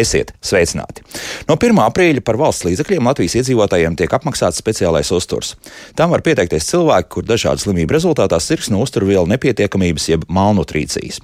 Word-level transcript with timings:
Esiet 0.00 0.32
sveicināti! 0.44 1.04
No 1.48 1.56
1. 1.60 1.76
aprīļa 1.84 2.22
par 2.24 2.38
valsts 2.40 2.64
līdzekļiem 2.68 3.08
Latvijas 3.10 3.36
iedzīvotājiem 3.40 3.98
tiek 4.00 4.12
apmaksāts 4.16 4.60
speciālais 4.62 5.10
uzturs. 5.12 5.56
Tam 5.98 6.14
var 6.14 6.24
pieteikties 6.24 6.70
cilvēki, 6.70 7.10
kur 7.12 7.26
dažādu 7.28 7.64
slimību 7.66 7.96
rezultātā 7.98 8.38
sirds 8.40 8.70
no 8.72 8.80
uzturvielu 8.84 9.28
nepietiekamības 9.34 10.08
jeb 10.12 10.24
malnutrīcijas. 10.32 11.20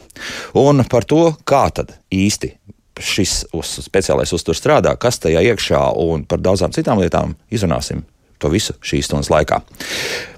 Un 0.60 0.84
par 0.90 1.08
to, 1.08 1.30
kā 1.48 1.66
tad 1.72 1.96
īsti 2.12 2.52
šis 3.00 3.38
uz, 3.56 3.78
speciālais 3.86 4.32
uzturs 4.36 4.60
strādā, 4.60 4.92
kas 5.00 5.20
tajā 5.24 5.44
iekšā 5.52 5.82
un 6.00 6.24
par 6.28 6.42
daudzām 6.44 6.74
citām 6.76 7.00
lietām 7.00 7.36
izrunāsim 7.52 8.04
to 8.42 8.52
visu 8.52 8.76
šīs 8.84 9.08
stundas 9.10 9.32
laikā. 9.32 9.62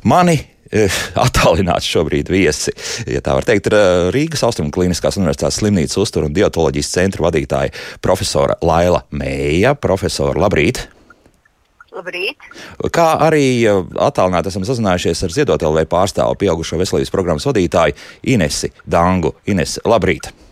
Mani 0.09 0.39
Eh, 0.69 0.93
attālināts 1.25 1.89
šobrīd 1.89 2.29
viesi. 2.33 2.75
Ja 3.09 3.23
tā 3.25 3.37
var 3.39 3.47
teikt, 3.49 3.71
ir 3.71 3.77
eh, 3.79 4.11
Rīgas 4.15 4.45
Austrumu 4.45 4.73
Kliniskās 4.75 5.17
Universitātes 5.21 5.63
slimnīcas 5.63 5.97
uztur 6.01 6.27
un 6.29 6.37
dietoloģijas 6.37 6.93
centra 6.93 7.25
vadītāja 7.29 7.73
profesora 8.05 8.59
Laila 8.63 9.05
Mēja. 9.11 9.75
Profesora, 9.81 10.37
labrīt! 10.45 10.85
Labrīt. 11.97 12.51
Kā 12.95 13.07
arī 13.25 13.47
eh, 13.65 13.81
attālināti 14.09 14.53
esam 14.53 14.67
sazinājušies 14.69 15.25
ar 15.25 15.37
Ziedot 15.39 15.65
LV 15.71 15.87
pārstāvu 15.89 16.37
pieaugušo 16.45 16.81
veselības 16.83 17.15
programmas 17.15 17.49
vadītāju 17.49 17.97
Inesi 18.35 18.73
Dangu. 18.85 19.39
Ines, 19.49 19.81
labrīt! 19.89 20.29
Labrīt. 20.29 20.48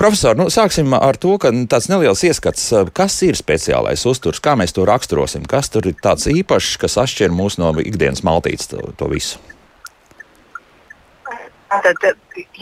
Profesor, 0.00 0.36
nu, 0.38 0.48
sāksim 0.52 0.94
ar 0.98 1.18
to, 1.20 1.36
ka 1.42 1.52
tāds 1.70 1.88
neliels 1.92 2.24
ieskats, 2.26 2.68
kas 2.96 3.18
ir 3.26 3.38
speciālais 3.38 4.06
uzturs, 4.08 4.42
kā 4.42 4.56
mēs 4.58 4.74
to 4.76 4.86
raksturosim, 4.88 5.46
kas 5.48 5.72
tur 5.72 5.88
ir 5.90 5.98
tāds 6.02 6.28
īpašs, 6.32 6.76
kas 6.82 7.00
atšķir 7.04 7.34
mūs 7.34 7.58
no 7.62 7.74
ikdienas 7.82 8.24
maltītes 8.26 8.70
to, 8.72 8.84
to 8.98 9.10
visu. 9.12 9.40
Tad 11.72 12.04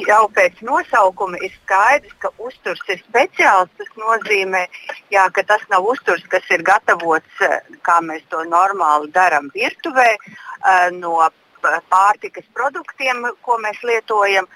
jau 0.06 0.20
pēc 0.30 0.60
nosaukuma 0.62 1.40
ir 1.42 1.50
skaidrs, 1.56 2.14
ka 2.22 2.30
uzturs 2.38 2.82
ir 2.92 3.00
speciāls. 3.02 3.70
Tas 3.78 3.90
nozīmē, 3.98 4.62
jā, 5.10 5.24
ka 5.34 5.42
tas 5.48 5.64
nav 5.72 5.88
uzturs, 5.90 6.22
kas 6.30 6.46
ir 6.54 6.62
gatavots, 6.66 7.42
kā 7.86 7.98
mēs 8.06 8.22
to 8.30 8.44
normāli 8.46 9.10
darām 9.16 9.50
virtuvē, 9.56 10.12
no 10.98 11.16
pārtikas 11.92 12.46
produktiem, 12.56 13.24
ko 13.46 13.58
mēs 13.62 13.80
lietojam. 13.86 14.48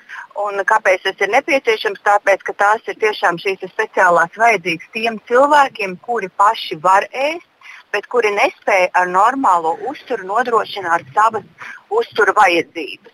Un 0.44 0.60
kāpēc 0.66 1.04
tas 1.06 1.20
ir 1.22 1.32
nepieciešams? 1.34 2.02
Tāpēc, 2.06 2.44
ka 2.46 2.54
tās 2.64 2.86
ir 2.90 2.98
tiešām 3.02 3.38
šīs 3.42 3.66
speciālās 3.70 4.38
vajadzīgas 4.40 4.92
tiem 4.96 5.20
cilvēkiem, 5.28 5.98
kuri 6.06 6.30
paši 6.40 6.80
var 6.82 7.06
ēst, 7.12 7.46
bet 7.94 8.08
kuri 8.10 8.34
nespēja 8.34 8.90
ar 8.98 9.10
normālo 9.10 9.76
uzturu 9.90 10.26
nodrošināt 10.26 11.06
savas 11.14 11.46
uzturu 11.90 12.34
vajadzības. 12.34 13.12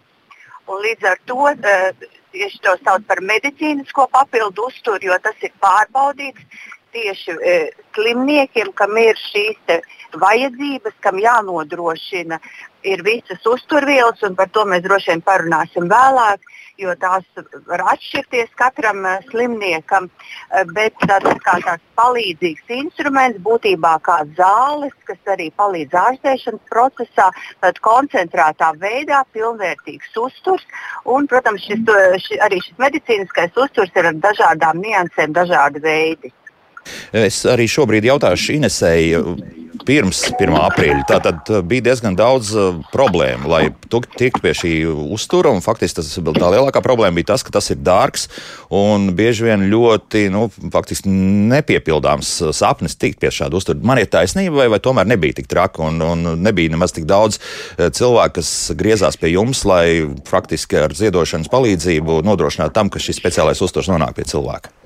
Un 0.70 0.83
līdz 0.87 1.07
ar 1.11 1.20
to 1.27 1.41
uh, 1.51 2.09
tieši 2.33 2.61
to 2.64 2.77
sauc 2.85 3.07
par 3.09 3.20
medicīnisko 3.20 4.07
papildu 4.14 4.69
uzturu, 4.70 5.11
jo 5.11 5.17
tas 5.25 5.47
ir 5.47 5.53
pārbaudīts 5.62 6.69
tieši 6.94 7.36
e, 7.36 7.56
slimniekiem, 7.94 8.72
kam 8.78 8.96
ir 9.00 9.19
šīs 9.19 9.80
vajadzības, 10.20 10.96
kam 11.05 11.20
jānodrošina 11.22 12.41
ir 12.83 13.02
visas 13.05 13.44
uzturvielas, 13.46 14.22
un 14.27 14.36
par 14.36 14.48
to 14.55 14.64
mēs 14.69 14.83
droši 14.84 15.12
vien 15.12 15.22
parunāsim 15.24 15.88
vēlāk, 15.91 16.41
jo 16.80 16.94
tās 17.00 17.27
var 17.68 17.83
atšķirties 17.92 18.55
katram 18.56 19.05
uh, 19.05 19.18
slimniekam. 19.28 20.08
Uh, 20.08 20.64
bet 20.73 20.96
tas 21.05 21.27
kā 21.45 21.58
tāds 21.67 21.84
palīdzīgs 22.00 22.73
instruments, 22.79 23.40
būtībā 23.45 23.98
kā 24.06 24.23
zāles, 24.39 24.96
kas 25.08 25.20
arī 25.34 25.50
palīdz 25.61 25.98
ārstēšanas 26.05 26.64
procesā, 26.73 27.29
tad 27.61 27.80
koncentrētā 27.84 28.73
veidā 28.80 29.23
pilnvērtīgs 29.36 30.17
uzturs. 30.24 30.64
Un, 31.05 31.29
protams, 31.29 31.68
šis, 31.68 31.84
ši, 32.27 32.40
arī 32.48 32.64
šis 32.64 32.80
medicīniskais 32.80 33.56
uzturs 33.61 33.92
ir 33.96 34.12
ar 34.14 34.20
dažādām 34.29 34.80
niansēm, 34.80 35.36
dažādi 35.36 35.84
veidi. 35.84 36.33
Es 37.13 37.42
arī 37.48 37.68
šobrīd 37.70 38.07
jautāšu 38.11 38.58
Inesēji 38.58 39.58
pirms 39.86 40.23
1. 40.36 40.55
aprīļa. 40.61 41.05
Tā 41.08 41.18
tad 41.24 41.51
uh, 41.51 41.61
bija 41.67 41.89
diezgan 41.91 42.17
daudz 42.18 42.52
uh, 42.57 42.80
problēmu, 42.92 43.48
lai 43.51 43.63
tiktu 43.91 44.42
pie 44.42 44.52
šī 44.57 44.73
uztura. 45.14 45.52
Faktiski 45.64 46.01
tas, 46.01 46.11
tā 46.14 46.51
lielākā 46.52 46.83
problēma 46.85 47.18
bija 47.18 47.33
tas, 47.33 47.45
ka 47.46 47.52
tas 47.55 47.70
ir 47.73 47.80
dārgs 47.85 48.29
un 48.74 49.11
bieži 49.17 49.48
vien 49.48 49.67
ļoti 49.73 50.27
nu, 50.35 50.46
nepiepildāms 51.51 52.33
uh, 52.45 52.52
sapnis 52.57 52.98
tikt 53.01 53.20
pie 53.23 53.33
šāda 53.35 53.58
uztura. 53.58 53.80
Man 53.86 54.01
ir 54.02 54.11
taisnība, 54.12 54.62
vai, 54.62 54.68
vai 54.74 54.83
tomēr 54.83 55.08
nebija 55.11 55.41
tik 55.41 55.51
traki 55.51 55.85
un, 55.86 56.01
un 56.05 56.35
nebija 56.45 56.74
nemaz 56.74 56.95
tik 56.97 57.08
daudz 57.11 57.41
cilvēku, 57.79 58.39
kas 58.41 58.52
griezās 58.79 59.18
pie 59.20 59.35
jums, 59.35 59.64
lai 59.68 60.05
faktiski 60.29 60.85
ar 60.85 60.95
ziedošanas 60.97 61.51
palīdzību 61.52 62.20
nodrošinātu 62.27 62.77
tam, 62.77 62.92
ka 62.92 63.02
šis 63.02 63.20
speciālais 63.20 63.64
uzturs 63.64 63.91
nonāk 63.91 64.18
pie 64.18 64.29
cilvēka. 64.30 64.80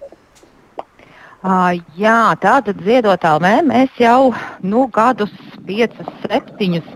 Uh, 1.44 1.74
jā, 2.00 2.32
tātad 2.40 2.78
ziedot 2.86 3.20
LV 3.20 3.48
mēs 3.68 3.98
jau 4.00 4.30
nu, 4.64 4.86
gadus, 4.88 5.32
piecus, 5.68 6.08
septiņus, 6.22 6.86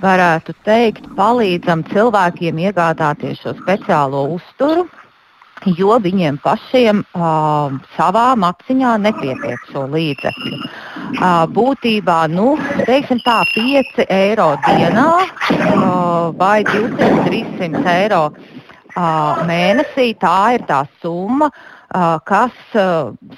varētu 0.00 0.54
teikt, 0.64 1.04
palīdzam 1.18 1.82
cilvēkiem 1.90 2.62
iegādāties 2.70 3.42
šo 3.44 3.52
speciālo 3.58 4.22
uzturu, 4.38 4.86
jo 5.76 6.00
viņiem 6.00 6.40
pašiem 6.40 7.04
uh, 7.04 7.76
savā 7.98 8.24
maciņā 8.40 8.96
nepietiek 9.10 9.68
šo 9.68 9.84
līdzekļu. 9.92 10.56
Uh, 10.56 11.44
būtībā 11.52 12.18
nu, 12.32 12.54
teiksim 12.88 13.20
tā, 13.28 13.42
5 13.52 14.06
eiro 14.08 14.54
dienā 14.64 15.08
uh, 15.20 16.32
vai 16.40 16.62
200-300 16.72 17.84
eiro 17.92 18.24
uh, 18.32 19.44
mēnesī. 19.44 20.14
Tā 20.16 20.38
ir 20.56 20.64
tā 20.64 20.86
summa. 21.04 21.52
Uh, 21.52 21.75
kas 22.26 22.52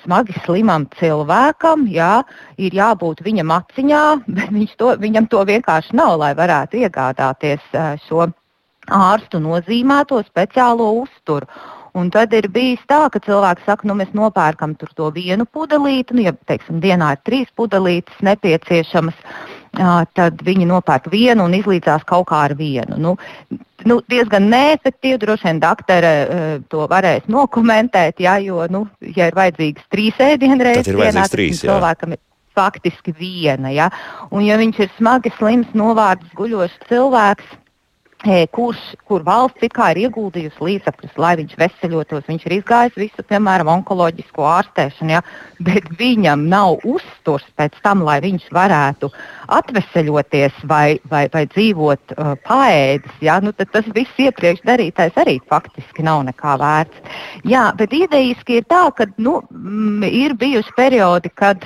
smagi 0.04 0.34
slimam 0.44 0.86
cilvēkam 0.98 1.86
jā, 1.92 2.22
ir 2.56 2.75
jābūt 2.75 3.22
viņa 3.26 3.44
maciņā, 3.44 4.03
bet 4.36 4.76
to, 4.78 4.92
viņam 4.98 5.28
to 5.28 5.44
vienkārši 5.44 5.97
nav, 5.98 6.19
lai 6.22 6.34
varētu 6.38 6.81
iegādāties 6.84 7.64
šo 8.06 8.31
ārstu 8.88 9.41
nozīmēto 9.42 10.22
speciālo 10.26 10.92
uzturu. 11.03 11.47
Un 11.98 12.10
tad 12.14 12.32
ir 12.37 12.47
bijis 12.53 12.82
tā, 12.87 13.08
ka 13.10 13.19
cilvēks 13.25 13.64
saka, 13.66 13.87
nu, 13.88 13.97
mēs 13.98 14.12
nopērkam 14.14 14.76
to 14.78 15.08
vienu 15.14 15.47
pudelīti, 15.48 16.14
nu, 16.14 16.26
ja 16.28 16.34
teiksim, 16.47 16.78
dienā 16.84 17.14
ir 17.16 17.22
trīs 17.26 17.48
pudelītes 17.58 18.20
nepieciešamas, 18.22 19.16
tad 20.19 20.43
viņi 20.44 20.66
nopērk 20.69 21.09
vienu 21.12 21.47
un 21.47 21.56
izlīdzās 21.59 22.06
kaut 22.09 22.28
kā 22.31 22.44
ar 22.49 22.55
vienu. 22.59 22.99
Nu, 22.99 23.15
nu, 23.87 23.99
diezgan 24.11 24.49
neefektīvi. 24.53 25.21
Droši 25.22 25.49
vien 25.49 25.61
doktora 25.62 26.15
uh, 26.22 26.47
to 26.72 26.87
varēs 26.91 27.28
nokomentēt, 27.31 28.22
jā, 28.25 28.38
jo, 28.44 28.65
nu, 28.72 28.87
ja 29.17 29.31
ir 29.31 29.38
vajadzīgas 29.38 29.87
trīs 29.93 30.19
ēdienreizes 30.22 30.91
dienā, 30.91 31.28
tad 31.28 31.62
cilvēkam 31.62 32.17
ir 32.17 32.22
faktiski 32.59 33.15
viena. 33.15 33.71
Ja? 33.75 33.88
Un, 34.31 34.43
ja 34.47 34.59
viņš 34.61 34.83
ir 34.84 34.93
smagi 34.99 35.33
slims, 35.38 35.71
novārds, 35.78 36.27
guļošs 36.38 36.88
cilvēks, 36.91 37.56
kurš, 38.25 38.79
kur 39.06 39.23
valsts 39.23 39.62
ir 39.62 39.99
ieguldījusi 40.03 40.59
līdzekļus, 40.59 41.15
lai 41.17 41.37
viņš 41.39 41.55
veseļotos. 41.59 42.27
Viņš 42.27 42.47
ir 42.47 42.55
izgājis 42.59 42.97
visu, 42.99 43.23
piemēram, 43.23 43.69
onkoloģisko 43.79 44.43
ārstēšanu, 44.43 45.11
ja, 45.12 45.23
bet 45.69 45.87
viņam 45.99 46.49
nav 46.51 46.83
uzturs 46.84 47.47
pēc 47.56 47.79
tam, 47.83 48.03
lai 48.03 48.19
viņš 48.21 48.49
varētu 48.51 49.11
atveseļoties 49.47 50.65
vai, 50.65 50.99
vai, 51.09 51.29
vai 51.33 51.47
dzīvot 51.47 52.17
uh, 52.17 52.34
paēdis. 52.43 53.19
Ja, 53.23 53.38
nu, 53.41 53.53
tas 53.53 53.87
viss 53.94 54.19
iepriekš 54.19 54.64
darītais 54.67 55.14
arī 55.17 55.38
faktiski 55.49 56.03
nav 56.03 56.25
nekā 56.26 56.59
vērts. 56.59 57.19
Jā, 57.47 57.71
bet 57.79 57.94
idejiski 57.94 58.59
ir 58.59 58.67
tā, 58.69 58.88
ka 58.97 59.06
nu, 59.17 59.41
ir 60.03 60.35
bijuši 60.38 60.75
periodi, 60.76 61.31
kad 61.38 61.62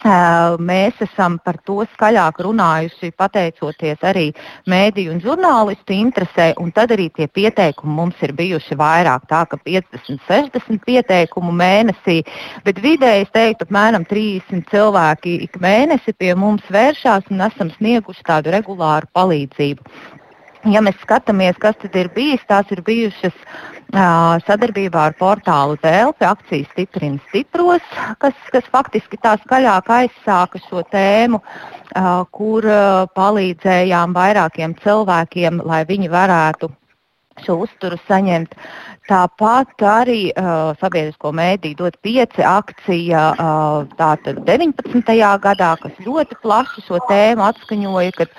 Mēs 0.00 0.96
esam 1.04 1.36
par 1.44 1.58
to 1.68 1.84
skaļāk 1.92 2.38
runājuši, 2.40 3.10
pateicoties 3.20 4.00
arī 4.00 4.30
mēdīju 4.64 5.12
un 5.12 5.20
žurnālistu 5.20 5.92
interesē, 5.92 6.54
un 6.56 6.70
tad 6.72 6.94
arī 6.96 7.10
tie 7.12 7.26
pieteikumi 7.28 7.92
mums 7.92 8.16
ir 8.22 8.32
bijuši 8.32 8.78
vairāk, 8.80 9.26
tā 9.28 9.44
ka 9.44 9.58
50, 9.60 10.22
60 10.26 10.80
pieteikumu 10.86 11.52
mēnesī, 11.52 12.22
bet 12.64 12.80
vidēji 12.80 13.26
es 13.26 13.34
teiktu, 13.34 13.68
apmēram 13.68 14.06
30 14.08 14.64
cilvēki 14.70 15.36
ik 15.44 15.60
mēnesi 15.60 16.16
pie 16.16 16.32
mums 16.34 16.64
vēršās 16.72 17.28
un 17.30 17.44
esam 17.44 17.68
snieguši 17.76 18.24
tādu 18.24 18.56
regulāru 18.56 19.06
palīdzību. 19.12 20.19
Ja 20.68 20.82
mēs 20.84 20.98
skatāmies, 21.00 21.56
kas 21.56 21.78
tad 21.80 21.94
ir 21.96 22.10
bijis, 22.12 22.42
tās 22.48 22.68
ir 22.74 22.82
bijušas 22.84 23.32
uh, 23.32 24.36
sadarbībā 24.44 25.06
ar 25.08 25.14
portālu 25.16 25.78
Dēlpi, 25.80 26.26
akcijas 26.28 26.68
stiprina 26.74 27.16
stipros, 27.30 27.86
kas, 28.20 28.36
kas 28.52 28.68
faktiski 28.68 29.16
tā 29.24 29.38
skaļāk 29.40 29.88
aizsāka 29.96 30.60
šo 30.66 30.84
tēmu, 30.92 31.40
uh, 31.40 32.10
kur 32.36 32.68
uh, 32.68 33.06
palīdzējām 33.16 34.12
vairākiem 34.12 34.76
cilvēkiem, 34.84 35.64
lai 35.64 35.80
viņi 35.88 36.12
varētu 36.12 36.68
šo 37.44 37.60
uzturu 37.66 37.98
saņemt. 38.08 38.56
Tāpat 39.10 39.82
arī 39.82 40.20
uh, 40.30 40.70
sabiedrisko 40.78 41.32
mēdīju 41.34 41.80
dot 41.80 41.96
pieci 42.04 42.44
akcija 42.46 43.22
uh, 43.32 43.88
tātad 43.98 44.42
19. 44.46 45.16
gadā, 45.42 45.72
kas 45.82 46.04
ļoti 46.04 46.38
plaši 46.44 46.84
šo 46.86 47.00
tēmu 47.08 47.42
atskaņoja, 47.48 48.12
kad 48.20 48.36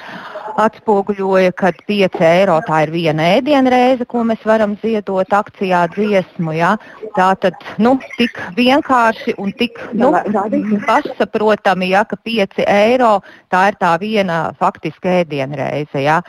atspoguļoja, 0.59 1.51
ka 1.57 1.71
5 1.87 2.21
eiro 2.25 2.57
tā 2.67 2.83
ir 2.85 2.93
viena 2.93 3.27
ēdienreize, 3.37 4.07
ko 4.09 4.23
mēs 4.27 4.43
varam 4.47 4.75
ziedot 4.81 5.33
akcijā 5.35 5.83
dziesmu. 5.95 6.55
Ja? 6.57 6.75
Tā 7.17 7.31
tad 7.41 7.57
nu, 7.81 7.97
tik 8.17 8.39
vienkārši 8.57 9.35
un 9.41 9.51
tik 9.59 9.79
nu, 9.97 10.11
pašsaprotami, 10.87 11.91
ja, 11.93 12.05
ka 12.07 12.19
5 12.27 12.63
eiro 12.67 13.13
tā 13.51 13.67
ir 13.71 13.79
tā 13.81 13.93
viena 14.01 14.41
faktiska 14.59 15.21
ēdienreize. 15.21 16.03
Ja? 16.03 16.21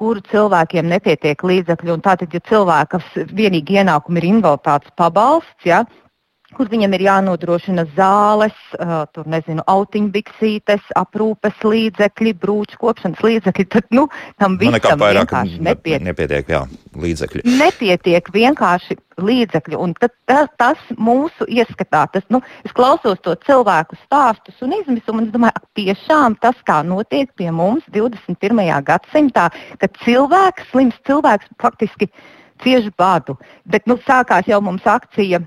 Kuru 0.00 0.22
cilvēkiem 0.32 0.88
nepietiek 0.88 1.42
līdzekļu. 1.44 1.98
Tātad, 2.04 2.32
ja 2.32 2.40
cilvēkam 2.48 3.04
vienīgi 3.36 3.80
ienākumi 3.82 4.22
ir 4.22 4.28
invaliditātes 4.30 4.94
pabalsts, 4.96 5.68
ja, 5.68 5.84
kur 6.60 6.68
viņam 6.68 6.92
ir 6.92 7.06
jānodrošina 7.06 7.86
zāles, 7.96 8.56
uh, 8.76 9.06
tur 9.16 9.24
nezinu, 9.32 9.62
autiņbiksītes, 9.64 10.90
aprūpes 11.00 11.62
līdzekļi, 11.64 12.32
brūču 12.42 12.76
kopšanas 12.82 13.22
līdzekļi. 13.24 13.64
Tad, 13.72 13.86
nu, 13.96 14.02
tam 14.36 14.58
nu, 14.58 14.66
visam 14.66 15.00
vienkārši 15.00 15.60
nepietiek. 15.64 16.02
nepietiek 16.04 16.50
jā, 16.52 16.58
līdzekļi. 17.00 17.44
Nepietiek 17.62 18.28
vienkārši 18.34 18.98
līdzekļi. 19.24 19.78
Un 19.80 19.94
tad, 19.96 20.12
tas, 20.28 20.50
tas 20.60 20.82
mūsu 21.00 21.46
ieskatā, 21.48 22.02
tas, 22.12 22.26
nu, 22.28 22.42
es 22.66 22.74
klausos 22.76 23.22
to 23.24 23.32
cilvēku 23.46 23.96
stāstus 24.02 24.60
un 24.66 24.74
izmisumu, 24.76 25.22
un 25.22 25.30
es 25.30 25.32
domāju, 25.32 25.62
tiešām 25.80 26.36
tas, 26.44 26.58
kā 26.68 26.82
notiek 26.84 27.32
pie 27.40 27.48
mums 27.54 27.86
21. 27.94 28.60
gadsimtā, 28.90 29.48
kad 29.80 29.96
cilvēks, 30.04 30.68
slims 30.74 31.00
cilvēks 31.08 31.48
faktiski 31.62 32.10
cieš 32.60 32.92
badu. 33.00 33.38
Bet 33.64 33.88
nu, 33.88 33.96
sākās 34.04 34.50
jau 34.50 34.60
mums 34.64 34.84
akcija 34.84 35.40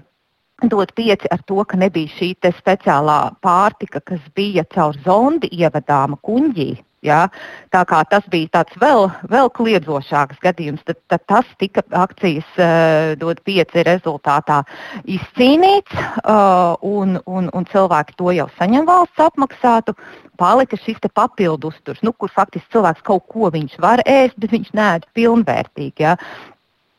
dot 0.69 0.93
pieci 0.95 1.29
ar 1.31 1.43
to, 1.47 1.63
ka 1.65 1.77
nebija 1.77 2.11
šī 2.17 2.33
speciālā 2.59 3.19
pārtika, 3.43 4.01
kas 4.01 4.23
bija 4.35 4.65
caur 4.73 4.97
zondi 5.05 5.51
ievadāma 5.51 6.19
kuģī. 6.23 6.73
Ja? 7.03 7.27
Tā 7.73 7.83
kā 7.87 7.99
tas 8.07 8.25
bija 8.31 8.49
tāds 8.57 8.77
vēl, 8.79 9.09
vēl 9.31 9.51
kliedzošāks 9.57 10.39
gadījums, 10.43 10.83
tad, 10.87 10.99
tad 11.11 11.25
tas 11.27 11.49
tika 11.59 11.83
akcijas 11.99 12.47
uh, 12.55 13.13
dot 13.19 13.43
pieci 13.43 13.83
rezultātā 13.83 14.61
izcīnīts, 15.03 15.97
uh, 16.23 16.79
un, 16.79 17.19
un, 17.27 17.51
un 17.51 17.67
cilvēki 17.71 18.15
to 18.19 18.31
jau 18.37 18.47
saņem 18.57 18.87
valsts 18.87 19.25
apmaksātu. 19.27 19.97
Palika 20.39 20.79
šis 20.79 20.97
papildu 21.13 21.69
uzturs, 21.69 21.99
nu, 22.01 22.13
kur 22.15 22.31
faktiski 22.33 22.71
cilvēks 22.73 23.03
kaut 23.05 23.27
ko 23.29 23.51
viņš 23.53 23.77
var 23.83 24.01
ēst, 24.07 24.39
bet 24.41 24.55
viņš 24.55 24.71
nē, 24.73 24.89
pilnvērtīgi. 25.13 26.07
Ja? 26.07 26.15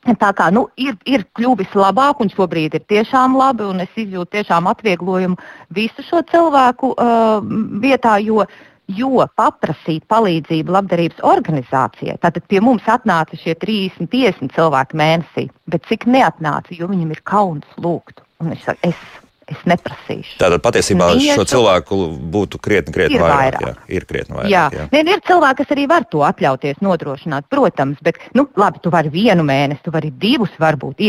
Tā 0.04 0.30
kā 0.36 0.50
nu, 0.52 0.66
ir, 0.76 0.98
ir 1.08 1.24
kļuvis 1.36 1.72
labāk, 1.78 2.20
un 2.20 2.28
šobrīd 2.28 2.76
ir 2.76 2.84
tiešām 2.92 3.38
labi, 3.40 3.64
un 3.64 3.80
es 3.80 3.96
izjūtu 3.96 4.36
tiešām 4.36 4.68
atvieglojumu 4.68 5.38
visu 5.72 6.04
šo 6.04 6.20
cilvēku 6.28 6.92
uh, 6.92 7.40
vietā, 7.80 8.18
jo, 8.20 8.44
jo 8.92 9.24
paprasīt 9.40 10.04
palīdzību 10.12 10.76
labdarības 10.76 11.24
organizācijai, 11.24 12.18
tad 12.20 12.36
pie 12.52 12.60
mums 12.60 12.84
atnāca 12.84 13.38
šie 13.40 13.56
30, 13.64 14.10
50 14.12 14.52
cilvēki 14.58 15.00
mēnesī, 15.00 15.48
bet 15.72 15.88
cik 15.88 16.04
neatnāca, 16.04 16.76
jo 16.76 16.90
viņam 16.92 17.16
ir 17.16 17.24
kauns 17.24 17.80
lūgt. 17.80 18.20
Un 18.44 18.52
es, 18.52 18.68
es 18.84 19.00
es 19.50 19.64
neprasīšu. 19.68 20.36
Tātad 20.40 20.62
patiesībā 20.64 21.10
Niešu. 21.14 21.36
šo 21.38 21.46
cilvēku 21.54 21.98
būtu 22.34 22.60
krietni, 22.62 22.94
krietni 22.94 23.18
ir 23.18 23.24
vairāk. 23.24 23.58
vairāk. 23.60 23.64
Jā, 23.66 23.96
ir 23.98 24.06
krietni 24.08 24.38
vairāk. 24.38 24.52
Jā. 24.52 24.64
Jā. 24.74 24.86
Ir, 24.92 25.10
ir 25.14 25.24
cilvēki, 25.28 25.58
kas 25.62 25.74
arī 25.76 25.86
var 25.90 26.06
to 26.10 26.24
atļauties 26.26 26.82
nodrošināt, 26.84 27.48
protams, 27.52 28.00
bet, 28.04 28.20
nu, 28.34 28.46
labi, 28.60 28.82
tu 28.84 28.92
vari 28.94 29.12
vienu 29.14 29.46
mēnesi, 29.46 29.84
tu 29.84 29.94
vari 29.94 30.10
divus 30.10 30.54
varbūt 30.60 31.02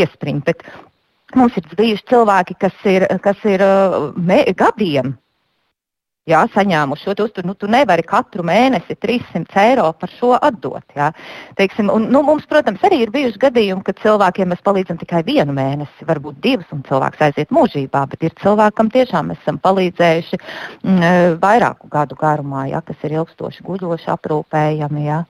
bet 0.46 0.62
mums 1.34 1.56
ir 1.58 1.68
bijuši 1.76 2.04
cilvēki, 2.10 2.58
kas 2.60 2.82
ir, 2.86 3.06
kas 3.22 3.40
ir 3.44 3.62
uh, 3.64 4.10
mē, 4.16 4.44
gadiem 4.56 5.16
jā, 6.30 6.42
saņēmuši 6.54 7.06
šo 7.06 7.14
uzturu. 7.24 7.46
Nu, 7.50 7.54
tu 7.58 7.68
nevari 7.70 8.04
katru 8.06 8.44
mēnesi 8.46 8.96
300 9.02 9.62
eiro 9.62 9.86
par 9.98 10.12
šo 10.18 10.34
atdot. 10.36 10.84
Jā. 10.96 11.10
Teiksim, 11.58 11.90
un, 11.92 12.08
nu, 12.12 12.22
mums, 12.26 12.46
protams, 12.50 12.82
arī 12.86 13.02
ir 13.04 13.12
bijuši 13.14 13.40
gadījumi, 13.46 13.84
kad 13.86 14.00
cilvēkiem 14.02 14.50
mēs 14.52 14.64
palīdzam 14.66 14.98
tikai 15.00 15.22
vienu 15.26 15.54
mēnesi, 15.56 16.08
varbūt 16.08 16.40
divus, 16.44 16.68
un 16.74 16.82
cilvēks 16.88 17.22
aiziet 17.28 17.54
mūžībā. 17.54 18.06
Bet 18.12 18.26
ir 18.26 18.34
cilvēkam 18.42 18.90
tiešām 18.94 19.30
mēs 19.32 19.42
esam 19.44 19.60
palīdzējuši 19.62 20.40
m, 20.40 20.48
mm, 20.82 20.98
e, 20.98 21.14
vairāku 21.42 21.90
gadu 21.92 22.18
garumā, 22.18 22.66
jā, 22.72 22.82
kas 22.86 23.06
ir 23.06 23.18
ilgstoši 23.20 23.66
guļoši, 23.66 24.10
aprūpējami. 24.16 25.06
Jā. 25.06 25.22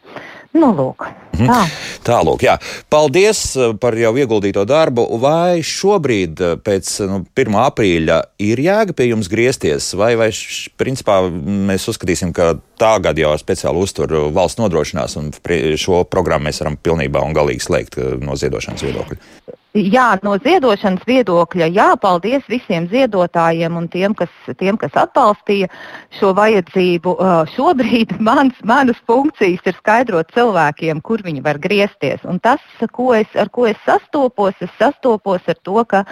Nu, 0.57 0.71
lūk, 0.73 1.05
mhm. 1.37 1.51
tā. 1.51 1.61
Tālūk, 2.07 2.45
jā. 2.47 2.55
Paldies 2.93 3.41
uh, 3.59 3.75
par 3.81 3.97
jau 3.99 4.13
ieguldīto 4.17 4.63
darbu. 4.69 5.05
Vai 5.23 5.61
šobrīd, 5.67 6.43
uh, 6.43 6.55
pēc 6.63 6.93
nu, 7.11 7.21
1. 7.37 7.59
aprīļa, 7.67 8.21
ir 8.47 8.63
jēga 8.63 8.97
pie 8.97 9.11
jums 9.11 9.29
griezties, 9.33 9.91
vai, 9.99 10.15
vai 10.19 10.31
š, 10.33 10.71
principā 10.81 11.19
mēs 11.29 11.89
uzskatīsim, 11.93 12.33
ka 12.37 12.55
tagad 12.81 13.19
jau 13.21 13.35
speciāli 13.41 13.83
uzturu 13.83 14.27
valsts 14.37 14.61
nodrošinās 14.63 15.19
un 15.21 15.33
šo 15.81 16.05
programmu 16.09 16.49
mēs 16.49 16.63
varam 16.63 16.79
pilnībā 16.79 17.23
un 17.27 17.37
galīgi 17.37 17.67
slēgt 17.67 18.01
no 18.23 18.37
ziedošanas 18.39 18.87
viedokļa? 18.87 19.57
Jā, 19.77 20.15
no 20.25 20.39
ziedošanas 20.41 21.03
viedokļa, 21.05 21.67
jā, 21.75 21.87
paldies 22.01 22.47
visiem 22.49 22.87
ziedotājiem 22.89 23.75
un 23.77 23.89
tiem, 23.93 24.15
kas, 24.17 24.33
tiem, 24.57 24.79
kas 24.81 24.95
atbalstīja 24.97 25.69
šo 26.17 26.31
vajadzību. 26.39 27.13
Šobrīd 27.53 28.15
mans, 28.29 28.57
manas 28.65 28.97
funkcijas 29.11 29.69
ir 29.69 29.77
skaidrot 29.77 30.33
cilvēkiem, 30.33 31.03
kur 31.05 31.21
viņi 31.27 31.45
var 31.45 31.61
griezties. 31.61 32.25
Un 32.25 32.41
tas, 32.41 32.63
ko 32.97 33.13
es, 33.19 33.29
ar 33.37 33.53
ko 33.53 33.69
es 33.69 33.77
sastopos, 33.85 34.57
es 34.65 34.73
sastopos 34.81 35.45
ar 35.45 35.61
to, 35.61 35.85
ka, 35.85 36.07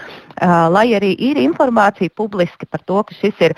lai 0.75 0.91
arī 0.99 1.15
ir 1.17 1.41
informācija 1.41 2.13
publiski 2.13 2.69
par 2.69 2.85
to, 2.85 3.01
ka 3.09 3.17
šis 3.17 3.47
ir 3.49 3.57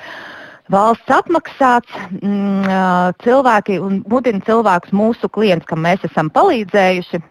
valsts 0.70 1.10
apmaksāts 1.18 1.98
mm, 2.20 3.16
cilvēki 3.26 3.80
un 3.82 4.04
mudina 4.06 4.42
cilvēkus, 4.46 4.94
mūsu 4.94 5.30
klients, 5.34 5.66
kam 5.66 5.82
mēs 5.82 6.06
esam 6.06 6.30
palīdzējuši, 6.30 7.22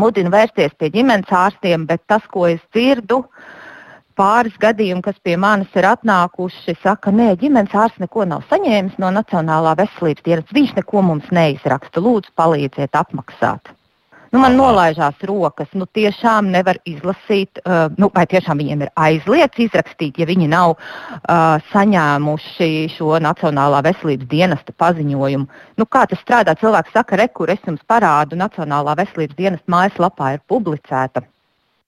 mudinu 0.00 0.30
vērsties 0.32 0.74
pie 0.78 0.90
ģimenes 0.90 1.30
ārstiem, 1.30 1.86
bet 1.86 2.02
tas, 2.10 2.22
ko 2.30 2.46
es 2.48 2.60
dzirdu, 2.74 3.24
pāris 4.18 4.56
gadījumi, 4.60 5.02
kas 5.02 5.18
pie 5.22 5.36
manis 5.40 5.72
ir 5.74 5.86
atnākuši, 5.88 6.76
saka, 6.82 7.10
nē, 7.10 7.36
ģimenes 7.40 7.74
ārsts 7.74 8.02
neko 8.02 8.26
nav 8.28 8.44
saņēmis 8.50 8.98
no 8.98 9.12
Nacionālā 9.14 9.76
veselības 9.78 10.26
dienas. 10.26 10.52
Viņš 10.52 10.76
neko 10.82 11.02
mums 11.02 11.30
neizraksta. 11.32 12.02
Lūdzu, 12.04 12.34
palīdziet 12.36 12.98
apmaksāt. 12.98 13.72
Nu, 14.30 14.38
man 14.38 14.54
nolaižās 14.54 15.18
rokas. 15.26 15.72
Nu, 15.74 15.88
tiešām 15.90 16.52
nevar 16.54 16.78
izlasīt, 16.86 17.58
uh, 17.64 17.88
nu, 17.98 18.10
vai 18.14 18.22
tiešām 18.30 18.60
viņiem 18.62 18.84
ir 18.86 18.92
aizliegts 18.94 19.64
izrakstīt, 19.66 20.20
ja 20.22 20.28
viņi 20.28 20.46
nav 20.52 20.76
uh, 20.76 21.56
saņēmuši 21.72 22.70
šo 22.94 23.18
Nacionālā 23.26 23.82
veselības 23.88 24.30
dienesta 24.30 24.74
paziņojumu. 24.78 25.48
Nu, 25.82 25.86
kā 25.90 26.04
tas 26.10 26.22
strādā? 26.22 26.54
Cilvēks 26.60 26.94
saka, 26.94 27.18
rekur, 27.18 27.50
es 27.50 27.66
jums 27.66 27.82
parādu, 27.90 28.38
Nacionālā 28.38 28.94
veselības 29.02 29.38
dienesta 29.40 29.74
mājaslapā 29.74 30.36
ir 30.36 30.46
publicēta 30.46 31.24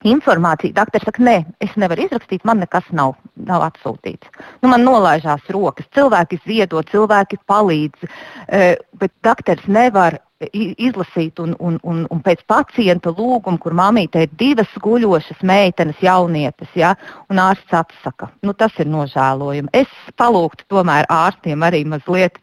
informācija. 0.03 0.75
Dakteris 0.75 1.07
saka, 1.07 1.23
nē, 1.23 1.37
es 1.63 1.71
nevaru 1.79 2.03
izrakstīt, 2.09 2.43
man 2.43 2.59
nekas 2.59 2.91
nav, 2.91 3.15
nav 3.39 3.63
atsūtīts. 3.69 4.27
Nu, 4.59 4.67
man 4.73 4.83
nolaižās 4.83 5.47
rokas, 5.55 5.87
cilvēki 5.95 6.41
ziedo, 6.43 6.83
cilvēki 6.91 7.39
palīdz, 7.47 8.03
uh, 8.03 8.69
bet 8.99 9.15
dakteris 9.23 9.71
nevar 9.71 10.19
izlasīt, 10.51 11.39
un, 11.43 11.55
un, 11.59 11.77
un, 11.83 12.03
un 12.11 12.21
pēc 12.23 12.43
pacienta 12.49 13.13
lūguma, 13.13 13.59
kur 13.61 13.75
mamīte 13.77 14.25
ir 14.25 14.33
divas 14.39 14.71
guļošas 14.83 15.43
meitenes, 15.45 15.99
jaunietes, 16.03 16.71
ja, 16.77 16.93
un 17.31 17.41
ārsts 17.43 17.75
atsaka. 17.77 18.29
Nu, 18.43 18.55
tas 18.57 18.75
ir 18.81 18.89
nožēlojami. 18.91 19.71
Es 19.73 19.91
palūgtu 20.19 20.67
tomēr 20.73 21.07
ārstiem 21.11 21.63
arī 21.65 21.83
mazliet 21.89 22.39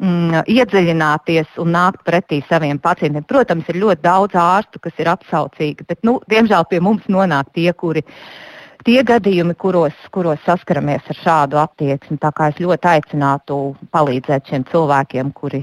mm, 0.00 0.44
iedziļināties 0.50 1.58
un 1.62 1.74
nākt 1.76 2.04
pretī 2.06 2.42
saviem 2.48 2.80
pacientiem. 2.82 3.26
Protams, 3.28 3.68
ir 3.68 3.82
ļoti 3.82 4.04
daudz 4.06 4.38
ārstu, 4.38 4.82
kas 4.82 5.02
ir 5.02 5.12
atsaucīgi, 5.12 5.88
bet, 5.88 6.02
nu, 6.06 6.20
diemžēl, 6.32 6.66
pie 6.70 6.80
mums 6.84 7.06
nonāk 7.12 7.52
tie, 7.56 7.70
kuri 7.72 8.04
tie 8.86 9.02
gadījumi, 9.06 9.54
kuros, 9.58 9.94
kuros 10.14 10.42
saskaramies 10.46 11.06
ar 11.12 11.20
šādu 11.20 11.60
attieksmi. 11.62 12.18
Tā 12.22 12.32
kā 12.34 12.50
es 12.52 12.58
ļoti 12.62 12.90
aicinātu 12.96 13.60
palīdzēt 13.94 14.50
šiem 14.50 14.66
cilvēkiem, 14.72 15.32
kuri 15.36 15.62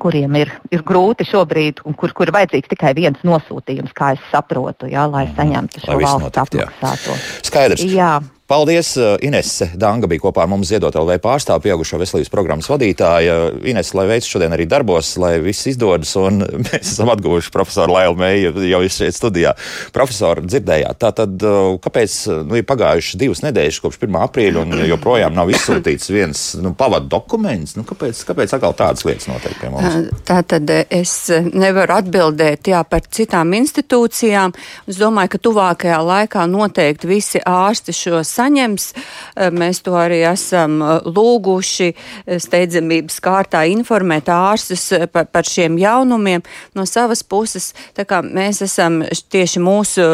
kuriem 0.00 0.36
ir, 0.40 0.52
ir 0.72 0.84
grūti 0.86 1.26
šobrīd, 1.28 1.82
un 1.88 1.96
kur, 1.98 2.14
kur 2.16 2.30
ir 2.30 2.36
vajadzīgs 2.36 2.70
tikai 2.72 2.94
viens 2.96 3.20
nosūtījums, 3.26 3.92
kā 3.96 4.14
es 4.16 4.22
saprotu, 4.32 4.88
jā, 4.92 5.04
lai 5.10 5.26
mhm. 5.26 5.34
saņemtu 5.38 5.82
šo 5.84 5.96
lai 5.98 6.06
valsts 6.06 6.44
apmaksāto. 6.44 7.18
Skaidrs. 7.48 7.84
Jā. 7.92 8.14
Paldies! 8.52 8.98
Inese 9.24 9.70
Danga 9.80 10.04
bija 10.10 10.20
kopā 10.26 10.42
ar 10.44 10.48
mums 10.52 10.68
ziedot 10.68 10.92
LV 10.92 11.14
pārstāvu 11.24 11.62
pieaugušo 11.64 11.96
veselības 11.96 12.28
programmas 12.28 12.66
vadītāja. 12.68 13.36
Ines, 13.64 13.94
lai 13.96 14.02
veids 14.10 14.26
šodien 14.28 14.52
arī 14.52 14.66
darbos, 14.68 15.14
lai 15.16 15.38
viss 15.40 15.70
izdodas, 15.70 16.10
un 16.20 16.42
mēs 16.66 16.90
esam 16.90 17.08
atguvuši 17.14 17.48
profesoru 17.54 17.94
Lailu 17.96 18.18
Mēju 18.20 18.66
jau 18.68 18.80
šeit 18.92 19.16
studijā. 19.16 19.54
Profesori, 19.96 20.44
dzirdējāt, 20.44 20.98
tātad 21.00 21.46
kāpēc 21.86 22.16
nu, 22.42 22.58
ir 22.60 22.66
pagājušas 22.68 23.16
divas 23.22 23.40
nedēļas 23.46 23.78
kopš 23.86 24.02
1. 24.02 24.18
aprīļa 24.26 24.66
un 24.66 24.84
joprojām 24.90 25.32
nav 25.38 25.54
izsūtīts 25.54 26.12
viens 26.12 26.44
nu, 26.60 26.74
pavadu 26.76 27.08
dokuments? 27.16 27.72
Nu, 27.78 27.86
kāpēc, 27.88 28.20
kāpēc 28.28 28.52
atkal 28.58 28.76
tādas 28.76 29.08
lietas 29.08 29.30
notiek 29.32 29.56
pie 29.62 29.72
mums? 29.72 30.12
Tā 30.28 30.42
tad 30.52 30.74
es 30.82 31.16
nevaru 31.54 31.96
atbildēt 32.02 32.68
jā, 32.74 32.84
par 32.84 33.08
citām 33.08 33.56
institūcijām. 33.62 34.52
Es 34.92 35.00
domāju, 35.00 35.38
ka 35.38 35.42
tuvākajā 35.48 36.04
laikā 36.12 36.44
noteikti 36.52 37.14
visi 37.16 37.44
ārsti 37.48 37.96
šo 37.96 38.20
saņems. 38.42 38.92
Eh, 39.36 39.50
mēs 39.50 39.82
to 39.86 39.94
arī 39.98 40.22
esam 40.28 40.80
eh, 40.82 41.06
lūguši 41.06 41.88
eh, 41.92 42.38
steidzamības 42.42 43.20
kārtā 43.22 43.64
informēt 43.70 44.30
ārstus 44.32 44.90
par, 45.12 45.28
par 45.32 45.46
šiem 45.48 45.78
jaunumiem 45.80 46.42
no 46.74 46.86
savas 46.88 47.22
puses. 47.22 47.72
Tā 47.96 48.04
kā 48.08 48.22
mēs 48.22 48.62
esam 48.64 49.02
tieši 49.32 49.62
mūsu 49.62 50.06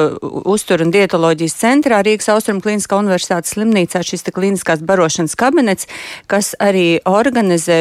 uztur 0.48 0.84
un 0.84 0.92
dietoloģijas 0.94 1.56
centrā 1.58 2.02
Rīgas 2.04 2.30
Austrum 2.34 2.60
Kliniskā 2.64 2.98
universitātes 3.00 3.54
slimnīcā 3.56 4.02
šis 4.06 4.26
te 4.26 4.34
kliniskās 4.34 4.82
barošanas 4.86 5.36
kabinets, 5.38 5.88
kas 6.30 6.54
arī 6.60 7.00
organizē 7.08 7.80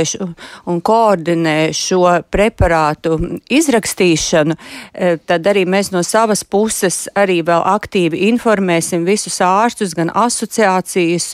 un 0.69 0.79
koordinē 0.85 1.71
šo 1.75 2.03
preparātu 2.31 3.17
izrakstīšanu, 3.53 4.55
tad 5.29 5.49
arī 5.49 5.65
mēs 5.69 5.91
no 5.93 6.03
savas 6.05 6.43
puses 6.47 7.07
arī 7.17 7.39
vēl 7.45 7.63
aktīvi 7.73 8.27
informēsim 8.29 9.05
visus 9.07 9.39
ārstus, 9.43 9.95
gan 9.97 10.11
asociācijas, 10.37 11.31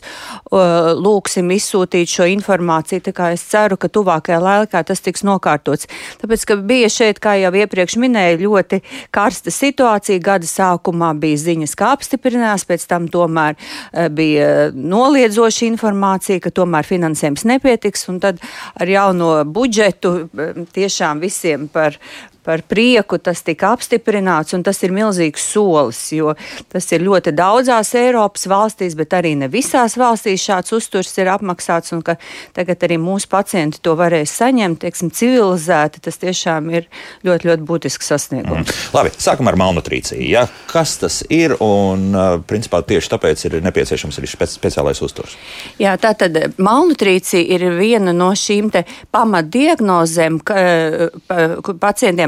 lūksim 1.03 1.51
izsūtīt 1.51 2.11
šo 2.11 2.27
informāciju. 2.31 3.03
Tā 3.03 3.13
kā 3.15 3.31
es 3.35 3.43
ceru, 3.51 3.77
ka 3.77 3.89
tuvākajā 3.91 4.39
laikā 4.43 4.83
tas 4.87 5.03
tiks 5.03 5.25
nokārtots. 5.27 5.89
Tāpēc, 6.21 6.45
ka 6.47 6.57
bija 6.63 6.89
šeit, 6.91 7.19
kā 7.23 7.35
jau 7.41 7.51
iepriekš 7.57 7.97
minēju, 8.01 8.41
ļoti 8.47 8.81
karsta 9.13 9.51
situācija. 9.53 10.21
Gada 10.23 10.47
sākumā 10.47 11.13
bija 11.19 11.41
ziņas, 11.43 11.75
kā 11.79 11.93
apstiprinās, 11.97 12.65
pēc 12.69 12.87
tam 12.89 13.09
tomēr 13.11 13.57
e, 13.57 14.07
bija 14.13 14.49
noliedzoša 14.73 15.67
informācija, 15.71 16.41
ka 16.43 16.53
tomēr 16.53 16.87
finansējums 16.87 17.47
nepietiks, 17.49 18.07
un 18.11 18.21
tad 18.23 18.43
ar 18.79 18.89
jauno 18.89 19.33
budžetu 19.45 20.15
e, 20.23 20.51
tiešām 20.75 21.23
visiem 21.23 21.67
par, 21.71 21.99
par 22.43 22.63
prieku 22.67 23.17
tas 23.21 23.41
tika 23.45 23.73
apstiprināts, 23.73 24.53
un 24.55 24.63
tas 24.65 24.79
ir 24.83 24.93
milzīgs 24.95 25.45
solis, 25.53 26.01
jo 26.15 26.33
tas 26.71 26.89
ir 26.91 27.05
ļoti 27.05 27.33
daudzās 27.35 27.93
Eiropas 27.97 28.47
valstīs, 28.51 28.97
bet 28.99 29.15
arī 29.17 29.33
ne 29.39 29.49
visās 29.51 29.97
valstīs 29.99 30.43
šāds 30.43 30.75
uzturs 30.75 31.13
ir 31.21 31.31
apmaksāts, 31.33 31.93
un 31.95 32.03
ka 32.05 32.17
tagad 32.55 32.83
arī 32.85 32.99
mūsu 33.01 33.29
pacienti 33.31 33.81
to 33.83 33.95
varēs 33.99 34.33
saņemt, 34.41 34.81
teiksim, 34.83 35.11
civilizēti, 35.13 36.03
tas 36.03 36.19
tiešām 36.21 36.69
ir 36.73 36.87
ļoti, 37.25 37.49
ļoti 37.51 37.67
būtisks 37.67 38.11
sasniegums. 38.13 38.67
Mm. 38.67 38.91
Labi, 38.97 39.13
sākam 39.23 39.49
ar 39.51 39.59
malnutrīciju. 39.59 40.23
Ja? 40.27 40.45
Kas 40.71 40.97
tas 41.01 41.21
ir, 41.33 41.55
un 41.63 42.11
principā 42.49 42.83
tieši 42.87 43.13
tāpēc 43.15 43.45
ir 43.47 43.59
nepieciešams 43.63 44.19
arī 44.19 44.31
speci 44.31 44.59
speciālais 44.59 45.01
uzturs? 45.03 45.37
Jā, 45.81 45.95
tā 46.01 46.13
tad 46.17 46.37
malnutrīcija 46.57 47.43
ir 47.55 47.67
viena 47.77 48.13
no 48.15 48.31
šīm 48.37 48.71
pamatdiagnozēm, 49.13 50.39
ka 50.45 50.57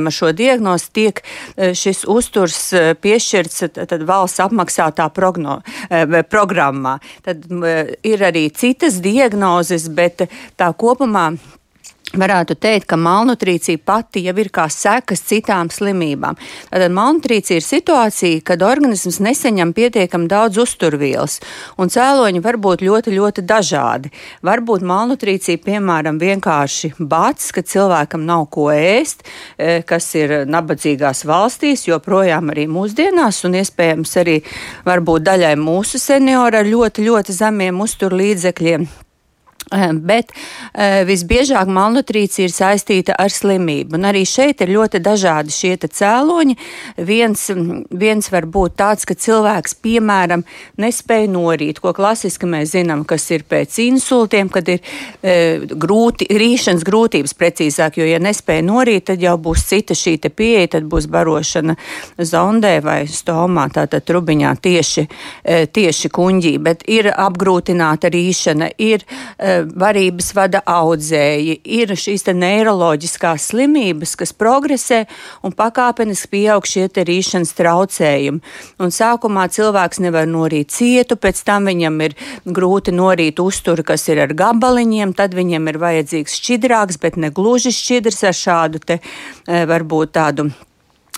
pacientiem 0.06 0.08
ar 0.08 0.12
šo 0.12 0.32
diagnozi 0.34 0.92
tiek 0.94 1.22
eh, 1.58 1.74
šis 1.74 2.06
uzturs 2.08 2.74
eh, 2.74 2.94
piešķirts 2.96 3.66
tad 3.74 4.04
valsts 4.06 4.40
apmaksātā 4.40 5.10
progno, 5.14 5.62
eh, 5.90 6.24
programmā. 6.30 7.00
Tad 7.24 7.46
ir 8.04 8.20
arī 8.20 8.52
citas 8.54 9.02
diagnozes, 9.02 9.90
bet 9.90 10.30
tā 10.58 10.74
kopumā 10.74 11.38
varētu 12.20 12.56
teikt, 12.60 12.88
ka 12.90 12.98
malnutrīcija 13.00 13.82
pati 13.86 14.26
jau 14.26 14.36
ir 14.42 14.50
kā 14.54 14.66
sekas 14.72 15.24
citām 15.30 15.70
slimībām. 15.74 16.38
Tātad 16.72 16.94
malnutrīcija 16.96 17.60
ir 17.60 17.66
situācija, 17.66 18.42
kad 18.48 18.64
organisms 18.66 19.20
nesaņem 19.24 19.74
pietiekami 19.76 20.30
daudz 20.32 20.60
uzturvielas, 20.64 21.40
un 21.78 21.92
cēloņi 21.92 22.44
var 22.46 22.60
būt 22.62 22.84
ļoti, 22.86 23.16
ļoti 23.16 23.46
dažādi. 23.48 24.12
Varbūt 24.46 24.86
malnutrīcija, 24.86 25.62
piemēram, 25.66 26.20
vienkārši 26.22 26.96
bats, 27.00 27.52
ka 27.56 27.64
cilvēkam 27.66 28.26
nav 28.28 28.48
ko 28.54 28.70
ēst, 28.74 29.26
e, 29.58 29.82
kas 29.88 30.10
ir 30.20 30.38
nabadzīgās 30.50 31.26
valstīs, 31.28 31.88
joprojām 31.90 32.54
arī 32.54 32.68
mūsdienās, 32.72 33.44
un 33.48 33.60
iespējams 33.62 34.18
arī 34.22 34.40
varbūt 34.86 35.26
daļai 35.30 35.56
mūsu 35.60 36.02
seniori 36.02 36.62
ar 36.62 36.70
ļoti, 36.70 37.10
ļoti 37.10 37.36
zemiem 37.36 37.82
uzturlīdzekļiem. 37.86 39.05
Bet 39.72 40.30
uh, 40.30 41.02
visbiežāk 41.08 41.70
malnutrīcija 41.74 42.46
ir 42.46 42.54
saistīta 42.54 43.16
ar 43.18 43.34
slimību. 43.34 43.98
Un 43.98 44.06
arī 44.12 44.22
šeit 44.30 44.62
ir 44.62 44.74
ļoti 44.76 45.02
dažādi 45.02 45.54
šie 45.54 45.74
cēloņi. 45.82 46.56
Viens, 47.02 47.48
viens 47.90 48.30
var 48.32 48.46
būt 48.46 48.76
tāds, 48.78 49.08
ka 49.10 49.18
cilvēks, 49.18 49.78
piemēram, 49.82 50.46
nespēja 50.78 51.32
norīt, 51.34 51.82
ko 51.82 51.96
klasiski 51.98 52.46
mēs 52.50 52.76
zinām, 52.76 53.04
kas 53.10 53.26
ir 53.34 53.46
pēc 53.50 53.80
insultiem, 53.88 54.52
kad 54.54 54.70
ir 54.70 54.84
uh, 54.86 55.66
grūti, 55.66 56.30
rīšanas 56.30 56.86
grūtības 56.86 57.34
precīzāk, 57.34 57.98
jo, 57.98 58.06
ja 58.06 58.22
nespēja 58.22 58.68
norīt, 58.70 59.08
tad 59.10 59.26
jau 59.26 59.36
būs 59.42 59.66
cita 59.72 59.98
šī 59.98 60.18
pieeja, 60.30 60.76
tad 60.78 60.86
būs 60.90 61.10
barošana 61.12 61.76
zondē 62.22 62.78
vai 62.86 63.02
stomā, 63.10 63.66
tātad 63.74 64.06
trubiņā 64.06 64.54
tieši, 64.62 65.08
uh, 65.10 65.66
tieši 65.66 66.14
kuņģī. 66.14 66.56
Bet 66.62 66.86
ir 66.86 67.10
apgrūtināta 67.10 68.14
rīšana, 68.14 68.72
ir 68.78 69.02
uh, 69.10 69.55
varības 69.64 70.32
vada 70.36 70.62
audzēji, 70.66 71.60
ir 71.64 71.94
šīs 71.96 72.28
neiroloģiskās 72.36 73.50
slimības, 73.52 74.16
kas 74.20 74.34
progresē 74.36 75.04
un 75.46 75.56
pakāpeniski 75.56 76.32
pieaug 76.36 76.68
šie 76.68 76.88
rīšanas 76.96 77.54
traucējumi. 77.58 78.44
Un 78.82 78.94
sākumā 78.94 79.48
cilvēks 79.54 80.02
nevar 80.04 80.28
norīt 80.30 80.74
cietu, 80.76 81.18
pēc 81.20 81.44
tam 81.48 81.70
viņam 81.72 82.02
ir 82.08 82.18
grūti 82.46 82.96
norīt 82.96 83.40
uzturu, 83.44 83.86
kas 83.86 84.08
ir 84.10 84.24
ar 84.26 84.36
gabaliņiem, 84.36 85.16
tad 85.18 85.38
viņam 85.38 85.72
ir 85.72 85.82
vajadzīgs 85.82 86.40
šķidrāks, 86.42 87.02
bet 87.02 87.20
ne 87.22 87.32
gluži 87.34 87.74
šķidrs 87.76 88.24
ar 88.30 88.40
šādu 88.44 88.84
te 88.86 89.00
eh, 89.00 89.66
varbūt 89.70 90.16
tādu 90.16 90.50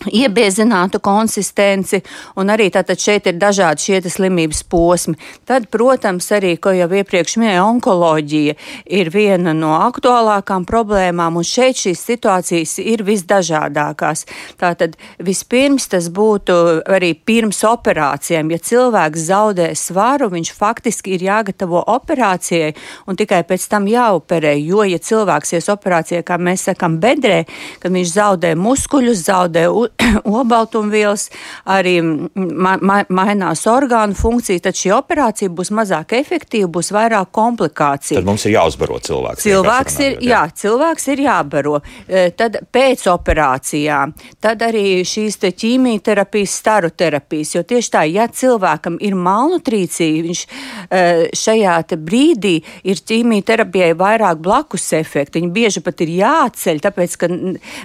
iebiezinātu 0.05 0.99
konsistenci, 1.03 2.01
un 2.37 2.51
arī 2.53 2.69
tātad 2.73 2.99
šeit 3.01 3.27
ir 3.27 3.37
dažādi 3.41 3.81
šie 3.81 4.01
slimības 4.13 4.61
posmi. 4.69 5.17
Tad, 5.47 5.67
protams, 5.73 6.29
arī, 6.35 6.53
ko 6.61 6.71
jau 6.75 6.87
iepriekš 6.99 7.37
minēju, 7.41 7.63
onkoloģija 7.65 8.55
ir 8.99 9.09
viena 9.13 9.55
no 9.57 9.73
aktuālākām 9.79 10.67
problēmām, 10.69 11.39
un 11.39 11.47
šeit 11.47 11.81
šīs 11.81 12.03
situācijas 12.11 12.77
ir 12.83 13.03
visdažādākās. 13.07 14.25
Tātad 14.61 14.95
vispirms 15.17 15.89
tas 15.91 16.11
būtu 16.13 16.57
arī 16.85 17.13
pirms 17.17 17.63
operācijām. 17.67 18.53
Ja 18.53 18.61
cilvēks 18.61 19.27
zaudē 19.31 19.71
svaru, 19.75 20.29
viņš 20.33 20.53
faktiski 20.53 21.17
ir 21.17 21.25
jāgatavo 21.27 21.81
operācijai 21.97 22.75
un 23.09 23.17
tikai 23.17 23.41
pēc 23.49 23.67
tam 23.71 23.89
jāoperē, 23.89 24.53
jo, 24.61 24.85
ja 24.85 25.01
cilvēks 25.01 25.57
ies 25.57 25.71
operācijai, 25.73 26.23
kā 26.27 26.37
mēs 26.37 26.67
sakam, 26.69 26.99
bedrē, 27.01 27.43
kad 27.81 27.93
viņš 27.93 28.13
zaudē 28.13 28.53
muskuļus, 28.59 29.25
zaudē 29.27 29.67
obaltumvielas, 30.41 31.27
arī 31.65 32.00
ma 32.01 32.77
ma 32.82 33.01
mainās 33.10 33.63
orgānu 33.70 34.15
funkcija, 34.17 34.62
tad 34.67 34.77
šī 34.77 34.91
operācija 34.96 35.51
būs 35.53 35.72
mazāk 35.75 36.15
efektīva, 36.17 36.70
būs 36.77 36.91
vairāk 36.96 37.32
komplikāciju. 37.36 38.20
Tad 38.20 38.27
mums 38.27 38.46
ir 38.48 38.56
jāuzbaro 38.56 39.00
cilvēks. 39.03 39.46
Cilvēks 39.46 40.00
ir, 40.06 40.17
jā. 40.25 40.44
cilvēks 40.62 41.08
ir 41.13 41.24
jābaro. 41.25 41.79
E, 42.08 42.29
tad 42.38 42.60
pēc 42.74 43.08
operācijām, 43.12 44.13
tad 44.44 44.63
arī 44.65 45.03
šīs 45.08 45.39
ķīmijterapijas, 45.48 46.56
staru 46.62 46.91
terapijas, 46.96 47.56
jo 47.56 47.63
tieši 47.67 47.94
tā, 47.94 48.03
ja 48.10 48.27
cilvēkam 48.27 48.98
ir 49.03 49.17
malnutrīcija, 49.17 50.24
viņš 50.27 50.44
e, 50.44 51.03
šajā 51.38 51.77
brīdī 51.98 52.56
ir 52.88 53.01
ķīmijterapijai 53.10 53.94
vairāk 53.98 54.41
blakus 54.44 54.89
efekti. 54.98 55.41
Viņi 55.41 55.53
bieži 55.53 55.84
pat 55.86 56.01
ir 56.06 56.13
jāceļ, 56.17 56.82
tāpēc, 56.84 57.17
ka 57.22 57.29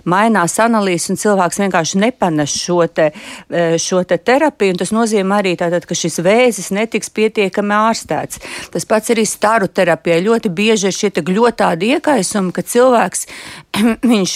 mainās 0.09 0.59
analīzes 0.63 1.13
un 1.13 1.21
cilvēks 1.21 1.61
vienkārši 1.63 1.92
nepatīk 1.95 2.13
nepanes 2.23 2.55
šo, 2.55 2.87
te, 2.87 3.11
e, 3.51 3.79
šo 3.79 4.03
te 4.05 4.17
terapiju. 4.17 4.77
Tas 4.79 4.93
nozīmē 4.93 5.41
arī, 5.41 5.55
tātad, 5.59 5.87
ka 5.89 5.95
šis 5.95 6.21
vēzis 6.23 6.71
netiks 6.75 7.11
pietiekami 7.11 7.75
ārstēts. 7.75 8.41
Tas 8.73 8.87
pats 8.89 9.11
arī 9.11 9.25
staru 9.27 9.69
terapijā. 9.69 10.21
Ļoti 10.23 10.53
bieži 10.53 10.91
ir 10.91 10.97
šie 10.97 11.11
gļotādi 11.23 11.93
iekaisumi, 11.97 12.53
ka 12.53 12.63
cilvēks 12.63 13.27
viņš 14.13 14.35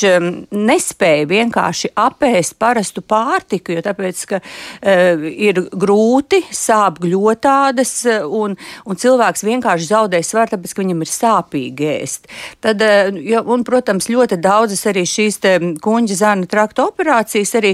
nespēja 0.50 1.28
vienkārši 1.30 1.92
apēst 1.96 2.56
parastu 2.58 3.02
pārtiku, 3.02 3.76
jo 3.76 3.84
tāpēc, 3.84 4.24
ka 4.30 4.40
uh, 4.40 5.26
ir 5.30 5.62
grūti, 5.72 6.42
sāp 6.54 7.00
gļotādas, 7.04 7.94
uh, 8.10 8.26
un, 8.26 8.56
un 8.86 9.00
cilvēks 9.00 9.44
vienkārši 9.46 9.90
zaudē 9.90 10.22
svaru, 10.24 10.54
tāpēc, 10.54 10.74
ka 10.74 10.84
viņam 10.84 11.04
ir 11.04 11.12
sāpīgi 11.12 11.90
ēst. 11.96 12.30
Tad, 12.64 12.82
uh, 12.82 13.20
ja, 13.20 13.42
un, 13.44 13.64
protams, 13.66 14.08
ļoti 14.12 14.40
daudzas 14.42 14.86
arī 14.90 15.04
šīs 15.08 15.40
kuņģa 15.84 16.18
zārna 16.18 16.48
trakta 16.50 16.86
operācijas 16.88 17.45
gadījis 17.46 17.54
arī 17.58 17.72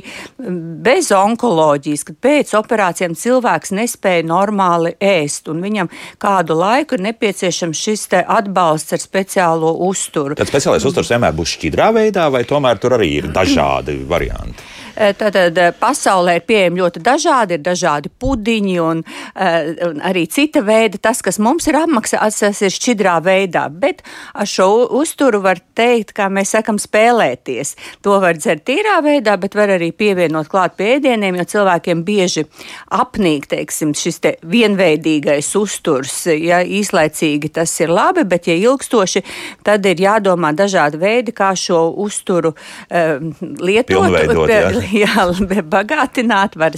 bez 0.82 1.10
onkoloģijas, 1.14 2.04
kad 2.08 2.18
pēc 2.22 2.52
operācijām 2.58 3.14
cilvēks 3.16 3.74
nespēja 3.76 4.26
normāli 4.26 4.94
ēst, 5.00 5.48
un 5.48 5.62
viņam 5.62 5.90
kādu 6.22 6.56
laiku 6.58 6.96
ir 6.96 7.06
nepieciešams 7.08 7.78
šis 7.78 8.08
atbalsts 8.12 8.92
ar 8.92 9.02
speciālo 9.02 9.74
uzturu. 9.88 10.36
Tad 10.36 10.50
speciālais 10.50 10.84
uzturs 10.84 11.10
vienmēr 11.12 11.34
būs 11.36 11.56
šķidrā 11.56 11.92
veidā, 11.94 12.28
vai 12.32 12.44
tomēr 12.44 12.80
tur 12.82 12.98
arī 12.98 13.12
ir 13.20 13.32
dažādi 13.32 14.02
varianti? 14.08 14.81
Tātad 14.92 15.56
eh, 15.58 15.72
pasaulē 15.78 16.36
ir 16.38 16.44
pieejami 16.46 16.80
ļoti 16.82 17.02
dažādi, 17.04 17.56
ir 17.56 17.64
dažādi 17.64 18.10
pudiņi 18.20 18.76
un, 18.82 19.02
eh, 19.34 19.72
un 19.88 20.02
arī 20.04 20.26
cita 20.30 20.60
veida. 20.64 21.00
Tas, 21.00 21.22
kas 21.24 21.38
mums 21.42 21.66
ir 21.70 21.78
apmaksāts, 21.80 22.42
ir 22.62 22.74
šķidrā 22.74 23.16
veidā, 23.24 23.66
bet 23.72 24.02
ar 24.34 24.48
šo 24.48 24.68
uzturu 25.00 25.42
var 25.42 25.60
teikt, 25.76 26.12
kā 26.16 26.28
mēs 26.28 26.52
sakam, 26.56 26.78
spēlēties. 26.82 27.74
To 28.04 28.18
var 28.20 28.36
dzert 28.36 28.66
tīrā 28.68 28.98
veidā, 29.04 29.38
bet 29.40 29.56
var 29.56 29.72
arī 29.78 29.92
pievienot 29.96 30.50
klāt 30.52 30.76
pie 30.76 30.98
ēdieniem, 30.98 31.40
jo 31.40 31.48
cilvēkiem 31.54 32.04
bieži 32.04 32.44
apnīk, 32.92 33.48
teiksim, 33.48 33.94
šis 33.96 34.20
te 34.20 34.34
vienveidīgais 34.44 35.52
uzturs. 35.56 36.26
Ja 36.26 36.60
īslaicīgi 36.62 37.52
tas 37.52 37.72
ir 37.80 37.92
labi, 37.92 38.26
bet 38.28 38.50
ja 38.50 38.56
ilgstoši, 38.58 39.24
tad 39.64 39.86
ir 39.88 40.04
jādomā 40.04 40.52
dažādi 40.56 41.00
veidi, 41.00 41.32
kā 41.32 41.52
šo 41.56 41.86
uzturu 42.04 42.52
um, 42.52 43.32
lietot. 43.62 43.92
Pilnveidot, 43.92 44.48
jā. 44.50 44.81
jā, 45.02 45.26
bagātināt, 45.72 46.56
var, 46.60 46.76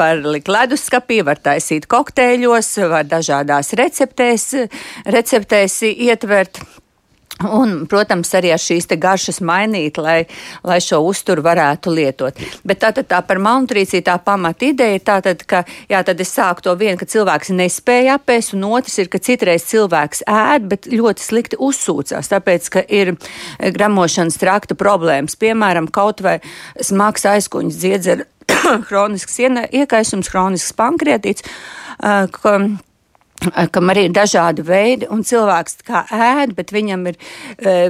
var 0.00 0.20
likt 0.24 0.50
leduskapī, 0.50 1.20
var 1.26 1.40
taisīt 1.42 1.88
kokteļos, 1.90 2.72
var 2.92 3.08
dažādās 3.08 3.74
receptēs, 3.80 4.50
receptēs 5.08 5.80
ietvert. 5.90 6.62
Un, 7.40 7.86
protams, 7.88 8.28
arī 8.36 8.50
ar 8.52 8.60
šīs 8.60 8.88
garšas 9.00 9.40
mainīt, 9.40 9.96
lai, 9.96 10.24
lai 10.66 10.78
šo 10.84 11.00
uzturu 11.08 11.44
varētu 11.46 11.92
lietot. 11.94 12.36
Bet 12.66 12.82
tātad 12.84 13.08
tā 13.08 13.20
par 13.24 13.40
malnutrīciju 13.40 14.04
tā 14.04 14.18
pamata 14.24 14.68
ideja 14.68 14.98
ir 14.98 15.04
tātad, 15.06 15.44
ka, 15.48 15.62
jā, 15.88 16.02
tad 16.04 16.20
es 16.20 16.34
sāku 16.36 16.66
to 16.66 16.74
vienu, 16.76 16.98
ka 17.00 17.08
cilvēks 17.08 17.54
nespēja 17.56 18.18
apēst, 18.20 18.52
un 18.58 18.66
otrs 18.68 18.98
ir, 19.00 19.08
ka 19.12 19.22
citreiz 19.24 19.64
cilvēks 19.70 20.24
ēd, 20.28 20.68
bet 20.68 20.90
ļoti 20.92 21.24
slikti 21.24 21.60
uzsūcās, 21.60 22.28
tāpēc, 22.34 22.68
ka 22.76 22.84
ir 22.84 23.14
gramošanas 23.60 24.36
trakta 24.40 24.76
problēmas. 24.76 25.38
Piemēram, 25.40 25.88
kaut 25.88 26.20
vai 26.24 26.38
smags 26.84 27.24
aizkuņas 27.30 27.80
dziedz 27.80 28.12
ar 28.16 28.26
hronisks 28.88 29.40
iekaisums, 29.40 30.30
hronisks 30.32 30.76
pankreatīts, 30.76 31.46
ka 32.00 32.56
kam 33.74 33.90
arī 33.92 34.06
ir 34.08 34.14
dažādi 34.14 34.64
veidi, 34.66 35.08
un 35.10 35.22
cilvēks 35.26 35.80
kā 35.86 36.02
ēd, 36.12 36.52
bet 36.58 36.72
viņam 36.74 37.06
ir, 37.10 37.18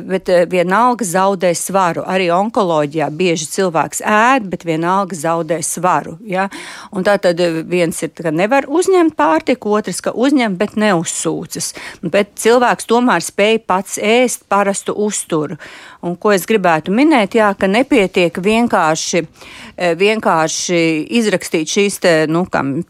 bet 0.06 0.30
vienalga 0.50 1.06
zaudē 1.06 1.52
svaru. 1.58 2.04
Arī 2.06 2.30
onkoloģijā 2.34 3.10
bieži 3.14 3.48
cilvēks 3.56 4.02
ēd, 4.06 4.46
bet 4.52 4.66
vienalga 4.68 5.18
zaudē 5.18 5.60
svaru. 5.66 6.16
Ja? 6.26 6.48
Un 6.94 7.06
tā 7.06 7.16
tad 7.22 7.40
viens 7.70 8.02
ir, 8.04 8.12
ka 8.14 8.32
nevar 8.34 8.68
uzņemt 8.70 9.16
pārtiku, 9.18 9.74
otrs, 9.80 10.02
ka 10.04 10.14
uzņem, 10.14 10.56
bet 10.60 10.78
neuzsūcas. 10.80 11.72
Bet 12.02 12.36
cilvēks 12.40 12.88
tomēr 12.90 13.24
spēj 13.24 13.62
pats 13.66 13.98
ēst 13.98 14.46
parastu 14.50 14.94
uzturu. 14.96 15.58
Un 16.00 16.14
ko 16.16 16.32
es 16.32 16.46
gribētu 16.48 16.94
minēt, 16.96 17.34
jā, 17.36 17.50
ka 17.58 17.68
nepietiek 17.68 18.38
vienkārši, 18.40 19.20
vienkārši 20.00 20.78
izrakstīt 21.20 21.68
šīs 21.68 21.98
te, 22.00 22.12
nu, 22.30 22.46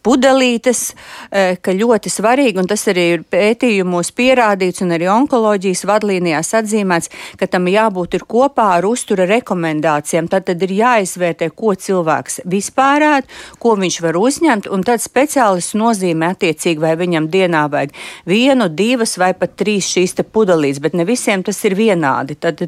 pudelītes, 0.07 0.83
ka 1.31 1.75
ļoti 1.75 2.13
svarīgi 2.13 2.61
un 2.63 2.69
tas 2.71 2.87
arī 2.91 3.07
ir 3.17 3.25
pētījumos 3.27 4.13
pierādīts, 4.15 4.85
un 4.85 4.95
arī 4.95 5.09
onkoloģijas 5.11 5.83
vadlīnijās 5.91 6.53
atzīmēts, 6.61 7.11
ka 7.41 7.49
tam 7.51 7.67
jābūt 7.71 8.15
ir 8.19 8.27
kopā 8.31 8.69
ar 8.77 8.87
uztura 8.87 9.27
rekomendācijām. 9.31 10.31
Tad, 10.31 10.47
tad 10.47 10.63
ir 10.67 10.77
jāizvērtē, 10.79 11.51
ko 11.57 11.75
cilvēks 11.75 12.41
vispār 12.51 13.07
ēd, 13.09 13.31
ko 13.59 13.75
viņš 13.81 14.01
var 14.07 14.21
uzņemt, 14.21 14.71
un 14.71 14.87
tad 14.87 15.03
speciālists 15.03 15.75
nozīmē 15.79 16.31
attiecīgi, 16.37 16.83
vai 16.83 16.95
viņam 17.01 17.27
dienā 17.33 17.67
vajag 17.73 17.95
vienu, 18.31 18.71
divas 18.71 19.17
vai 19.21 19.33
pat 19.35 19.59
trīs 19.59 19.91
šīs 19.91 20.19
pudelītes, 20.31 20.83
bet 20.83 20.95
ne 20.95 21.07
visiem 21.09 21.43
tas 21.47 21.59
ir 21.67 21.75
vienādi. 21.79 22.39
Tad, 22.41 22.63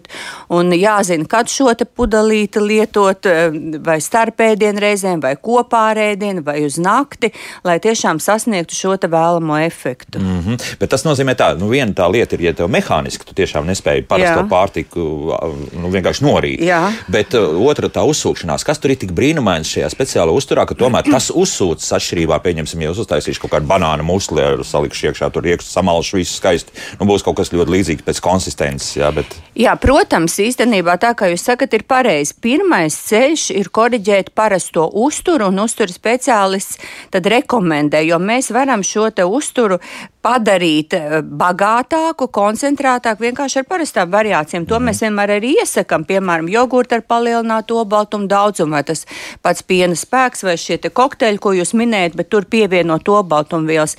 un 0.48 0.72
jāzina, 0.76 1.26
kad 1.28 1.50
šo 1.50 1.72
pudelīti 1.96 2.60
lietot, 2.62 3.26
eh, 3.26 3.50
vai 3.84 3.98
starpēdienu 4.00 4.82
reizēm, 4.82 5.22
vai 5.22 5.34
kopā 5.36 5.90
ar 5.92 5.96
ēdienu, 5.96 6.44
vai 6.44 6.64
uz 6.66 6.78
nakti, 6.78 7.32
lai 7.64 7.78
tiešām 7.82 8.20
sasniegtu 8.20 8.74
šo 8.76 8.96
vēlamo 9.02 9.56
efektu. 9.66 10.18
Mm 10.18 10.40
-hmm. 10.40 10.76
Bet 10.78 10.90
tas 10.90 11.04
nozīmē, 11.04 11.34
ka 11.36 11.54
nu, 11.58 11.68
viena 11.68 11.92
tā 11.92 12.10
lieta 12.12 12.34
ir, 12.34 12.42
ja 12.42 12.52
tev 12.52 12.68
mehāniski 12.68 13.24
tu 13.24 13.34
tiešām 13.34 13.66
nespēji 13.66 14.06
parasto 14.06 14.40
Jā. 14.40 14.48
pārtiku 14.48 15.00
nu, 15.82 15.90
vienkārši 15.90 16.24
norīt. 16.24 16.60
Jā. 16.60 16.92
Bet 17.08 17.34
uh, 17.34 17.66
otra 17.66 17.88
tā 17.88 18.04
uzsūkšanās, 18.06 18.64
kas 18.64 18.78
tur 18.78 18.90
ir 18.90 18.96
tik 18.96 19.12
brīnumains 19.12 19.68
šajā 19.68 19.90
speciālajā 19.90 20.36
uzturā, 20.36 20.66
ka 20.66 20.74
tomēr 20.74 21.02
tas 21.10 21.30
uzsūcas 21.30 21.92
atšķirībā, 21.92 22.38
pieņemsim, 22.38 22.80
ja 22.80 22.90
uztaisīšu 22.90 23.40
kaut 23.40 23.50
kādu 23.50 23.66
banānu 23.66 24.02
musli 24.02 24.42
salikšu 24.64 25.06
iekšā, 25.10 25.30
tur 25.32 25.42
iekšā 25.42 25.68
samalšu 25.68 26.16
visu 26.16 26.36
skaisti. 26.38 26.70
Nu, 27.00 27.06
būs 27.06 27.24
kaut 27.26 27.36
kas 27.36 27.52
ļoti 27.52 27.70
līdzīgs 27.70 28.02
pēc 28.06 28.20
konsistences. 28.20 28.96
Jā, 28.96 29.10
bet... 29.10 29.26
jā, 29.58 29.74
protams, 29.76 30.21
īstenībā 30.30 30.98
tā 31.02 31.12
kā 31.18 31.30
jūs 31.32 31.46
sakat, 31.48 31.72
ir 31.74 31.84
pareizi. 31.88 32.34
Pirmais 32.42 32.94
ceļš 33.08 33.48
ir 33.56 33.70
koriģēt 33.74 34.32
parasto 34.36 34.88
uzturu, 35.04 35.48
un 35.50 35.64
uzturu 35.64 35.92
speciālists 35.92 36.78
tad 37.10 37.26
rekomendē, 37.26 38.04
jo 38.06 38.18
mēs 38.22 38.52
varam 38.54 38.84
šo 38.86 39.10
te 39.10 39.26
uzturu 39.26 39.80
padarīt 40.22 40.94
eh, 40.96 41.18
bagātāku, 41.22 42.28
koncentrētāku 42.32 43.26
vienkārši 43.26 43.62
ar 43.62 43.68
parastām 43.68 44.12
variācijām. 44.12 44.66
To 44.70 44.78
mm. 44.78 44.88
mēs 44.88 45.02
vienmēr 45.04 45.36
arī 45.38 45.54
iesakām, 45.62 46.06
piemēram, 46.08 46.50
jogurtu 46.52 46.98
ar 46.98 47.04
palielinātu 47.08 47.80
obaltumu 47.82 48.30
daudzumu, 48.30 48.76
vai 48.76 48.84
tas 48.86 49.04
pats 49.42 49.66
piena 49.66 49.98
spēks, 49.98 50.44
vai 50.46 50.56
šie 50.60 50.78
kokteļi, 50.92 51.42
ko 51.42 51.54
jūs 51.58 51.74
minējat, 51.78 52.18
bet 52.18 52.30
tur 52.32 52.46
pievienot 52.50 53.08
obaltumvielas. 53.10 53.96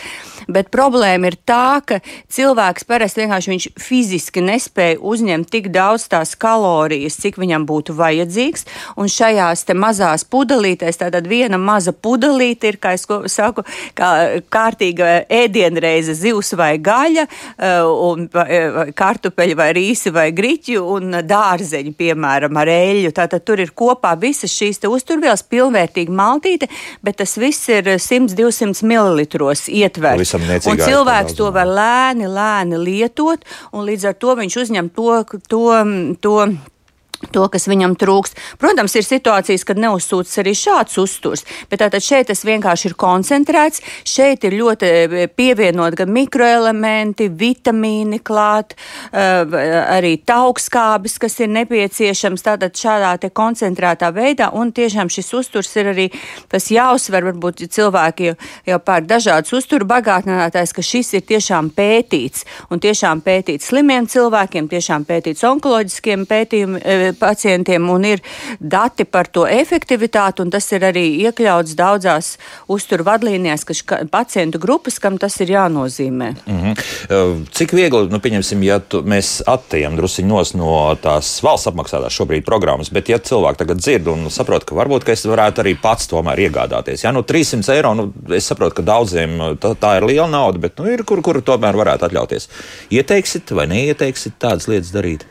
Bet 0.51 0.71
problēma 0.73 1.29
ir 1.29 1.37
tā, 1.47 1.79
ka 1.85 1.99
cilvēks 2.33 2.87
parasti 2.87 3.23
vienkārši 3.23 3.51
viņš 3.53 3.67
fiziski 3.79 4.43
nespēja 4.43 4.99
uzņemt 4.99 5.51
tik 5.51 5.69
daudz 5.75 6.09
tās 6.11 6.33
kalorijas, 6.39 7.19
cik 7.23 7.39
viņam 7.39 7.67
būtu 7.69 7.95
vajadzīgs. 7.95 8.67
Un 8.99 9.11
šajās 9.11 9.65
mazās 9.73 10.25
pudelītēs, 10.27 10.99
tātad 10.99 11.27
viena 11.31 11.57
maza 11.57 11.93
pudelīte 11.95 12.73
ir, 12.73 12.79
kā 12.81 12.95
es 12.97 13.07
saku, 13.31 13.63
kā 13.97 14.09
kārtīga 14.53 15.23
ēdienreize 15.31 16.12
zivs 16.17 16.53
vai 16.59 16.77
gaļa, 16.83 17.25
eh, 17.57 17.81
un 17.83 18.27
eh, 18.45 18.91
kartupeļi 18.95 19.57
vai 19.59 19.69
rīsi 19.77 20.13
vai 20.13 20.29
griķi 20.35 20.77
un 20.79 21.19
dārzeņi, 21.27 21.93
piemēram, 21.99 22.57
ar 22.57 22.71
eļļu. 22.73 23.13
Tātad 23.15 23.45
tur 23.45 23.61
ir 23.63 23.73
kopā 23.75 24.15
visas 24.19 24.53
šīs 24.53 24.81
uzturvielas 24.87 25.45
pilnvērtīgi 25.47 26.13
maltīte, 26.13 26.69
bet 27.03 27.21
tas 27.21 27.37
viss 27.37 27.69
ir 27.69 27.95
100-200 27.97 28.83
ml 28.83 29.23
ietverts. 29.67 30.35
Un 30.69 30.81
cilvēks 30.81 31.37
to 31.37 31.49
var 31.53 31.69
lēni, 31.69 32.27
lēni 32.29 32.79
lietot, 32.81 33.43
un 33.73 33.87
līdz 33.87 34.11
ar 34.11 34.19
to 34.19 34.35
viņš 34.39 34.59
uzņem 34.65 34.93
to, 34.95 35.23
to, 35.49 35.65
to 36.21 36.37
to, 37.31 37.47
kas 37.51 37.67
viņam 37.69 37.95
trūkst. 37.99 38.39
Protams, 38.61 38.95
ir 38.97 39.05
situācijas, 39.07 39.65
kad 39.67 39.79
neuzsūcas 39.81 40.41
arī 40.41 40.55
šāds 40.57 40.97
uzturs, 41.01 41.45
bet 41.69 41.83
tātad 41.83 42.03
šeit 42.03 42.29
tas 42.31 42.43
vienkārši 42.47 42.89
ir 42.89 42.97
koncentrēts. 42.99 43.83
Šeit 44.07 44.45
ir 44.47 44.57
ļoti 44.59 44.89
e, 44.89 45.27
pievienot 45.31 45.97
gan 45.99 46.11
mikroelementi, 46.13 47.29
vitamīni 47.29 48.19
klāt, 48.25 48.75
e, 49.11 49.25
arī 49.97 50.15
taukskābis, 50.25 51.17
kas 51.21 51.39
ir 51.43 51.51
nepieciešams 51.53 52.45
tātad 52.45 52.77
šādā 52.77 53.15
te 53.21 53.31
koncentrētā 53.33 54.11
veidā, 54.15 54.49
un 54.53 54.73
tiešām 54.75 55.11
šis 55.13 55.33
uzturs 55.39 55.71
ir 55.79 55.91
arī, 55.93 56.09
tas 56.51 56.69
jāuzsver, 56.73 57.27
varbūt 57.31 57.65
cilvēki 57.73 58.31
jau, 58.31 58.35
jau 58.69 58.79
pār 58.83 59.05
dažādas 59.07 59.53
uzturu 59.55 59.87
bagātinātājs, 59.89 60.73
ka 60.75 60.85
šis 60.85 61.13
ir 61.19 61.25
tiešām 61.29 61.71
pētīts, 61.75 62.47
un 62.73 62.81
tiešām 62.83 63.23
pētīts 63.25 63.69
slimiem 63.71 64.07
cilvēkiem, 64.09 64.69
tiešām 64.71 65.05
pētīts 65.09 65.45
onkoloģiskiem 65.47 66.25
pētījumiem 66.29 66.79
e, 66.81 67.12
pacientiem, 67.19 67.89
un 67.89 68.05
ir 68.07 68.23
dati 68.59 69.05
par 69.05 69.27
to 69.27 69.45
efektivitāti, 69.49 70.43
un 70.43 70.51
tas 70.53 70.67
ir 70.71 70.85
arī 70.87 71.05
iekļauts 71.27 71.75
daudzās 71.79 72.33
uzturu 72.71 73.05
vadlīnijās, 73.07 73.65
ka 73.85 74.01
pacientu 74.11 74.61
grupas, 74.61 74.99
kam 74.99 75.17
tas 75.21 75.39
ir 75.41 75.53
jānozīmē. 75.55 76.33
Mm 76.45 76.59
-hmm. 76.61 77.45
Cik 77.51 77.73
viegli, 77.73 78.07
nu, 78.09 78.19
pieņemsim, 78.19 78.63
ja 78.63 78.79
tu, 78.79 79.01
mēs 79.01 79.41
attējam 79.47 79.95
drusiņos 79.97 80.53
no 80.55 80.95
tās 81.01 81.43
valsts 81.43 81.67
apmaksātās 81.67 82.13
šobrīd 82.13 82.45
programmas, 82.45 82.89
bet 82.89 83.09
ja 83.09 83.19
cilvēki 83.19 83.57
tagad 83.57 83.77
dzird 83.77 84.07
un 84.07 84.29
saprot, 84.29 84.65
ka 84.65 84.75
varbūt 84.75 85.03
ka 85.03 85.11
es 85.11 85.25
varētu 85.25 85.63
arī 85.63 85.75
pats 85.81 86.07
tomēr 86.07 86.39
iegādāties, 86.47 87.03
ja 87.03 87.11
nu 87.11 87.23
300 87.23 87.75
eiro, 87.75 87.93
nu, 87.93 88.13
es 88.29 88.47
saprotu, 88.47 88.75
ka 88.75 88.81
daudziem 88.81 89.37
tā, 89.59 89.75
tā 89.79 89.97
ir 89.97 90.07
liela 90.09 90.27
nauda, 90.27 90.59
bet 90.59 90.77
nu, 90.79 90.89
ir 90.91 91.03
kur, 91.07 91.21
kur 91.21 91.41
tomēr 91.41 91.77
varētu 91.79 92.07
atļauties. 92.09 92.49
Ieteiksit 92.93 93.51
vai 93.51 93.67
neieteiksit 93.71 94.39
tādas 94.41 94.67
lietas 94.71 94.93
darīt? 94.95 95.25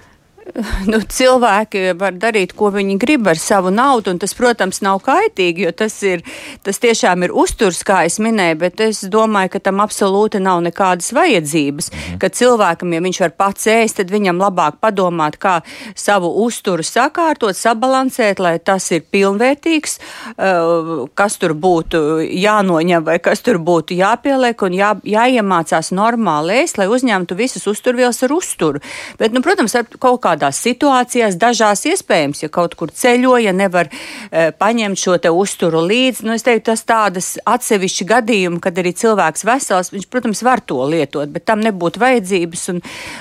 nu, 0.93 1.01
cilvēki 1.01 1.93
var 1.99 2.17
darīt, 2.21 2.53
ko 2.57 2.69
viņi 2.75 2.99
grib 3.01 3.29
ar 3.31 3.38
savu 3.41 3.73
naudu, 3.73 4.12
un 4.12 4.21
tas, 4.21 4.35
protams, 4.37 4.83
nav 4.85 5.01
kaitīgi, 5.05 5.65
jo 5.67 5.73
tas, 5.77 5.95
ir, 6.05 6.25
tas 6.67 6.81
tiešām 6.83 7.25
ir 7.27 7.33
uzturs, 7.33 7.81
kā 7.87 8.03
es 8.09 8.19
minēju, 8.23 8.59
bet 8.61 8.83
es 8.85 9.03
domāju, 9.12 9.55
ka 9.55 9.62
tam 9.69 9.81
absolūti 9.85 10.43
nav 10.43 10.61
nekādas 10.65 11.12
vajadzības. 11.17 11.91
Mhm. 11.93 12.19
Ka 12.23 12.29
cilvēkam, 12.33 12.93
ja 12.93 13.05
viņš 13.05 13.23
var 13.25 13.35
pats 13.38 13.69
ēst, 13.73 14.01
tad 14.01 14.12
viņam 14.12 14.43
labāk 14.43 14.81
padomāt, 14.83 15.38
kā 15.41 15.61
savu 15.97 16.33
uzturu 16.45 16.85
sakārtot, 16.85 17.57
sabalansēt, 17.57 18.43
lai 18.43 18.59
tas 18.59 18.91
ir 18.93 19.07
pilnvērtīgs, 19.09 19.99
uh, 20.37 20.93
kas 21.19 21.38
tur 21.41 21.57
būtu 21.57 22.21
jānoņem 22.29 23.09
vai 23.09 23.19
kas 23.25 23.41
tur 23.45 23.61
būtu 23.62 23.97
jāpieliek 23.97 24.67
un 24.67 24.77
jā, 24.77 24.93
jāiemācās 25.07 25.93
normāli 25.97 26.61
ēst, 26.62 26.81
lai 26.81 26.91
uzņemtu 26.93 27.37
visas 27.38 27.67
uzturvielas 27.71 28.21
ar 28.27 28.37
uzturu. 28.37 28.83
Bet, 29.21 29.33
nu, 29.33 29.43
protams, 29.45 29.75
ar 29.79 29.88
kaut 29.97 30.21
kādās 30.43 30.61
situācijās, 30.63 31.39
dažās 31.39 31.85
iespējams, 31.87 32.43
ja 32.43 32.51
kaut 32.53 32.75
kur 32.79 32.91
ceļo, 32.91 33.37
ja 33.43 33.53
nevar 33.53 33.89
e, 33.89 34.51
paņemt 34.53 34.99
šo 34.99 35.17
uzturu 35.33 35.83
līdzi. 35.87 36.27
Nu, 36.27 36.35
es 36.35 36.43
teiktu, 36.43 36.71
tas 36.71 36.83
tādas 36.85 37.39
atsevišķi 37.47 38.07
gadījumi, 38.09 38.61
kad 38.63 38.79
arī 38.79 38.93
cilvēks 38.93 39.45
vesels, 39.47 39.93
viņš, 39.93 40.09
protams, 40.11 40.43
var 40.43 40.61
to 40.61 40.83
lietot, 40.85 41.31
bet 41.33 41.45
tam 41.47 41.63
nebūtu 41.63 42.01
vajadzības. 42.03 42.69
Un, 42.73 42.81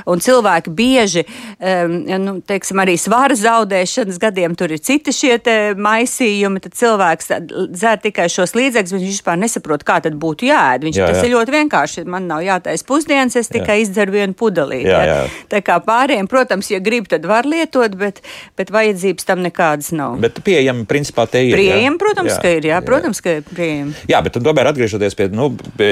un 0.09 0.23
cilvēki 0.23 0.73
bieži, 0.73 1.25
e, 1.59 1.75
nu, 2.17 2.39
teiksim, 2.41 2.81
arī 2.81 2.97
svara 2.97 3.37
zaudēšanas 3.37 4.19
gadiem, 4.21 4.55
tur 4.57 4.73
ir 4.73 4.81
citi 4.81 5.13
šie 5.13 5.37
maisījumi, 5.77 6.61
tad 6.63 6.75
cilvēks 6.77 7.31
dzer 7.71 8.01
tikai 8.01 8.27
šos 8.31 8.55
līdzekļus, 8.57 8.95
viņš 8.97 9.07
vispār 9.07 9.39
nesaprot, 9.41 9.85
kā 9.87 9.99
tad 10.03 10.17
būtu 10.21 10.47
jāēd. 10.49 10.85
Viņš, 10.87 10.99
jā, 10.99 11.07
jā. 11.07 11.13
Tas 11.13 11.25
ir 11.25 11.33
ļoti 11.35 11.55
vienkārši. 11.55 12.05
Man 12.09 12.27
nav 12.29 12.43
jātaisa 12.45 12.85
pusdienas, 12.87 13.37
es 13.39 13.51
tikai 13.51 13.79
jā. 13.79 13.85
izdzeru 13.85 14.15
vienu 14.15 14.37
pudelīti. 14.37 14.89
Jā, 14.89 15.01
jā. 15.07 15.19
Tā 15.51 15.61
kā 15.65 15.77
pārējiem, 15.85 16.29
protams, 16.31 16.71
ja 16.73 16.81
grib, 16.83 17.00
tad 17.09 17.25
var 17.29 17.47
lietot, 17.49 17.95
bet, 17.99 18.21
bet 18.59 18.71
vajadzības 18.73 19.27
tam 19.27 19.43
nekādas 19.45 19.91
nav. 19.95 20.17
Bet 20.21 20.41
pieejami, 20.45 20.85
principā, 20.89 21.25
te 21.29 21.43
ir. 21.47 21.57
Pieejami, 21.59 21.99
protams, 22.01 22.33
jā, 22.33 22.39
ka 22.43 22.53
ir. 22.57 22.67
Jā, 22.69 22.77
jā. 22.77 22.85
protams, 22.87 23.21
ka 23.23 23.37
ir 23.39 23.45
pieejami. 23.49 23.95
Jā, 24.11 24.21
bet 24.25 24.39
tomēr 24.39 24.71
atgriežoties 24.71 25.17
pie, 25.17 25.29
nu, 25.35 25.51
pie 25.79 25.91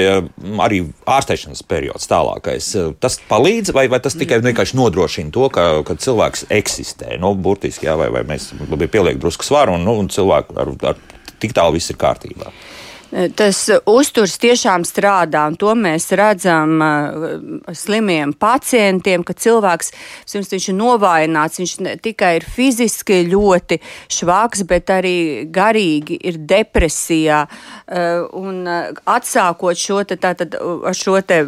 arī 0.62 0.82
ārsteišanas 1.10 1.62
periods 1.70 2.10
tālākais, 2.10 2.72
tas 3.02 3.20
palīdz 3.30 3.74
vai, 3.76 3.86
vai 3.92 4.02
tas 4.02 4.18
tikai 4.18 4.40
vienkārši 4.44 4.78
nodrošina 4.78 5.34
to, 5.34 5.46
ka, 5.54 5.68
ka 5.86 5.96
cilvēks 6.00 6.48
eksistē? 6.60 7.16
Nu, 7.20 7.34
burtiski, 7.34 7.88
jā, 7.88 7.96
vai, 8.00 8.10
vai 8.14 8.24
mēs 8.28 8.50
pieliekam 8.80 9.22
drusku 9.22 9.46
svaru 9.46 9.76
un, 9.78 9.86
nu, 9.86 9.96
un 10.02 10.10
cilvēku 10.12 10.58
ar, 10.60 10.74
ar 10.92 11.00
tik 11.40 11.56
tālu 11.56 11.78
viss 11.78 11.92
ir 11.92 11.98
kārtībā. 12.00 12.52
Tas 13.10 13.64
uzturs 13.90 14.36
tiešām 14.38 14.84
strādā, 14.86 15.42
un 15.50 15.56
to 15.58 15.72
mēs 15.74 16.12
redzam 16.14 16.76
uh, 16.78 17.72
slimiem 17.74 18.30
pacientiem, 18.38 19.24
ka 19.26 19.34
cilvēks 19.34 19.90
pirms 20.30 20.52
viņš 20.54 20.68
ir 20.70 20.76
novājināts, 20.78 21.58
viņš 21.58 21.74
ne 21.82 21.96
tikai 21.98 22.36
ir 22.38 22.46
fiziski 22.46 23.24
ļoti 23.26 23.80
švaks, 24.14 24.62
bet 24.70 24.94
arī 24.94 25.16
garīgi 25.50 26.20
ir 26.22 26.38
depresijā. 26.38 27.42
Uh, 27.90 28.30
un 28.38 28.62
uh, 28.68 28.94
atsākot 29.10 29.78
šo 29.78 30.04
te, 30.06 30.20
tātad, 30.20 30.54
šo 30.94 31.18
te 31.26 31.42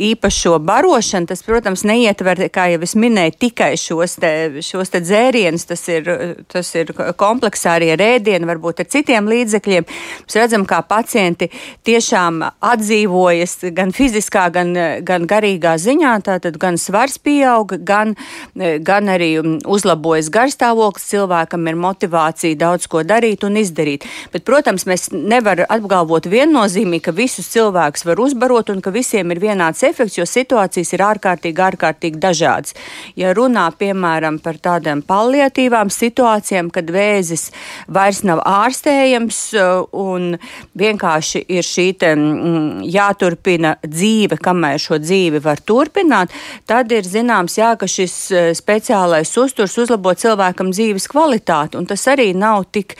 īpašo 0.00 0.56
barošanu, 0.64 1.28
tas, 1.30 1.42
protams, 1.44 1.84
neietver, 1.88 2.40
kā 2.52 2.66
jau 2.72 2.80
es 2.84 2.94
minēju, 2.98 3.36
tikai 3.40 3.72
šos, 3.80 4.16
te, 4.22 4.32
šos 4.64 4.92
te 4.92 5.02
dzērienus. 5.04 5.66
Tas 5.70 5.84
ir, 5.92 6.08
tas 6.50 6.70
ir 6.78 6.92
kompleksā 7.20 7.76
arī 7.78 7.92
ar 7.94 8.04
ēdienu, 8.04 8.48
varbūt 8.50 8.82
ar 8.82 8.88
citiem 8.90 9.28
līdzekļiem. 9.30 9.86
Mēs 10.24 10.38
redzam, 10.40 10.66
kā 10.68 10.80
pacienti 10.88 11.50
tiešām 11.86 12.40
atdzīvojas 12.70 13.56
gan 13.76 13.94
fiziskā, 13.96 14.48
gan, 14.54 14.72
gan 15.06 15.28
garīgā 15.30 15.76
ziņā. 15.80 16.16
Tātad 16.26 16.58
gan 16.60 16.78
svars 16.80 17.18
pieaug, 17.20 17.76
gan, 17.86 18.16
gan 18.56 19.12
arī 19.12 19.32
uzlabojas 19.40 20.32
garstāvoklis. 20.32 21.08
Cilvēkam 21.10 21.66
ir 21.68 21.78
motivācija 21.80 22.58
daudz 22.58 22.88
ko 22.90 23.04
darīt 23.06 23.44
un 23.46 23.58
izdarīt. 23.60 24.06
Bet, 24.32 24.46
protams, 24.48 24.86
mēs 24.88 25.10
nevaram 25.12 25.68
apgalvot 25.70 26.28
viennozīmīgi, 26.30 27.04
ka 27.08 27.14
visus 27.16 27.50
cilvēkus 27.52 28.06
var 28.08 28.20
uzbarot 28.22 28.70
un 28.72 28.82
ka 28.84 28.92
visiem 28.94 29.30
ir 29.34 29.42
vienāds 29.42 29.82
efekts, 29.90 30.18
jo 30.18 30.26
situācijas 30.28 30.94
ir 30.94 31.04
ārkārtīgi, 31.04 31.64
ārkārtīgi 31.70 32.20
dažādas. 32.22 32.76
Ja 33.18 33.34
runā, 33.36 33.66
piemēram, 33.76 34.40
par 34.42 34.60
tādām 34.62 35.02
paliatīvām 35.06 35.90
situācijām, 35.92 36.70
kad 36.74 36.90
vēzis 36.94 37.48
vairs 37.90 38.22
nav 38.26 38.42
ārstējams 38.46 39.40
uh, 39.58 39.84
un 39.92 40.36
vienkārši 40.78 41.44
ir 41.48 41.66
šī 41.66 41.86
te, 42.00 42.14
mm, 42.16 42.84
jāturpina 42.90 43.76
dzīve, 43.84 44.40
kamēr 44.40 44.80
šo 44.82 45.00
dzīvi 45.02 45.42
var 45.44 45.62
turpināt, 45.66 46.34
tad 46.70 46.92
ir 46.94 47.08
zināms, 47.08 47.58
jā, 47.60 47.74
ka 47.80 47.88
šis 47.90 48.16
uh, 48.32 48.50
speciālais 48.56 49.34
uzturs 49.40 49.76
uzlabo 49.82 50.14
cilvēkam 50.14 50.72
dzīves 50.74 51.10
kvalitāti, 51.10 51.78
un 51.80 51.88
tas 51.90 52.06
arī 52.10 52.30
nav 52.36 52.68
tik 52.74 52.96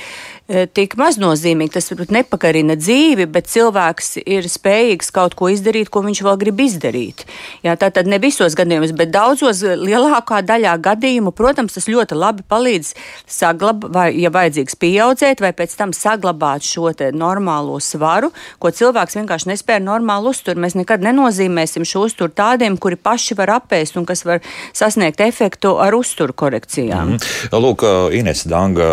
tik 0.75 0.97
maznozīmīgi. 0.99 1.75
Tas 1.77 1.91
varbūt 1.93 2.13
nepakarina 2.15 2.75
dzīvi, 2.79 3.27
bet 3.31 3.49
cilvēks 3.51 4.17
ir 4.25 4.49
spējīgs 4.51 5.13
kaut 5.15 5.37
ko 5.39 5.51
izdarīt, 5.53 5.91
ko 5.93 6.03
viņš 6.05 6.23
vēl 6.27 6.39
grib 6.41 6.63
izdarīt. 6.65 7.25
Jā, 7.67 7.77
tā 7.81 7.91
tad 7.95 8.11
ne 8.11 8.19
visos 8.23 8.57
gadījumos, 8.59 8.95
bet 8.99 9.13
daudzos 9.15 9.63
lielākā 9.63 10.41
daļā 10.47 10.75
gadījumu, 10.83 11.33
protams, 11.37 11.77
tas 11.77 11.87
ļoti 11.91 12.19
labi 12.19 12.47
palīdz 12.51 12.93
saglabāt, 13.31 13.93
vai, 13.95 14.07
ja 14.19 14.33
vajadzīgs, 14.35 14.79
pieaudzēt, 14.81 15.43
vai 15.45 15.53
pēc 15.57 15.77
tam 15.79 15.95
saglabāt 15.97 16.67
šo 16.67 16.91
normālo 17.15 17.77
svaru, 17.81 18.33
ko 18.59 18.73
cilvēks 18.75 19.17
vienkārši 19.21 19.53
nespēja 19.53 19.83
normāli 19.85 20.33
uzturēt. 20.33 20.59
Mēs 20.61 20.75
nekad 20.75 21.05
nenozīmēsim 21.07 21.87
šo 21.87 22.09
uzturu 22.09 22.35
tādiem, 22.35 22.75
kuri 22.81 22.99
paši 22.99 23.37
var 23.39 23.55
apēst 23.61 23.99
un 24.01 24.09
kas 24.09 24.25
var 24.27 24.43
sasniegt 24.75 25.23
efektu 25.23 25.77
ar 25.79 25.95
uzturu 25.95 26.35
korekcijām. 26.35 27.15
Mm 27.15 27.17
-hmm. 27.17 27.61
Lūk, 27.61 27.87
Ines 28.17 28.45
Danga, 28.45 28.91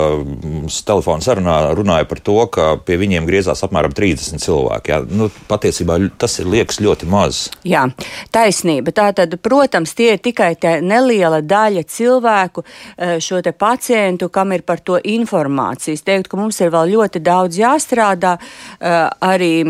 telefona 0.86 1.22
saruna 1.22 1.47
runā, 1.48 1.74
runāja 1.76 2.08
par 2.08 2.20
to, 2.20 2.38
ka 2.52 2.78
pie 2.84 2.98
viņiem 3.00 3.28
griezās 3.28 3.64
apmēram 3.66 3.94
30 3.96 4.42
cilvēki. 4.44 4.92
Jā. 4.92 5.00
Nu, 5.08 5.30
patiesībā 5.50 5.98
tas 6.20 6.40
ir 6.40 6.50
liekas 6.52 6.82
ļoti 6.84 7.08
maz. 7.10 7.48
Jā, 7.68 7.88
taisnība. 8.32 8.92
Tātad, 8.96 9.38
protams, 9.42 9.94
tie 9.98 10.14
ir 10.16 10.22
tikai 10.24 10.56
neliela 10.82 11.42
daļa 11.42 11.84
cilvēku, 11.88 12.64
eh, 12.98 13.18
šo 13.20 13.42
pacientu, 13.58 14.30
kam 14.30 14.52
ir 14.52 14.62
par 14.62 14.80
to 14.80 15.00
informācija. 15.04 15.94
Es 15.94 16.02
teiktu, 16.02 16.30
ka 16.30 16.38
mums 16.38 16.60
ir 16.62 16.72
vēl 16.72 16.94
ļoti 16.96 17.22
daudz 17.24 17.58
jāstrādā 17.58 18.38
eh, 18.80 19.10
arī 19.22 19.64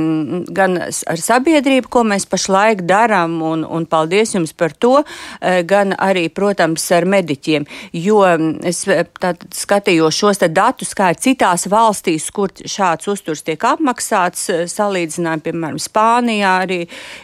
gan 0.54 0.78
ar 0.78 1.18
sabiedrību, 1.18 1.90
ko 1.90 2.04
mēs 2.04 2.26
pašlaik 2.26 2.82
darām, 2.88 3.42
un, 3.42 3.64
un 3.64 3.86
paldies 3.86 4.34
jums 4.34 4.54
par 4.54 4.72
to, 4.72 5.04
eh, 5.42 5.64
gan 5.64 5.94
arī, 5.94 6.30
protams, 6.30 6.92
ar 6.92 7.06
mediķiem. 7.06 7.66
Jo 7.94 8.24
es 8.64 8.86
skatījos 9.54 10.18
šos 10.18 10.38
datus, 10.48 10.94
kā 10.94 11.12
ir 11.12 11.20
citās 11.22 11.67
valstīs, 11.72 12.30
kur 12.34 12.52
šāds 12.52 13.08
uzturs 13.12 13.44
tiek 13.48 13.62
apmaksāts, 13.68 14.50
eh, 14.54 14.64
salīdzinājumi, 14.72 15.44
piemēram, 15.46 15.80
Spānijā 15.82 16.54
arī 16.64 16.80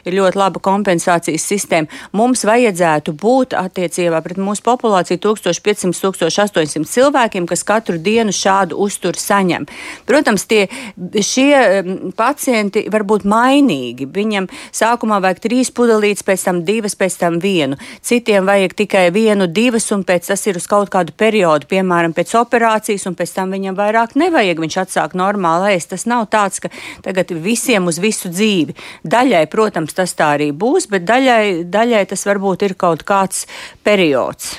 ir 0.05 0.13
ļoti 0.13 0.39
laba 0.39 0.59
kompensācijas 0.59 1.45
sistēma. 1.47 1.87
Mums 2.13 2.43
vajadzētu 2.43 3.13
būt 3.13 3.55
attiecībā 3.57 4.21
pret 4.23 4.37
mūsu 4.37 4.63
populāciju 4.65 5.19
1500-1800 5.19 6.89
cilvēkiem, 6.89 7.47
kas 7.47 7.63
katru 7.63 7.97
dienu 7.97 8.31
šādu 8.31 8.77
uzturu 8.77 9.17
saņem. 9.19 9.67
Protams, 10.05 10.45
tie, 10.45 10.67
šie 10.97 12.11
pacienti 12.15 12.87
var 12.91 13.03
būt 13.03 13.23
mainīgi. 13.23 14.07
Viņam 14.07 14.49
sākumā 14.71 15.21
vajag 15.23 15.39
trīs 15.47 15.71
pudelītes, 15.71 16.23
pēc 16.23 16.43
tam 16.47 16.63
divas, 16.67 16.95
pēc 16.95 17.17
tam 17.21 17.39
vienu. 17.39 17.77
Citiem 18.01 18.45
vajag 18.45 18.73
tikai 18.83 19.11
vienu, 19.11 19.47
divas, 19.47 19.89
un 19.91 20.03
pēc 20.03 20.27
tas 20.31 20.47
ir 20.47 20.59
uz 20.59 20.67
kaut 20.67 20.91
kādu 20.93 21.15
periodu, 21.17 21.67
piemēram, 21.71 22.13
pēc 22.13 22.35
operācijas, 22.39 23.07
un 23.09 23.15
pēc 23.15 23.35
tam 23.37 23.53
viņam 23.55 23.77
vairāk 23.77 24.15
nevajag 24.15 24.22
nevajag, 24.23 24.63
viņš 24.63 24.79
atsāk 24.85 25.15
normāli 25.19 25.75
ēst. 25.77 25.93
Tas 25.93 26.07
nav 26.09 26.27
tāds, 26.33 26.63
ka 26.63 26.71
tagad 27.05 27.35
visiem 27.45 27.87
uz 27.91 28.01
visu 28.03 28.31
dzīvi. 28.33 28.75
Daļai, 29.03 29.45
protams, 29.53 29.95
tas 29.95 30.15
tā 30.17 30.33
arī 30.39 30.51
būs, 30.55 30.89
bet 30.91 31.07
daļai, 31.07 31.63
daļai 31.69 32.05
tas 32.11 32.27
varbūt 32.29 32.67
ir 32.69 32.77
kaut 32.79 33.05
kāds 33.07 33.45
periods. 33.85 34.55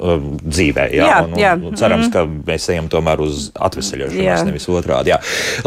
Um, 0.00 0.38
dzīvē. 0.40 0.86
Jā, 0.96 1.04
jā, 1.04 1.16
un, 1.26 1.32
jā. 1.36 1.50
Un 1.60 1.74
cerams, 1.76 2.06
mm. 2.06 2.12
ka 2.14 2.22
mēs 2.48 2.64
ejam 2.72 2.86
tomēr 2.88 3.20
uz 3.20 3.50
atvesaļošanos, 3.52 4.44
nevis 4.48 4.64
otrādi. 4.72 5.12
Jā. 5.12 5.18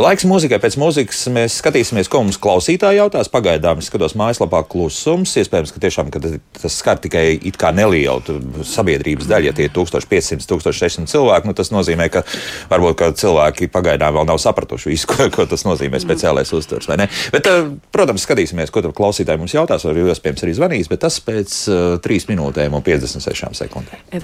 Laiks 0.01 0.25
mūzikai. 0.25 0.57
Pēc 0.63 0.77
mūzikas 0.81 1.19
mēs 1.35 1.59
skatīsimies, 1.61 2.09
ko 2.09 2.23
mums 2.23 2.39
klausītāji 2.41 2.97
jautās. 2.97 3.29
Pagaidām 3.29 3.83
es 3.83 3.91
skatos 3.91 4.15
mājaslapā 4.17 4.63
klusums. 4.71 5.35
Iespējams, 5.37 5.73
ka 5.75 5.83
tiešām 5.83 6.09
ka 6.13 6.21
tas 6.23 6.79
skar 6.79 6.97
tikai 7.03 7.37
nelielu 7.77 8.39
sabiedrības 8.65 9.29
daļu. 9.29 9.51
Ja 9.51 9.53
tie 9.53 9.67
ir 9.69 9.75
1500, 9.75 10.47
1600 10.49 11.13
cilvēki, 11.13 11.51
nu, 11.51 11.55
tas 11.57 11.69
nozīmē, 11.75 12.09
ka 12.13 12.25
varbūt 12.73 12.97
ka 13.03 13.11
cilvēki 13.21 13.69
pagaidām 13.73 14.17
vēl 14.17 14.27
nav 14.33 14.41
sapratuši 14.41 14.95
visu, 14.95 15.09
ko, 15.13 15.29
ko 15.33 15.45
tas 15.49 15.67
nozīmē 15.67 16.01
speciālais 16.01 16.53
uzturs. 16.57 16.89
Bet, 16.89 17.49
uh, 17.53 17.69
protams, 17.93 18.25
skatīsimies, 18.25 18.73
ko 18.73 18.81
tur 18.81 18.97
klausītāji 18.97 19.45
mums 19.45 19.53
jautās, 19.53 19.85
vai 19.85 19.95
iespējams 20.01 20.45
arī 20.47 20.57
zvanīs, 20.57 20.91
bet 20.91 21.05
tas 21.05 21.21
pēc 21.23 21.57
uh, 21.69 21.81
3 22.03 22.29
minūtēm 22.33 22.81
un 22.81 22.85
56 22.85 23.61
sekundēm. 23.61 24.22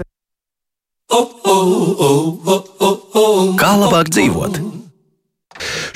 Kā 3.60 3.72
labāk 3.80 4.10
dzīvot? 4.12 4.79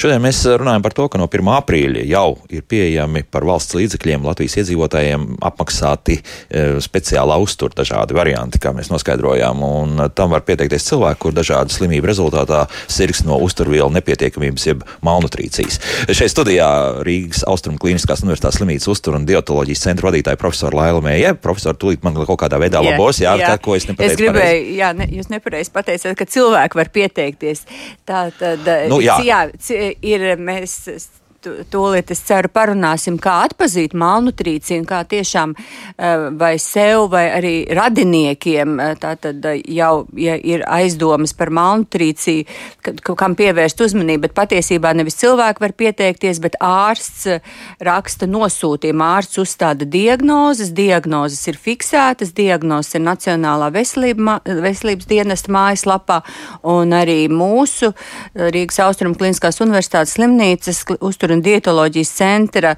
Šodien 0.00 0.22
mēs 0.24 0.42
runājam 0.60 0.84
par 0.84 0.96
to, 0.96 1.08
ka 1.12 1.20
no 1.20 1.28
1. 1.30 1.50
aprīļa 1.58 2.04
jau 2.08 2.26
ir 2.52 2.64
pieejami 2.68 3.24
par 3.30 3.46
valsts 3.48 3.76
līdzekļiem 3.78 4.26
Latvijas 4.26 4.58
iedzīvotājiem 4.62 5.26
apmaksāti 5.44 6.18
e, 6.20 6.64
speciālā 6.84 7.36
uztura 7.42 7.76
dažādi 7.80 8.16
varianti, 8.16 8.60
kā 8.62 8.74
mēs 8.76 8.90
noskaidrojām. 8.92 9.62
Un 9.64 10.04
tam 10.16 10.34
var 10.34 10.44
pieteikties 10.46 10.88
cilvēki, 10.90 11.20
kur 11.24 11.36
dažādu 11.36 11.74
slimību 11.74 12.10
rezultātā 12.10 12.64
sirgs 12.90 13.24
no 13.26 13.38
uzturvielu 13.44 13.90
nepietiekamības, 13.94 14.66
jeb 14.68 14.84
malnutrīcijas. 15.04 15.80
Šeit 16.14 16.32
studijā 16.32 16.68
Rīgas 17.06 17.44
Austrum 17.50 17.78
Kliniskās 17.80 18.24
Universitātes 18.24 18.60
slimības 18.60 18.88
uztura 18.90 19.20
un 19.20 19.26
dietoloģijas 19.28 19.84
centra 19.86 20.10
vadītāja 20.10 20.40
profesora 20.40 20.78
Laila 20.80 21.02
Mēja. 21.04 21.34
Profesor, 21.40 21.76
tūlīt 21.78 22.04
man 22.06 22.16
kaut 22.16 22.40
kādā 22.44 22.58
veidā 22.60 22.82
jā, 22.82 22.94
labos, 22.94 23.20
jā, 23.22 23.34
jā. 23.40 23.50
Tā, 23.54 23.60
ko 23.62 23.76
es 23.76 23.88
nepateicu. 23.88 24.12
Es 24.12 24.20
gribēju, 24.20 24.60
pareizi. 24.60 24.76
jā, 24.78 24.90
ne, 24.96 25.08
jūs 25.18 25.30
nepareizi 25.32 25.74
pateicāt, 25.74 26.16
ka 26.18 26.28
cilvēki 26.36 26.80
var 26.80 26.90
pieteikties. 26.94 27.64
Tā 28.08 28.24
tad, 28.38 28.68
nu, 28.90 29.00
jā. 29.04 29.18
jā, 29.26 29.40
ir 30.02 30.24
mēs 30.40 30.78
tūlīt 31.44 32.10
es 32.14 32.22
ceru 32.26 32.50
parunāsim, 32.52 33.18
kā 33.22 33.40
atpazīt 33.48 33.94
malnutrīciju, 33.98 34.84
kā 34.88 35.02
tiešām 35.08 35.54
eh, 35.54 36.28
vai 36.38 36.54
sev 36.62 37.08
vai 37.12 37.24
arī 37.34 37.54
radiniekiem 37.74 38.78
eh, 38.80 38.94
tātad 39.00 39.44
eh, 39.50 39.60
jau 39.76 40.06
ja 40.18 40.36
ir 40.36 40.64
aizdomas 40.68 41.34
par 41.36 41.52
malnutrīciju, 41.54 42.46
kam 43.04 43.36
pievērst 43.38 43.82
uzmanību, 43.84 44.26
bet 44.26 44.36
patiesībā 44.36 44.94
nevis 44.96 45.18
cilvēki 45.20 45.64
var 45.64 45.74
pieteikties, 45.76 46.40
bet 46.44 46.58
ārsts 46.64 47.26
raksta 47.84 48.28
nosūtījumu. 48.30 49.04
Ārsts 49.04 49.40
uzstāda 49.42 49.86
diagnozes, 49.88 50.72
diagnozes 50.74 51.42
ir 51.50 51.60
fiksētas, 51.60 52.34
diagnozes 52.36 52.98
ir 52.98 53.04
Nacionālā 53.04 53.70
veselība, 53.74 54.38
veselības 54.44 55.08
dienesta 55.10 55.52
mājaslapā 55.54 56.20
un 56.74 56.94
arī 56.96 57.26
mūsu 57.32 57.92
Rīgas 58.34 58.80
Austrum 58.86 59.14
Kliniskās 59.18 59.60
universitātes 59.64 60.14
slimnīcas 60.16 60.82
uztur 61.04 61.33
un 61.34 61.42
dietoloģijas 61.44 62.12
centra 62.14 62.74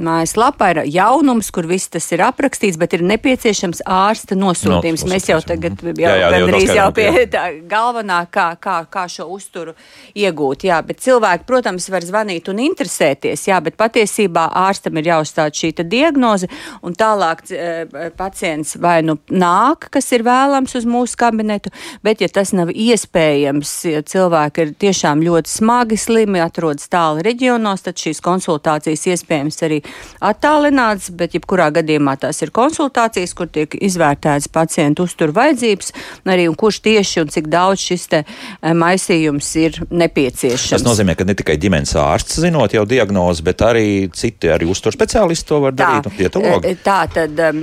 mājaslapā 0.00 0.70
ir 0.72 0.82
jaunums, 0.90 1.50
kur 1.52 1.68
viss 1.68 1.90
tas 1.92 2.06
ir 2.14 2.22
aprakstīts, 2.24 2.78
bet 2.80 2.94
ir 2.96 3.04
nepieciešams 3.06 3.82
ārsta 3.84 4.38
nosūtījums. 4.38 5.04
No, 5.04 5.12
Mēs 5.12 5.28
jau 5.28 5.40
tagad 5.44 5.80
jau, 5.82 5.94
jā, 5.98 6.14
jā, 6.22 6.30
gandrīz 6.34 6.72
jau 6.76 6.88
pie 6.96 7.08
tā 7.30 7.44
galvenā, 7.68 8.22
kā, 8.32 8.48
kā, 8.62 8.80
kā 8.90 9.06
šo 9.10 9.28
uzturu 9.34 9.74
iegūt. 10.18 10.64
Jā, 10.68 10.80
bet 10.86 11.02
cilvēki, 11.04 11.46
protams, 11.48 11.88
var 11.92 12.06
zvanīt 12.06 12.48
un 12.52 12.62
interesēties, 12.64 13.46
jā, 13.50 13.60
bet 13.64 13.76
patiesībā 13.80 14.46
ārstam 14.64 15.00
ir 15.00 15.10
jāuzstāda 15.12 15.60
šī 15.60 15.72
diagnoze, 15.80 16.48
un 16.86 16.94
tālāk 16.96 17.42
e, 17.50 18.10
pacients 18.16 18.76
vai 18.80 19.00
nu 19.06 19.16
nāk, 19.30 19.88
kas 19.92 20.10
ir 20.16 20.24
vēlams 20.26 20.76
uz 20.78 20.86
mūsu 20.88 21.18
kabinetu, 21.20 21.72
bet 22.06 22.24
ja 22.24 22.28
tas 22.32 22.54
nav 22.56 22.72
iespējams, 22.72 23.74
ja 23.90 24.02
cilvēki 24.06 24.64
ir 24.64 24.74
tiešām 24.86 25.24
ļoti 25.26 25.52
smagi 25.52 25.98
slimi, 26.00 26.40
atrodas 26.42 26.88
tālu 26.92 27.24
reģionos, 27.26 27.84
tad 27.86 27.99
šīs 28.04 28.22
konsultācijas 28.24 29.06
iespējams 29.14 29.60
arī 29.66 29.80
attālināts, 30.24 31.10
bet 31.16 31.34
jebkurā 31.36 31.70
gadījumā 31.80 32.16
tās 32.20 32.42
ir 32.44 32.52
konsultācijas, 32.54 33.34
kur 33.36 33.50
tiek 33.52 33.74
izvērtētas 33.80 34.50
pacientu 34.52 35.06
uztur 35.08 35.34
vajadzības, 35.36 35.92
arī 36.30 36.46
un 36.50 36.56
kurš 36.58 36.80
tieši 36.86 37.24
un 37.24 37.32
cik 37.32 37.50
daudz 37.52 37.84
šis 37.90 38.06
te 38.12 38.22
eh, 38.24 38.74
maisījums 38.76 39.50
ir 39.60 39.80
nepieciešams. 39.90 40.80
Tas 40.80 40.86
nozīmē, 40.86 41.16
ka 41.18 41.26
ne 41.28 41.36
tikai 41.38 41.58
ģimenes 41.60 41.94
ārsts 42.00 42.40
zinot 42.42 42.74
jau 42.76 42.84
diagnozi, 42.88 43.44
bet 43.46 43.64
arī 43.66 43.86
citi 44.16 44.50
arī 44.52 44.68
uztur 44.70 44.94
speciālisti 44.96 45.48
to 45.50 45.60
var 45.64 45.76
darīt 45.76 46.06
tā, 46.06 46.12
un 46.12 46.18
dietologi. 46.20 46.72
Eh, 46.74 46.80
tā 46.84 47.00
tad 47.10 47.44
um, 47.48 47.62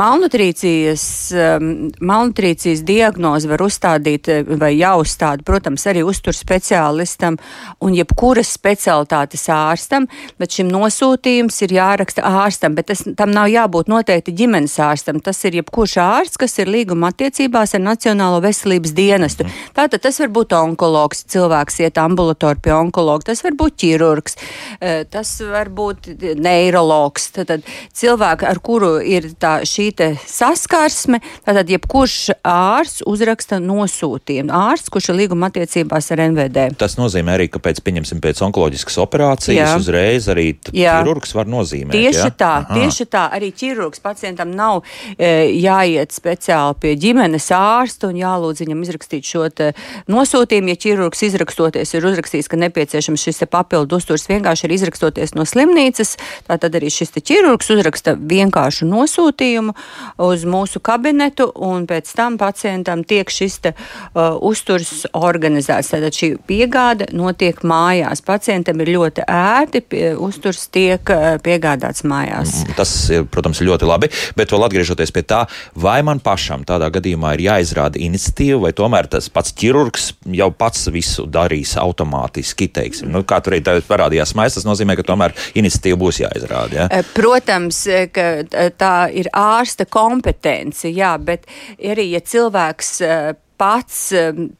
malnutrīcijas, 0.00 1.04
um, 1.36 1.70
malnutrīcijas 1.98 2.84
diagnozi 2.86 3.50
var 3.50 3.64
uzstādīt 3.64 4.30
vai 4.60 4.74
jāuzstāda, 4.78 5.44
protams, 5.46 5.86
arī 5.90 6.04
uztur 6.06 6.36
speciālistam 6.36 7.38
un 7.84 7.94
jebkuras 7.96 8.50
specialitātes 8.56 9.29
ārstam, 9.52 10.08
bet 10.40 10.56
šim 10.56 10.70
nosūtījums 10.72 11.60
ir 11.66 11.74
jāraksta 11.76 12.24
ārstam, 12.26 12.74
bet 12.74 12.90
tas, 12.90 13.04
tam 13.16 13.34
nav 13.34 13.50
jābūt 13.52 13.90
noteikti 13.92 14.34
ģimenes 14.36 14.78
ārstam. 14.82 15.20
Tas 15.22 15.40
ir 15.44 15.60
jebkurš 15.60 15.96
ārsts, 16.02 16.40
kas 16.40 16.58
ir 16.58 16.70
līguma 16.72 17.12
attiecībās 17.12 17.76
ar 17.76 17.84
Nacionālo 17.84 18.40
veselības 18.44 18.94
dienestu. 18.96 19.46
Mm. 19.46 19.70
Tātad 19.76 20.04
tas 20.04 20.20
var 20.22 20.32
būt 20.34 20.54
onkologs, 20.56 21.24
cilvēks 21.30 21.80
iet 21.84 22.00
ambulatori 22.00 22.60
pie 22.64 22.74
onkologa, 22.76 23.30
tas 23.30 23.44
var 23.46 23.56
būt 23.58 23.78
ķirurgs, 23.84 24.36
eh, 24.80 25.04
tas 25.10 25.32
var 25.44 25.70
būt 25.70 26.10
neirologs, 26.40 27.30
tātad 27.36 27.64
cilvēki, 27.94 28.48
ar 28.48 28.58
kuru 28.64 28.96
ir 29.04 29.30
tā 29.40 29.60
šī 29.66 29.90
saskarsme, 30.26 31.20
tātad 31.44 31.68
jebkurš 31.70 32.30
ārsts 32.46 33.02
uzraksta 33.08 33.58
nosūtījumu. 33.62 34.52
Ārsts, 34.54 34.90
kurš 34.92 35.10
ir 35.10 35.18
līguma 35.22 35.50
attiecībās 35.50 36.10
ar 36.14 36.22
NVD. 36.28 36.76
Tas 36.80 36.96
nozīmē 37.00 37.36
arī, 37.36 37.48
ka 37.50 37.62
pēc, 37.62 37.82
pieņemsim, 37.84 38.20
pēc 38.22 38.42
onkoloģiskas 38.46 38.98
operācijas 39.02 39.19
jā. 39.54 39.68
uzreiz 39.78 40.28
arī 40.32 40.46
ķirurgs 40.70 41.34
var 41.36 41.50
nozīmēt. 41.50 41.94
Tieši 41.94 42.26
jā? 42.26 42.30
tā, 42.32 42.52
Aha. 42.64 42.76
tieši 42.78 43.06
tā. 43.10 43.26
Arī 43.36 43.50
ķirurgs 43.56 44.02
pacientam 44.02 44.52
nav 44.56 44.82
e, 45.16 45.50
jāiet 45.60 46.14
speciāli 46.14 46.78
pie 46.82 46.94
ģimenes 47.00 47.50
ārsta 47.54 48.10
un 48.10 48.18
jālūdz 48.20 48.64
viņam 48.64 48.84
izrakstīt 48.86 49.26
šo 49.26 49.46
nosūtījumu. 50.10 50.70
Ja 50.70 50.80
ķirurgs 50.84 51.24
izrakstoties 51.26 51.94
ir 51.96 52.06
uzrakstījis, 52.06 52.48
ka 52.50 52.58
nepieciešams 52.60 53.24
šis 53.26 53.42
papildu 53.50 53.98
uzturs 53.98 54.28
vienkārši 54.30 54.68
ir 54.68 54.76
izrakstoties 54.76 55.34
no 55.34 55.46
slimnīcas, 55.48 56.16
tad 56.46 56.68
arī 56.70 56.90
šis 56.92 57.14
ķirurgs 57.18 57.70
uzraksta 57.74 58.14
vienkāršu 58.14 58.86
nosūtījumu 58.88 59.74
uz 60.26 60.44
mūsu 60.48 60.82
kabinetu 60.84 61.50
un 61.54 61.86
pēc 61.90 62.10
tam 62.16 62.38
pacientam 62.40 63.04
tiek 63.04 63.30
šis 63.30 63.58
te, 63.64 63.74
uh, 63.74 64.36
uzturs 64.40 65.06
organizēts. 65.16 65.92
Tātad 65.94 66.16
šī 66.16 66.32
piegāde 66.46 67.10
notiek 67.16 67.62
mājās. 67.66 68.22
Pacientam 68.26 68.80
ir 68.84 68.92
ļoti 68.94 69.09
ērti, 69.18 69.80
pie, 69.82 70.04
uzturs 70.14 70.68
tiek 70.72 71.10
eh, 71.10 71.36
piegādāts 71.42 72.04
mājās. 72.06 72.60
Mm, 72.62 72.76
tas, 72.78 72.92
protams, 73.32 73.60
ir 73.60 73.70
ļoti 73.70 73.88
labi, 73.88 74.10
bet 74.38 74.52
vēl 74.54 74.66
atgriežoties 74.66 75.12
pie 75.14 75.24
tā, 75.26 75.42
vai 75.74 75.98
man 76.06 76.22
pašam 76.22 76.64
tādā 76.68 76.90
gadījumā 76.94 77.34
ir 77.36 77.44
jāizrāda 77.48 78.00
iniciatīva, 78.00 78.62
vai 78.66 78.72
tomēr 78.76 79.10
tas 79.10 79.30
pats 79.32 79.54
ķirurgs 79.58 80.10
jau 80.40 80.50
pats 80.54 80.86
visu 80.94 81.26
darīs 81.26 81.74
automātiski, 81.80 82.70
teiksim. 82.70 83.10
Nu, 83.10 83.24
kā 83.26 83.40
tur 83.42 83.56
arī 83.56 83.82
parādījās 83.88 84.34
mājas, 84.38 84.60
tas 84.60 84.68
nozīmē, 84.68 84.96
ka 84.98 85.06
tomēr 85.10 85.34
iniciatīva 85.58 86.00
būs 86.00 86.22
jāizrāda. 86.22 86.82
Ja? 86.82 86.88
Eh, 86.90 87.04
protams, 87.16 87.82
eh, 87.90 88.08
ka 88.14 88.30
tā 88.78 88.94
ir 89.12 89.30
ārsta 89.36 89.86
kompetence, 89.90 90.88
jā, 90.88 91.16
bet 91.18 91.46
arī, 91.78 92.10
ja 92.14 92.20
cilvēks 92.20 92.98
pats 93.60 94.08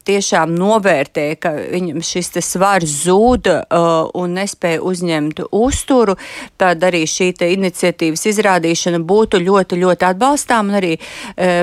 tiešām 0.04 0.52
novērtē, 0.58 1.26
ka 1.40 1.54
viņam 1.56 2.02
šis 2.04 2.32
svars 2.44 2.92
zūd 3.06 3.48
uh, 3.48 4.10
un 4.20 4.36
nespēja 4.36 4.82
uzņemt 4.84 5.40
uzturu, 5.56 6.16
tad 6.60 6.84
arī 6.84 7.06
šī 7.08 7.30
iniciatīvas 7.46 8.26
izrādīšana 8.28 9.00
būtu 9.06 9.40
ļoti, 9.40 9.78
ļoti 9.80 10.06
atbalstām. 10.10 10.70
Un 10.70 10.78
arī 10.80 10.92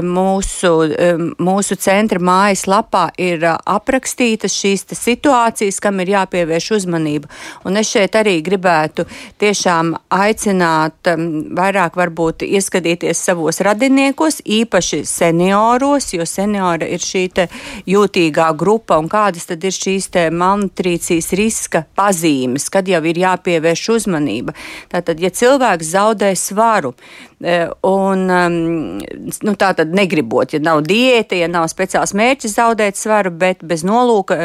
mūsu, 0.04 0.72
mūsu 1.44 1.78
centra 1.80 2.22
mājaslapā 2.24 3.04
ir 3.22 3.46
uh, 3.46 3.58
aprakstītas 3.78 4.56
šīs 4.58 4.88
situācijas, 4.98 5.80
kam 5.84 6.02
ir 6.02 6.14
jāpievērš 6.16 6.72
uzmanība. 6.80 7.30
Un 7.68 7.78
es 7.78 7.92
šeit 7.92 8.18
arī 8.18 8.38
gribētu 8.46 9.06
tiešām 9.42 9.94
aicināt 10.14 11.12
vairāk 11.58 11.98
varbūt 12.00 12.48
ieskatīties 12.48 13.22
savos 13.30 13.62
radiniekos, 13.66 14.42
īpaši 14.46 15.04
senioros, 15.08 16.12
jo 16.16 16.26
seniori 16.28 16.90
ir 16.96 17.04
šī 17.04 17.27
jūtīgā 17.90 18.50
grupa 18.58 18.98
un 19.02 19.10
kādas 19.12 19.50
tad 19.50 19.64
ir 19.68 19.76
šīs 19.76 20.10
malnutrīcijas 20.32 21.34
riska 21.38 21.84
pazīmes, 21.98 22.70
kad 22.74 22.88
jau 22.88 23.02
ir 23.04 23.20
jāpievērš 23.24 23.88
uzmanība. 23.98 24.56
Tātad, 24.92 25.20
ja 25.20 25.32
cilvēks 25.34 25.94
zaudē 25.94 26.34
svaru, 26.38 26.94
E, 27.38 27.70
un, 27.86 28.24
um, 28.34 28.54
nu, 29.46 29.52
tā 29.62 29.68
tad 29.78 29.92
negribot, 29.94 30.56
ja 30.56 30.60
nav 30.64 30.80
diēta, 30.90 31.38
ja 31.38 31.46
nav 31.46 31.68
speciāls 31.70 32.16
mērķis 32.18 32.56
zaudēt 32.58 32.98
svaru, 32.98 33.30
bet 33.30 33.62
bez 33.62 33.84
nolūka 33.86 34.40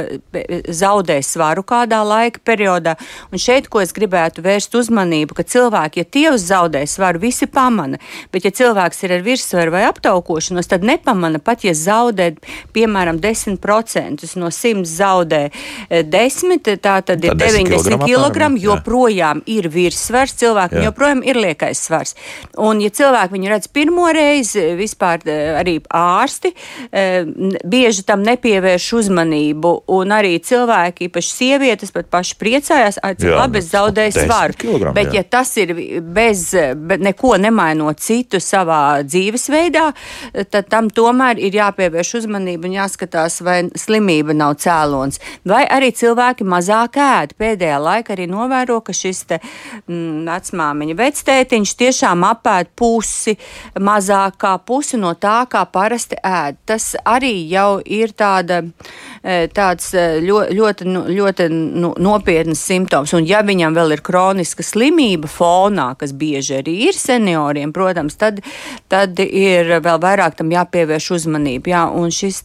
zaudē 0.69 1.17
svaru 1.25 1.65
kādā 1.65 2.03
laika 2.05 2.43
periodā. 2.45 2.99
Un 3.33 3.41
šeit, 3.41 3.71
ko 3.73 3.81
es 3.81 3.97
gribētu 3.97 4.45
vērst 4.45 4.77
uzmanību, 4.77 5.39
ka 5.39 5.47
cilvēki, 5.55 6.05
ja 6.05 6.11
tie 6.19 6.27
uz 6.35 6.45
zaudē 6.51 6.83
svaru, 6.85 7.23
visi 7.23 7.49
pamana, 7.49 7.97
bet 8.29 8.45
ja 8.45 8.53
cilvēks 8.61 9.01
ir 9.07 9.17
ar 9.17 9.25
virsvaru 9.25 9.73
vai 9.73 9.87
aptaukošanos, 9.89 10.69
tad 10.69 10.85
nepamana 10.85 11.41
pat, 11.41 11.65
ja 11.65 11.73
zaudē, 11.73 12.35
piemēram, 12.75 13.21
10% 13.23 14.33
no 14.41 14.51
100 14.53 14.85
zaudē 14.89 15.43
10, 15.91 16.69
e, 16.73 16.77
tā 16.83 16.99
tad 17.07 17.25
ir 17.25 17.37
90 17.39 18.07
kg, 18.07 18.51
joprojām 18.63 19.43
ir 19.51 19.69
virsvars, 19.73 20.35
cilvēkam 20.41 20.85
joprojām 20.87 21.23
ir 21.27 21.39
liekais 21.41 21.81
svars. 21.87 22.15
Un, 22.61 22.81
ja 22.83 22.91
cilvēki 22.93 23.37
viņu 23.37 23.53
redz 23.53 23.69
pirmo 23.73 24.09
reizi, 24.13 24.65
vispār 24.79 25.23
eh, 25.27 25.53
arī 25.61 25.77
ārsti 25.89 26.53
eh, 26.53 27.27
bieži 27.65 28.05
tam 28.09 28.25
nepievērš 28.27 28.89
uzmanību, 29.01 29.75
un 29.93 30.15
arī 30.15 30.37
cilvēki, 30.43 31.09
īpaši 31.09 31.33
sievietes, 31.33 31.93
pat 31.95 32.11
paši 32.13 32.39
priecājās, 32.41 33.01
cik 33.03 33.37
labi 33.37 33.61
es 33.63 33.71
zaudēju 33.73 34.17
svaru. 34.17 34.93
Bet, 34.93 35.13
jā. 35.13 35.21
ja 35.21 35.25
tas 35.39 35.55
ir 35.61 35.75
bez 36.03 36.51
neko 36.53 37.37
nemainot 37.41 38.01
citu 38.03 38.41
savā 38.43 39.03
dzīvesveidā, 39.07 39.89
tad 40.53 40.69
tam 40.73 40.91
tomēr 40.93 41.41
ir 41.43 41.57
jāpievērš 41.61 42.15
uzmanība 42.23 42.62
slimību 42.63 42.69
un 42.69 42.77
jāskatās, 42.77 43.43
vai 43.43 43.71
slimība 43.75 44.35
nav 44.35 44.57
cēlons. 44.61 45.21
Vai 45.45 45.65
arī 45.67 45.93
cilvēki 45.93 46.45
mazāk 46.45 46.97
ēd. 46.97 47.35
Pēdējā 47.39 47.79
laikā 47.79 48.15
arī 48.15 48.27
novēro, 48.29 48.81
ka 48.83 48.93
šis 48.93 49.25
te 49.27 49.41
mm, 49.89 50.27
vecmāmiņa 50.27 50.95
vectētiņš 50.97 51.75
tiešām 51.77 52.25
apēd 52.25 52.73
pusi, 52.77 53.37
mazāk 53.79 54.39
kā 54.39 54.59
pusi 54.59 54.99
no 54.99 55.15
tā, 55.15 55.47
kā 55.49 55.65
parasti 55.67 56.17
ēd. 56.23 56.57
Tas 56.67 56.95
arī 57.05 57.49
jau 57.51 57.81
ir 57.85 58.13
tāda, 58.13 58.63
e, 59.23 59.49
tāds 59.49 59.93
ļoti, 59.93 60.55
ļoti, 60.55 60.89
nu, 60.89 61.05
ļoti 61.09 61.49
nu, 61.51 61.95
nopietnas 61.99 62.63
simptoms. 62.63 63.13
Un 63.15 63.27
ja 63.27 63.43
viņam 63.43 63.75
vēl 63.75 63.97
ir 63.97 64.03
kroniska 64.03 64.63
slimība 64.63 65.29
fonā, 65.29 65.93
kas 65.99 66.13
bieži 66.13 66.61
arī 66.61 66.79
ir 66.89 66.99
senioriem, 66.99 67.73
protams, 67.73 68.17
tad, 68.17 68.43
tad 68.89 69.19
ir 69.23 69.79
vēl 69.83 70.01
vairāk 70.03 70.39
tam 70.39 70.53
jāpievērš 70.53 71.11
uzmanība. 71.19 71.73
Jā, 71.73 71.85
un 71.89 72.13
šis 72.13 72.43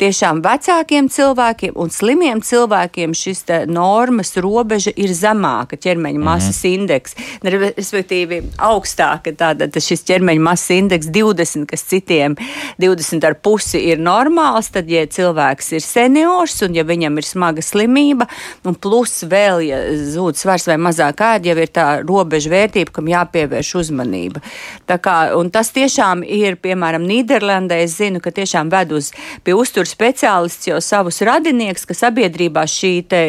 tiešām 0.00 0.42
vecākiem 0.44 1.08
cilvēkiem 1.12 1.74
un 1.80 1.92
slimiem 1.92 2.42
cilvēkiem 2.44 3.14
šis 3.16 3.44
normas 3.70 4.34
robeža 4.40 4.92
ir 4.96 5.12
zemāka 5.14 5.78
ķermeņa 5.78 6.18
mhm. 6.18 6.28
masas 6.28 6.60
mm 6.60 6.72
indeks, 6.74 7.14
respektīvi 7.44 8.40
augstāka. 8.62 9.32
Tātad 9.36 9.74
šis 9.82 10.04
ķermeņa 10.08 10.42
masas 10.42 10.72
indeks 10.74 11.10
20, 11.12 11.66
kas 11.70 11.84
citiem 11.90 12.36
20 12.82 13.26
ar 13.28 13.36
pusi 13.44 13.80
ir 13.90 14.00
normāls, 14.02 14.70
tad, 14.74 14.88
ja 14.90 15.04
cilvēks 15.06 15.74
ir 15.76 15.84
seniors 15.84 16.56
un 16.66 16.76
ja 16.76 16.84
viņam 16.86 17.20
ir 17.20 17.28
smaga 17.28 17.64
slimība, 17.64 18.28
un 18.66 18.76
plus 18.76 19.22
vēl, 19.28 19.62
ja 19.68 19.80
zūd 20.14 20.38
svars 20.40 20.68
vai 20.70 20.78
mazāk 20.80 21.22
ēd, 21.24 21.48
jau 21.50 21.56
ir 21.60 21.72
tā 21.74 21.86
robeža 22.04 22.52
vērtība, 22.52 22.94
kam 22.94 23.10
jāpievērš 23.12 23.74
uzmanība. 23.82 24.42
Tā 24.88 24.98
kā, 25.02 25.16
tas 25.54 25.72
tiešām 25.74 26.24
ir, 26.26 26.58
piemēram, 26.62 27.04
Nīderlandē, 27.08 27.82
es 27.84 27.98
zinu, 28.00 28.22
ka 28.24 28.32
tiešām 28.34 28.72
ved 28.72 28.94
uz 28.96 29.12
pie 29.44 29.54
uzturu 29.56 29.88
speciālists 29.88 30.68
jau 30.68 30.80
savus 30.84 31.20
radinieks, 31.24 31.84
ka 31.88 31.96
sabiedrībā 31.96 32.64
šī 32.70 32.92
te, 33.08 33.20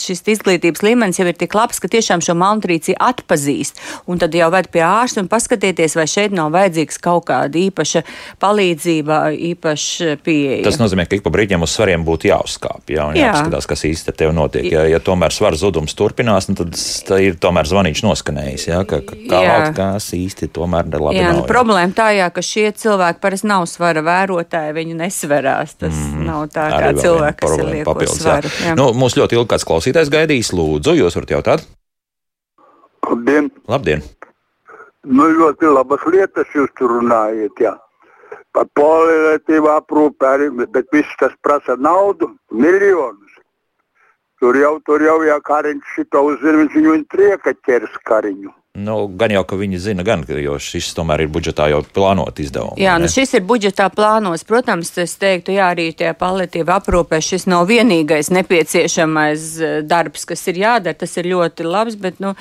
šis 0.00 0.22
izglītības 0.36 0.84
līmenis 0.86 1.20
jau 1.20 1.26
ir 1.28 1.36
tik 1.38 1.54
labs, 1.58 1.80
ka 1.82 1.90
tiešām 1.90 2.22
šo 2.24 2.36
malnutrīciju 2.38 2.98
atpazīst, 3.02 3.80
un 4.10 4.22
tad 4.22 4.34
jau 4.36 4.48
ved 4.54 4.70
pie 4.74 4.84
ārsta 4.86 5.22
un 5.22 5.30
paskatieties, 5.32 5.96
vai 5.98 6.06
šeit 6.10 6.34
nav 6.36 6.52
vajadzīgs 6.54 7.00
kaut 7.02 7.26
kāda 7.30 7.58
īpaša 7.60 8.04
palīdzība, 8.42 9.20
īpaša 9.52 10.16
pieeja. 10.26 10.62
Tas 10.66 10.80
nozīmē, 10.80 11.08
ka 11.08 11.18
ik 11.18 11.26
pa 11.26 11.34
brīdiem 11.34 11.66
uz 11.66 11.74
svariem 11.74 12.06
būtu 12.06 12.30
jāuzkāpj, 12.30 12.94
jā, 12.96 13.08
un 13.10 13.18
jā. 13.18 13.30
jāpaskatās, 13.30 13.70
kas 13.70 13.86
īsti 13.90 14.12
ar 14.12 14.18
tevi 14.22 14.36
notiek. 14.36 14.70
Ja, 14.70 14.86
ja 14.90 15.02
tomēr 15.02 15.34
svara 15.34 15.58
zudums 15.58 15.96
turpinās, 15.98 16.50
nu, 16.50 16.58
tad 16.58 16.78
ir 17.22 17.38
tomēr 17.42 17.68
zvanīts 17.68 18.04
noskanējis, 18.06 18.68
jā, 18.70 18.82
ka, 18.88 19.02
ka 19.06 19.18
kā 19.26 19.42
kaut 19.46 19.80
kas 19.80 20.08
īsti 20.16 20.50
tomēr 20.54 20.88
labi 20.94 21.18
jā, 21.18 21.32
nav. 21.32 21.42
Nu, 21.42 21.46
problēma 21.48 21.96
tā, 21.96 22.10
jā, 22.16 22.30
ka 22.34 22.44
šie 22.44 22.68
cilvēki 22.76 23.22
parasti 23.22 23.50
nav 23.50 23.66
svara 23.70 24.02
vērotāji, 24.06 24.74
viņi 24.76 24.96
nesverās. 25.56 25.76
Tas 25.76 25.94
mm, 25.94 26.26
nav 26.26 26.48
tā 26.52 26.66
kā 26.70 26.92
cilvēki, 26.96 27.40
kas 27.40 27.56
ir 27.58 27.70
liekos 27.70 28.18
svaru. 28.20 28.50
Nu, 28.76 28.92
mums 28.94 29.16
ļoti 29.16 29.36
ilgi 29.36 29.50
kāds 29.50 29.66
klausītājs 29.66 30.10
gaidīs. 30.10 30.52
Lūdzu, 30.52 30.96
jūs 30.96 31.16
varat 31.16 31.30
jautāt? 31.30 31.66
Labdien! 33.06 33.50
Labdien. 33.68 34.02
Nu, 35.06 35.28
ļoti 35.30 35.70
labas 35.70 36.02
lietas 36.10 36.46
jūs 36.54 36.70
tur 36.78 36.98
runājat. 36.98 37.60
Jā. 37.60 37.76
Par 38.52 38.66
palīdzību 38.74 39.70
aprūpē 39.70 40.32
arī, 40.34 40.50
bet 40.72 40.88
viss 40.92 41.18
tas 41.20 41.32
prasa 41.42 41.76
naudu, 41.76 42.32
miljonus. 42.50 43.22
Tur 44.40 44.56
jau, 44.56 44.76
tur 44.84 45.00
jau, 45.00 45.20
ja 45.24 45.38
Kariņš 45.40 45.92
šito 45.94 46.20
uzzina, 46.28 46.58
viņš 46.60 46.74
viņu 46.76 46.96
trieka 47.12 47.54
ķers 47.64 47.94
Kariņu. 48.04 48.50
Nu, 48.76 49.06
gan 49.08 49.32
jau, 49.32 49.40
ka 49.48 49.56
viņi 49.56 49.78
zina, 49.80 50.04
gan, 50.04 50.20
jo 50.28 50.58
šis 50.60 50.90
tomēr 50.96 51.22
ir 51.24 51.30
budžetā 51.32 51.70
jau 51.72 51.78
plānot 51.96 52.36
izdevums. 52.42 52.76
Jā, 52.76 52.98
ne? 52.98 53.06
nu 53.06 53.08
šis 53.08 53.32
ir 53.38 53.44
budžetā 53.48 53.86
plānos. 53.88 54.44
Protams, 54.44 54.90
es 55.00 55.14
teiktu, 55.16 55.54
jā, 55.56 55.70
arī 55.72 55.86
tie 55.96 56.10
paliatīva 56.18 56.76
aprūpē 56.82 57.22
šis 57.24 57.46
nav 57.48 57.64
vienīgais 57.70 58.28
nepieciešamais 58.36 59.46
eh, 59.64 59.78
darbs, 59.80 60.26
kas 60.28 60.44
ir 60.52 60.60
jādara. 60.60 60.98
Tas 61.00 61.16
ir 61.16 61.30
ļoti 61.32 61.64
labs, 61.64 61.96
bet, 62.02 62.20
nu, 62.20 62.34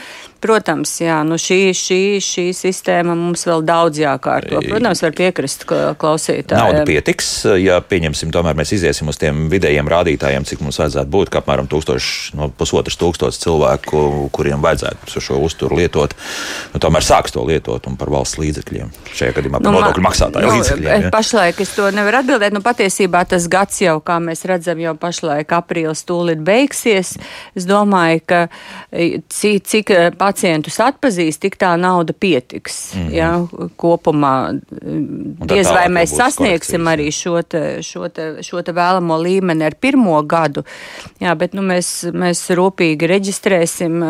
protams, 0.43 0.97
jā, 1.05 1.21
nu 1.23 1.37
šī, 1.39 1.59
šī, 1.71 2.01
šī 2.19 2.45
sistēma 2.57 3.15
mums 3.15 3.47
vēl 3.47 3.63
daudz 3.63 4.03
jākārto. 4.03 4.59
Protams, 4.67 5.05
var 5.07 5.15
piekrist 5.15 5.63
klausītājiem. 5.71 6.59
Nauda 6.59 6.83
pietiks, 6.89 7.31
ja 7.63 7.79
pieņemsim, 7.79 8.35
tomēr 8.35 8.59
mēs 8.59 8.75
iziesim 8.75 9.13
uz 9.13 9.21
tiem 9.23 9.47
vidējiem 9.53 9.87
rādītājiem, 9.87 10.43
cik 10.51 10.67
mums 10.67 10.83
vajadzētu 10.83 11.13
būt, 11.15 11.31
ka 11.31 11.39
apmēram 11.45 11.71
tūkstoši, 11.71 12.35
no 12.35 12.51
pusotras 12.51 12.99
tūkstoši 12.99 13.43
cilvēku, 13.47 14.05
kuriem 14.35 14.59
vajadzētu 14.67 15.23
šo 15.23 15.39
uzturu 15.47 15.79
lietot 15.79 16.11
nu, 16.73 16.81
tomēr 16.83 17.05
sāks 17.05 17.33
to 17.35 17.43
lietot 17.47 17.87
un 17.89 17.97
par 17.99 18.09
valsts 18.13 18.39
līdzekļiem. 18.41 18.91
Šajā 19.15 19.35
gadījumā 19.37 19.61
par 19.61 19.71
nu, 19.71 19.79
nodokļu 19.79 20.03
maksātāju 20.05 20.49
nu, 20.49 20.57
līdzekļiem. 20.59 21.05
Ja? 21.07 21.11
Pašlaik 21.13 21.61
es 21.63 21.73
to 21.75 21.89
nevaru 21.95 22.21
atbildēt. 22.21 22.55
Nu, 22.55 22.61
patiesībā 22.65 23.23
tas 23.29 23.47
gads 23.51 23.81
jau, 23.83 23.97
kā 24.05 24.17
mēs 24.23 24.45
redzam, 24.49 24.81
jau 24.83 24.95
pašlaik 24.99 25.53
aprīlis 25.55 26.03
tūlīt 26.07 26.41
beigsies. 26.45 27.15
Es 27.57 27.67
domāju, 27.69 28.23
ka 28.29 28.41
cik, 28.91 29.65
cik 29.69 29.93
pacientus 30.19 30.79
atpazīst, 30.83 31.43
tik 31.45 31.59
tā 31.61 31.73
nauda 31.79 32.13
pietiks. 32.13 32.95
Mm 32.95 33.07
-hmm. 33.07 33.13
ja, 33.13 33.69
kopumā 33.77 34.35
diez 35.51 35.69
vai 35.71 35.87
mēs 35.89 36.15
sasniegsim 36.15 36.87
arī 36.87 37.11
šo, 37.11 37.41
te, 37.41 37.81
šo, 37.83 38.09
te, 38.09 38.43
šo 38.43 38.61
te 38.61 38.71
vēlamo 38.71 39.17
līmeni 39.21 39.65
ar 39.65 39.75
pirmo 39.75 40.21
gadu. 40.21 40.63
Jā, 41.19 41.35
bet 41.35 41.53
nu, 41.53 41.61
mēs, 41.61 42.11
mēs 42.13 42.49
rūpīgi 42.49 43.07
reģistrēsim 43.07 44.03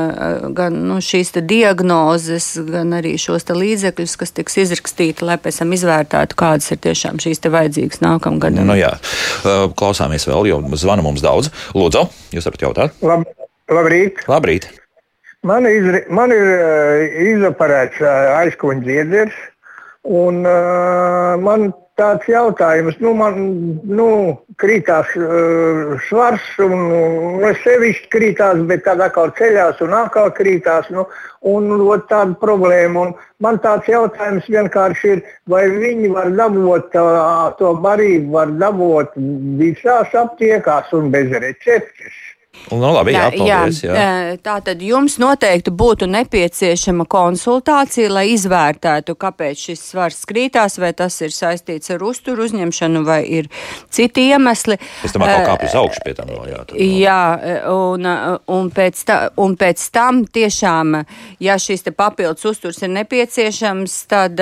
gan 0.55 0.73
nu, 0.87 1.01
šīs 1.01 1.31
diagnozes 1.41 2.04
prognozes, 2.05 2.57
gan 2.69 2.93
arī 2.93 3.15
šos 3.17 3.45
līdzekļus, 3.49 4.15
kas 4.17 4.33
tiks 4.35 4.57
izrakstīti, 4.61 5.25
lai 5.25 5.37
pēc 5.37 5.61
tam 5.61 5.73
izvērtētu, 5.73 6.35
kādas 6.37 6.71
ir 6.71 6.77
tiešām 6.77 7.19
šīs 7.19 7.41
vajadzīgas 7.41 8.01
nākamgadam. 8.01 8.67
Nu, 8.67 8.75
jā. 8.77 8.93
Klausāmies 9.75 10.27
vēl, 10.27 10.47
jo 10.49 10.61
zvana 10.75 11.01
mums 11.01 11.21
daudz. 11.21 11.51
Lūdzu, 11.73 12.05
jūs 12.35 12.45
varat 12.45 12.61
jautāt? 12.61 12.93
Lab, 13.01 13.25
labrīt! 13.69 14.25
Labrīt. 14.27 14.69
Man, 15.45 15.65
izri, 15.69 16.03
man 16.09 16.31
ir 16.33 16.45
uh, 16.45 17.17
izoperēts 17.21 18.01
uh, 18.01 18.37
aizkuņa 18.41 18.81
dziedzers, 18.81 19.35
un 20.09 20.41
uh, 20.41 21.35
man 21.37 21.69
tāds 21.99 22.27
jautājums, 22.27 22.97
nu, 23.03 23.13
man 23.15 23.37
nu, 23.87 24.07
krītās 24.59 25.13
uh, 25.19 25.95
svars, 26.07 26.43
un 26.63 26.73
nu, 26.89 27.53
sevišķi 27.63 28.11
krītās, 28.11 28.61
bet 28.69 28.83
tad 28.87 29.03
atkal 29.05 29.31
ceļās 29.37 29.79
un 29.85 29.95
atkal 29.95 30.31
krītās. 30.35 30.89
Nu, 30.91 31.07
un 31.47 31.69
nu, 31.71 31.89
tāda 32.09 32.35
problēma. 32.41 33.07
Un 33.07 33.15
man 33.43 33.59
tāds 33.63 33.87
jautājums 33.91 34.47
vienkārši 34.51 35.15
ir, 35.15 35.23
vai 35.51 35.65
viņi 35.71 36.11
var 36.15 36.31
dabūt 36.35 36.99
uh, 36.99 37.49
to 37.59 37.75
barību, 37.85 38.31
var 38.35 38.53
dabūt 38.59 39.15
visās 39.61 40.15
aptiekās 40.25 40.91
un 40.97 41.11
bez 41.15 41.31
receptes. 41.31 42.23
Nu, 42.71 42.89
labi, 42.89 43.13
jā, 43.13 43.27
paldies, 43.29 43.79
jā, 43.85 43.93
jā. 43.93 44.37
Tā 44.41 44.55
tad 44.65 44.81
jums 44.81 45.19
noteikti 45.21 45.69
būtu 45.69 46.07
nepieciešama 46.09 47.05
konsultācija, 47.09 48.09
lai 48.09 48.23
izvērtētu, 48.33 49.13
kāpēc 49.21 49.67
šis 49.67 49.83
svars 49.91 50.23
krītās, 50.25 50.79
vai 50.81 50.89
tas 50.97 51.19
ir 51.21 51.33
saistīts 51.35 51.93
ar 51.93 52.01
uzturu 52.05 52.47
uzņemšanu, 52.47 53.03
vai 53.05 53.19
ir 53.37 53.49
citi 53.93 54.25
iemesli. 54.31 54.79
Es 55.05 55.13
domāju, 55.13 55.43
ka 55.43 55.51
kāpj 55.51 55.69
uz 55.69 55.75
augšu 55.83 56.01
pie 56.07 56.15
tam 56.17 56.31
vēl, 56.33 56.47
jā. 56.49 56.63
Tad, 56.71 56.81
jā, 56.81 57.19
un, 57.69 58.09
un, 58.57 58.71
pēc 58.73 59.03
ta, 59.05 59.19
un 59.45 59.53
pēc 59.61 59.85
tam 59.93 60.23
tiešām, 60.25 60.97
ja 61.45 61.59
šis 61.61 61.85
papildus 61.93 62.49
uzturs 62.49 62.81
ir 62.81 62.91
nepieciešams, 62.97 63.99
tad, 64.09 64.41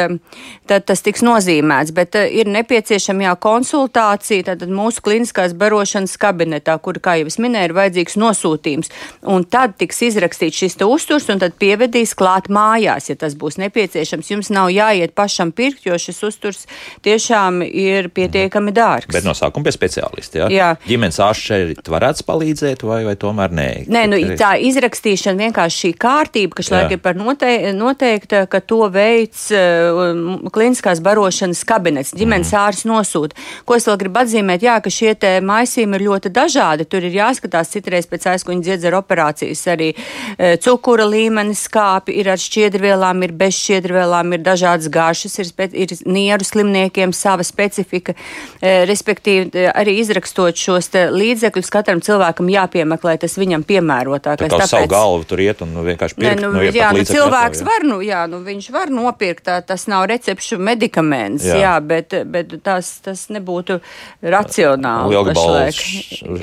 tad 0.72 0.88
tas 0.88 1.04
tiks 1.04 1.26
nozīmēts, 1.28 1.92
bet 1.92 2.16
ir 2.24 2.48
nepieciešama 2.56 3.28
jā 3.28 3.36
konsultācija, 3.50 4.48
tad 4.54 4.64
mūsu 4.72 5.04
kliniskās 5.04 5.52
barošanas 5.60 6.16
kabinetā, 6.22 6.80
kur, 6.80 7.04
kā 7.04 7.20
jau 7.20 7.28
es 7.28 7.40
minēju, 7.42 7.72
ir 7.74 7.78
vajadzīgs 7.82 8.03
vajadzīgs 8.04 8.18
nosūtījums. 8.20 8.92
Un 9.24 9.46
tad 9.46 9.78
tiks 9.78 10.02
izrakstīts 10.04 10.58
šis 10.58 10.78
uzturs, 10.84 11.30
un 11.30 11.40
tad 11.40 11.56
pievedīs 11.60 12.14
klāt 12.16 12.50
mājās, 12.50 13.10
ja 13.10 13.16
tas 13.16 13.36
būs 13.36 13.58
nepieciešams. 13.58 14.32
Jums 14.32 14.50
nav 14.52 14.70
jāiet 14.70 15.14
pašam 15.16 15.52
pirkt, 15.52 15.86
jo 15.86 15.96
šis 15.98 16.24
uzturs 16.24 16.66
tiešām 17.04 17.64
ir 17.64 18.10
pietiekami 18.10 18.74
dārgs. 18.74 19.12
Bet 19.14 19.26
no 19.26 19.34
sākuma 19.34 19.66
pie 19.66 19.74
speciālista. 19.76 20.44
Ja? 20.44 20.50
Jā, 20.52 20.70
ģimenes 20.88 21.20
ārsts 21.20 21.48
šeit 21.48 21.88
varētu 21.88 22.26
palīdzēt, 22.28 22.84
vai, 22.84 23.04
vai 23.06 23.16
tomēr 23.16 23.54
nē? 23.54 23.70
Nē, 23.88 24.06
nu, 24.12 24.20
tā 24.40 24.56
izrakstīšana 24.60 25.48
vienkārši 25.48 25.88
šī 25.88 25.94
kārtība, 26.00 26.60
kas 26.60 26.72
laik 26.74 26.98
ir 26.98 27.02
par 27.04 27.18
noteikta, 27.20 27.74
noteikta, 27.78 28.44
ka 28.52 28.62
to 28.64 28.88
veids 28.92 29.48
uh, 29.56 30.50
kliniskās 30.54 31.02
barošanas 31.04 31.64
kabinets, 31.68 32.14
ģimenes 32.18 32.52
mm. 32.52 32.60
ārsts 32.60 32.88
nosūta. 32.90 33.38
Ko 33.68 33.78
es 33.78 33.88
vēl 33.88 34.00
gribu 34.02 34.24
atzīmēt, 34.24 34.66
jā, 34.66 34.78
ka 34.84 34.92
šie 34.94 35.14
maisījumi 35.44 36.00
ir 36.00 36.08
ļoti 36.10 36.32
dažādi. 36.34 36.88
Tur 36.90 37.06
ir 37.08 37.16
jāskatās, 37.16 37.72
citi 37.74 37.93
reizes 37.94 38.10
pēc 38.12 38.28
aizkuņa 38.34 38.68
dziedzera 38.68 39.00
operācijas 39.00 39.64
arī 39.74 39.92
e, 39.94 40.56
cukura 40.64 41.06
līmenis 41.10 41.66
kāpi, 41.74 42.16
ir 42.20 42.32
ar 42.34 42.42
šķiedrvielām, 42.42 43.24
ir 43.26 43.36
bez 43.38 43.58
šķiedrvielām, 43.60 44.36
ir 44.36 44.44
dažādas 44.46 44.90
gāšas, 44.94 45.40
ir, 45.44 45.54
ir 45.86 45.96
nieru 46.06 46.48
slimniekiem 46.48 47.14
sava 47.16 47.46
specifika, 47.48 48.16
e, 48.60 48.76
respektīvi 48.90 49.68
arī 49.72 49.98
izrakstot 50.02 50.60
šos 50.60 50.92
līdzekļus, 50.94 51.72
katram 51.74 52.02
cilvēkam 52.04 52.50
jāpiemeklē 52.52 53.16
tas 53.22 53.38
viņam 53.40 53.66
piemērotākais. 53.68 54.52
Tā 54.52 54.62
kā 54.62 54.68
savu 54.70 54.90
galvu 54.92 55.28
tur 55.30 55.42
iet 55.44 55.62
un 55.66 55.74
vienkārši 55.86 56.18
pirkt. 56.18 56.28
Ne, 56.28 56.36
nu, 56.42 56.52
nu, 56.56 56.64
jā, 56.68 56.92
nu, 56.96 57.06
cilvēks 57.08 57.64
jā. 57.64 57.68
var, 57.68 57.88
nu, 57.88 58.00
jā, 58.06 58.24
nu, 58.30 58.42
viņš 58.46 58.70
var 58.74 58.92
nopirkt, 58.94 59.46
tā, 59.48 59.60
tas 59.66 59.86
nav 59.92 60.06
recepšu 60.12 60.60
medikaments, 60.62 61.46
jā, 61.48 61.60
jā 61.64 61.74
bet, 61.84 62.16
bet 62.30 62.58
tas, 62.66 62.96
tas 63.06 63.26
nebūtu 63.34 63.80
racionāli. 64.22 65.14
Lielga 65.14 65.36
balvas 65.38 65.82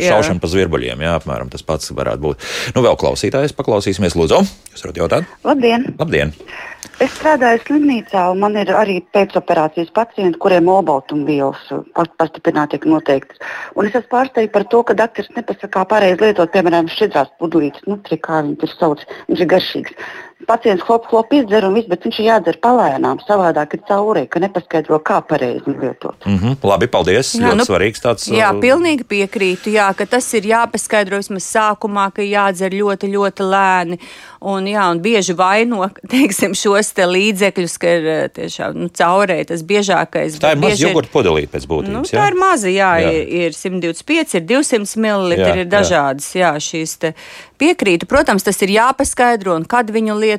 šaušana 0.00 0.42
pa 0.42 0.50
zvirbuļiem, 0.50 1.04
jā, 1.06 1.16
apmēram 1.20 1.29
tas 1.52 1.64
pats 1.66 1.92
varētu 1.94 2.24
būt. 2.24 2.48
Nu, 2.76 2.82
vēl 2.86 2.98
klausītājs, 3.00 3.54
paklausīsimies, 3.58 4.16
lūdzu. 4.18 4.42
Jūs 4.74 4.84
varat 4.86 5.00
jautāt? 5.02 5.32
Labdien! 5.46 5.86
Labdien! 6.00 6.34
Es 7.00 7.12
strādāju 7.16 7.60
slimnīcā, 7.64 8.26
un 8.32 8.40
man 8.42 8.56
ir 8.60 8.70
arī 8.76 8.98
pēcoperācijas 9.14 9.92
pacienti, 9.96 10.38
kuriem 10.40 10.68
olbaltumvielas 10.68 11.62
pastiprināti 12.20 12.76
tiek 12.76 12.86
noteiktas. 12.92 13.40
Un 13.76 13.88
es 13.88 13.96
esmu 13.96 14.12
pārsteigts 14.12 14.52
par 14.52 14.66
to, 14.72 14.82
ka 14.84 14.96
doktors 14.96 15.30
nepasaka, 15.36 15.72
kā 15.76 15.84
pareizi 15.88 16.20
lietot, 16.24 16.52
piemēram, 16.52 16.88
šķidrās 16.92 17.32
pudelītes, 17.40 17.86
nu, 17.88 18.00
kā 18.00 18.42
viņi 18.44 18.58
tur 18.60 18.74
sauc, 18.74 19.06
viņš 19.28 19.44
ir 19.44 19.50
garšīgs 19.54 19.96
pacients 20.46 20.84
hop, 20.88 21.06
hop 21.10 21.32
izdzer 21.34 21.64
un 21.68 21.76
viss, 21.76 21.88
bet 21.90 22.04
viņš 22.06 22.20
ir 22.20 22.26
jādzer 22.28 22.58
palēnām, 22.64 23.20
savādāk 23.26 23.76
ir 23.76 23.82
caurē, 23.88 24.24
ka 24.30 24.42
nepaskaidro, 24.42 25.00
kā 25.04 25.20
pareizi 25.26 25.74
lietot. 25.74 26.16
Mm 26.26 26.38
-hmm. 26.38 26.56
Labi, 26.62 26.86
paldies. 26.86 27.34
Jā, 27.34 27.50
ļoti 27.50 27.56
nu, 27.56 27.64
svarīgs 27.64 28.02
tāds. 28.04 28.28
Jā, 28.32 28.50
uh, 28.54 28.60
pilnīgi 28.60 29.04
piekrītu, 29.04 29.70
jā, 29.70 29.94
ka 29.96 30.06
tas 30.06 30.34
ir 30.34 30.42
jāpaskaidro 30.42 31.16
vismaz 31.16 31.44
sākumā, 31.44 32.10
ka 32.12 32.22
jādzer 32.22 32.72
ļoti, 32.72 33.12
ļoti 33.16 33.42
lēni. 33.54 33.98
Un, 34.40 34.66
jā, 34.66 34.90
un 34.90 35.00
bieži 35.00 35.34
vaino 35.36 35.90
teiksim, 36.14 36.54
šos 36.54 36.92
te 36.92 37.06
līdzekļus, 37.06 37.78
ka 37.78 37.86
ir 37.86 38.04
uh, 38.08 38.28
tiešām 38.28 38.72
nu, 38.74 38.88
caurē 38.88 39.44
tas 39.44 39.62
biežākais. 39.62 40.40
Tā 40.40 40.52
ir 40.52 40.58
maza 40.58 40.88
jogurta 40.88 41.10
pudelīte 41.12 41.52
pēc 41.52 41.66
būtības. 41.66 41.92
Nu, 41.92 42.02
tā 42.02 42.24
jā? 42.24 42.28
ir 42.28 42.34
maza, 42.34 42.68
jā, 42.68 42.92
jā. 43.00 43.10
Ir, 43.10 43.28
ir 43.28 43.52
125, 43.52 44.34
ir 44.34 44.42
200 44.42 44.96
ml, 44.96 45.32
ir 45.36 45.66
dažādas 45.68 46.34
jā. 46.34 46.40
Jā, 46.40 46.56
šīs 46.56 46.96
piekrītu. 47.60 48.08
Protams, 48.08 48.42
tas 48.42 48.56
ir 48.64 48.72
jāpaskaidro 48.78 49.54
un 49.58 49.64
kad 49.68 49.90
viņu 49.90 50.16
lietot. 50.16 50.29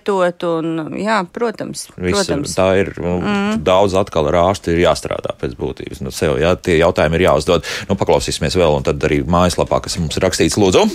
Un, 0.61 0.95
jā, 0.99 1.17
protams, 1.33 1.87
Visu, 1.95 2.15
protams. 2.15 2.55
Tā 2.57 2.67
ir 2.79 2.93
nu, 3.01 3.17
mm. 3.19 3.59
daudz 3.67 3.97
atkal 3.99 4.29
ar 4.31 4.39
ārstu 4.45 4.75
ir 4.75 4.85
jāstrādā 4.85 5.35
pēc 5.41 5.57
būtības. 5.59 6.03
Nu, 6.05 6.13
sev, 6.15 6.37
jā, 6.41 6.55
tie 6.55 6.79
jautājumi 6.79 7.19
ir 7.19 7.27
jāuzdod. 7.27 7.67
Nu, 7.89 7.99
paklausīsimies 7.99 8.57
vēl, 8.59 8.79
un 8.79 8.87
tad 8.87 9.03
arī 9.07 9.21
mājaslapā, 9.27 9.81
kas 9.83 9.99
mums 10.01 10.17
ir 10.17 10.27
rakstīts, 10.27 10.59
lūdzu. 10.61 10.87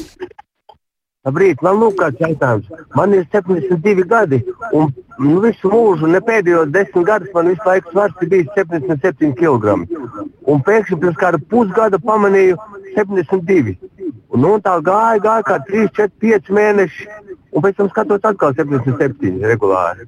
Labrīt, 1.27 1.63
man 1.67 1.81
lūk, 1.81 1.97
kāds 1.99 2.21
jautājums. 2.23 2.69
Man 2.95 3.15
ir 3.17 3.25
72 3.35 4.05
gadi, 4.07 4.39
un 4.71 4.93
nu, 5.19 5.41
visu 5.43 5.71
mūžu, 5.73 6.07
ne 6.13 6.21
pēdējos 6.23 6.71
desmit 6.71 7.09
gadus, 7.09 7.33
man 7.35 7.51
visu 7.51 7.67
laiku 7.67 7.91
svars 7.91 8.23
ir 8.23 8.31
bijis 8.31 8.53
77 8.55 9.33
kg. 9.41 9.75
Un 10.47 10.63
pēkšņi 10.69 11.01
pirms 11.03 11.19
kāda 11.19 11.41
pusgada 11.51 11.99
pamanīju 11.99 12.61
72. 12.95 13.75
Un, 14.31 14.45
nu, 14.45 14.53
tā 14.63 14.77
gāja, 14.87 15.19
gāja 15.25 15.47
kā 15.51 15.59
3, 15.67 15.91
4, 15.99 16.15
5 16.23 16.53
mēneši, 16.61 17.09
un 17.57 17.65
pēc 17.65 17.79
tam 17.81 17.89
skatos 17.93 18.29
atkal 18.31 18.55
77 18.59 19.41
regulāri 19.53 20.05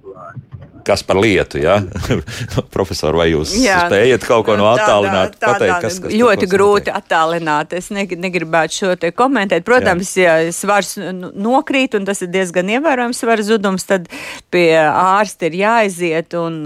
kas 0.89 1.05
par 1.07 1.21
lietu. 1.21 1.61
Ja? 1.61 1.79
Profesor, 2.75 3.17
vai 3.19 3.29
jūs 3.33 3.53
jā, 3.61 3.83
spējat 3.87 4.25
kaut 4.29 4.47
ko 4.49 4.57
no 4.59 4.69
attālināt? 4.71 5.37
Tā, 5.37 5.43
tā, 5.43 5.53
pateikt, 5.53 5.77
kas, 5.85 5.99
kas 6.05 6.17
ļoti 6.17 6.49
grūti 6.51 6.95
attālināt. 6.95 7.75
Es 7.77 7.91
negribētu 7.93 8.79
šo 8.79 8.95
te 9.01 9.13
komentēt. 9.17 9.67
Protams, 9.69 10.15
jā. 10.19 10.39
ja 10.47 10.55
svars 10.55 10.97
nokrīt, 10.99 11.97
un 11.99 12.09
tas 12.09 12.23
ir 12.25 12.33
diezgan 12.33 12.71
ievērojams 12.79 13.21
svara 13.21 13.45
zudums, 13.45 13.87
tad 13.89 14.09
pie 14.53 14.71
ārsta 14.79 15.49
ir 15.51 15.59
jāaiziet 15.61 16.37
un 16.39 16.61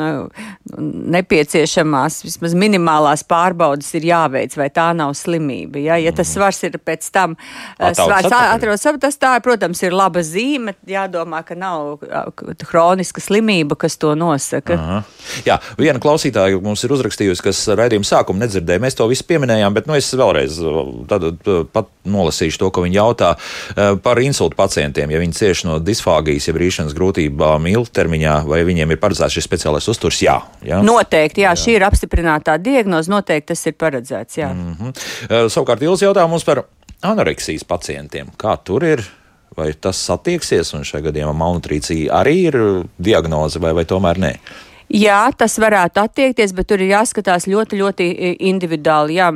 nepieciešamās 1.17 2.23
vismaz 2.27 2.55
minimālās 2.59 3.25
pārbaudas 3.29 3.91
ir 3.99 4.07
jāveic, 4.13 4.55
vai 4.59 4.69
tā 4.75 4.91
nav 4.97 5.17
slimība. 5.19 5.83
Ja, 5.83 5.99
ja 6.01 6.15
tas 6.15 6.29
mhm. 6.31 6.35
svars 6.37 6.63
ir 6.69 6.79
pēc 6.79 7.11
tam 7.15 7.37
svars 7.81 8.31
atrodas, 8.31 8.87
tas 9.03 9.19
tā, 9.21 9.35
protams, 9.45 9.83
ir 9.83 9.97
laba 9.97 10.23
zīme. 10.27 10.77
Jādomā, 10.89 11.43
ka 11.47 11.57
nav 11.59 12.03
hroniska 12.71 13.23
slimība, 13.23 13.77
kas 13.79 13.99
to 14.01 14.12
nosaka. 14.19 14.77
Aha. 14.77 14.99
Jā, 15.47 15.59
viena 15.79 16.01
klausītāja 16.03 16.61
mums 16.63 16.83
ir 16.85 16.95
uzrakstījusi, 16.97 17.45
kas 17.45 17.61
raidījuma 17.79 18.07
sākuma 18.07 18.45
nedzirdēja. 18.45 18.83
Mēs 18.83 18.99
to 18.99 19.07
visu 19.11 19.27
pieminējām, 19.29 19.75
bet 19.77 19.89
nu, 19.91 19.97
es 19.99 20.11
vēlreiz 20.19 20.59
tad, 21.11 21.29
pat 21.73 21.91
nolasīšu 22.09 22.61
to, 22.63 22.71
ko 22.75 22.85
viņi 22.87 22.99
jautā 22.99 23.33
par 24.03 24.21
insultu 24.23 24.59
pacientiem. 24.59 25.15
Ja 25.15 25.23
viņi 25.23 25.39
cieš 25.39 25.65
no 25.69 25.79
disfāgijas, 25.83 26.49
ja 26.49 26.57
rīšanas 26.57 26.97
grūtībām 26.99 27.71
ilgtermiņā, 27.73 28.37
vai 28.51 28.63
viņiem 28.69 28.95
ir 28.95 29.01
paredzēts 29.03 29.39
šis 29.39 29.49
speciālais 29.49 29.89
uzturs? 29.93 30.21
Jā. 30.25 30.41
jā? 30.67 30.83
Noteikti, 30.87 31.47
jā, 31.47 31.53
jā, 31.53 31.65
šī 31.65 31.79
ir 31.79 31.87
apstiprinātā 31.89 32.59
diagnoze, 32.63 33.13
noteikti 33.13 33.53
tas 33.55 33.67
ir 33.71 33.79
paredzēts. 33.79 34.39
Jā. 34.43 34.53
Mm 34.53 34.77
-hmm. 34.79 35.49
Savukārt, 35.49 35.83
Ilis 35.83 36.03
jautā 36.03 36.29
mums 36.29 36.45
par 36.45 36.65
anoreksijas 37.03 37.65
pacientiem. 37.65 38.31
Kā 38.39 38.57
tur 38.65 38.85
ir? 38.85 39.05
Vai 39.57 39.73
tas 39.77 39.99
attieksies, 40.15 40.73
un 40.77 40.87
šajā 40.89 41.11
gadījumā 41.11 41.35
malnutrīcija 41.37 42.13
arī 42.23 42.37
ir 42.49 42.59
diagnoze, 42.97 43.61
vai, 43.61 43.75
vai 43.77 43.85
tomēr 43.89 44.21
nē? 44.23 44.33
Jā, 44.93 45.31
tas 45.39 45.55
varētu 45.57 46.03
attiekties, 46.03 46.53
bet 46.53 46.69
tur 46.69 46.83
ir 46.85 46.91
jāskatās 46.93 47.47
ļoti, 47.49 47.79
ļoti 47.81 48.07
individuāli. 48.51 49.17
Jā, 49.17 49.31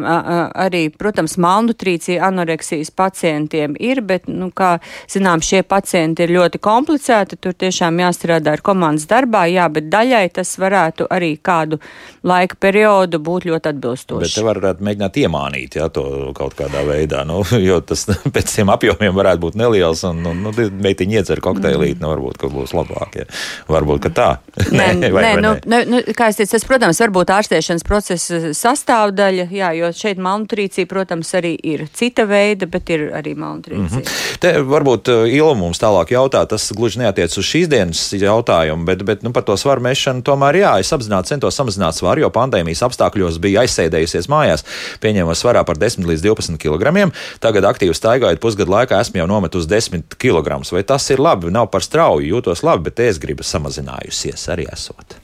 arī, 0.53 0.83
protams, 0.93 1.39
malnutrīcija 1.41 2.27
anoreksijas 2.29 2.91
pacientiem 2.93 3.77
ir, 3.81 4.03
bet, 4.05 4.29
nu, 4.29 4.51
kā 4.53 4.75
zinām, 5.09 5.41
šie 5.41 5.63
pacienti 5.65 6.27
ir 6.27 6.35
ļoti 6.37 6.61
komplicēti. 6.61 7.39
Tur 7.41 7.57
tiešām 7.57 8.03
jāstrādā 8.05 8.57
ar 8.59 8.65
komandas 8.65 9.09
darbā, 9.09 9.47
jā, 9.49 9.65
bet 9.73 9.89
daļai 9.93 10.27
tas 10.37 10.53
varētu 10.61 11.09
arī 11.17 11.33
kādu 11.41 11.81
laika 12.27 12.59
periodu 12.61 13.23
būt 13.25 13.49
ļoti 13.49 13.73
atbilstoši. 13.73 14.27
Bet 14.27 14.37
te 14.37 14.45
varētu 14.45 14.85
mēģināt 14.85 15.19
iemānīt, 15.25 15.79
jā, 15.81 15.89
to 15.89 16.35
kaut 16.37 16.59
kādā 16.59 16.85
veidā, 16.85 17.25
nu, 17.29 17.41
jo 17.69 17.81
tas 17.81 18.05
pēc 18.35 18.59
tiem 18.59 18.75
apjomiem 18.77 19.17
varētu 19.17 19.45
būt 19.47 19.59
neliels, 19.63 20.05
un, 20.11 20.21
un 20.29 20.45
nu, 20.51 20.53
meitiņi 20.53 21.21
iedzer 21.23 21.41
kokteilīt, 21.45 21.97
mm. 21.97 22.05
nu, 22.05 22.13
varbūt, 22.13 22.41
ka 22.45 22.53
būs 22.53 22.77
labāk, 22.77 23.23
jā. 23.23 23.29
Varbūt, 23.73 24.05
ka 24.05 24.15
tā. 24.21 24.31
Nē, 24.69 24.93
nē, 25.01 25.13
vai, 25.15 25.25
nē, 25.31 25.46
nu, 25.47 25.73
nu, 25.73 25.81
nu, 25.95 26.03
kā 26.17 26.31
es 26.33 26.39
teicu, 26.41 26.53
tas, 26.57 26.67
protams, 26.69 27.01
var 27.03 27.13
būt 27.15 27.33
ārstēšanas 27.37 27.87
procesa 27.87 28.41
sastāvdaļa, 28.57 29.49
jā, 29.55 29.71
jo 29.79 29.91
šeit 29.97 30.21
malnutrīcija, 30.23 30.89
protams, 30.91 31.33
arī 31.39 31.55
ir 31.57 31.87
cita 31.97 32.27
veida, 32.29 32.69
bet 32.71 32.91
ir 32.95 33.09
arī 33.17 33.37
malnutrīcija. 33.39 33.87
Mm 33.87 34.05
-hmm. 34.05 34.39
Te 34.43 34.53
varbūt 34.61 35.11
uh, 35.13 35.25
Ilma 35.33 35.61
mums 35.61 35.81
tālāk 35.83 36.13
jautā, 36.15 36.47
tas 36.47 36.73
gluži 36.73 36.99
neatiec 36.99 37.39
uz 37.39 37.45
šīs 37.45 37.69
dienas 37.69 38.13
jautājumu, 38.13 38.85
bet, 38.85 39.03
bet 39.03 39.23
nu, 39.23 39.33
par 39.33 39.43
to 39.43 39.57
svaru 39.57 39.81
mešanu 39.81 40.23
tomēr 40.23 40.61
jā, 40.63 40.73
es 40.81 40.93
apzināti 40.93 41.29
centos 41.29 41.57
samazināt 41.57 41.97
svaru, 41.97 42.21
jo 42.21 42.31
pandēmijas 42.31 42.83
apstākļos 42.87 43.39
bija 43.39 43.65
aizsēdējusies 43.65 44.29
mājās, 44.29 44.65
pieņēma 45.01 45.35
svarā 45.35 45.65
par 45.65 45.77
10 45.77 46.07
līdz 46.07 46.23
12 46.27 46.59
kg. 46.63 47.13
Tagad 47.41 47.65
aktīvi 47.65 47.95
staigājot 47.95 48.41
pusgadu 48.41 48.73
laikā 48.73 49.01
esmu 49.01 49.23
jau 49.23 49.29
nometus 49.31 49.69
10 49.71 50.17
kg. 50.19 50.61
Vai 50.73 50.83
tas 50.83 51.11
ir 51.11 51.23
labi? 51.23 51.53
Nav 51.55 51.71
par 51.73 51.85
strauju, 51.85 52.27
jūtos 52.37 52.65
labi, 52.67 52.91
bet 52.91 53.01
es 53.07 53.23
gribu 53.23 53.47
samazinājusies 53.47 54.49
arī 54.53 54.69
esot. 54.73 55.19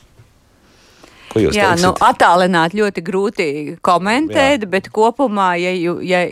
Ko 1.33 1.41
jūs 1.41 1.57
Jā, 1.57 1.73
teiksit? 1.73 1.87
nu, 1.87 1.93
attālināt 2.05 2.75
ļoti 2.77 3.05
grūti 3.05 3.47
komentēt, 3.85 4.67
Jā. 4.67 4.71
bet 4.75 4.91
kopumā, 4.93 5.53
ja, 5.61 5.73
ja, 6.05 6.23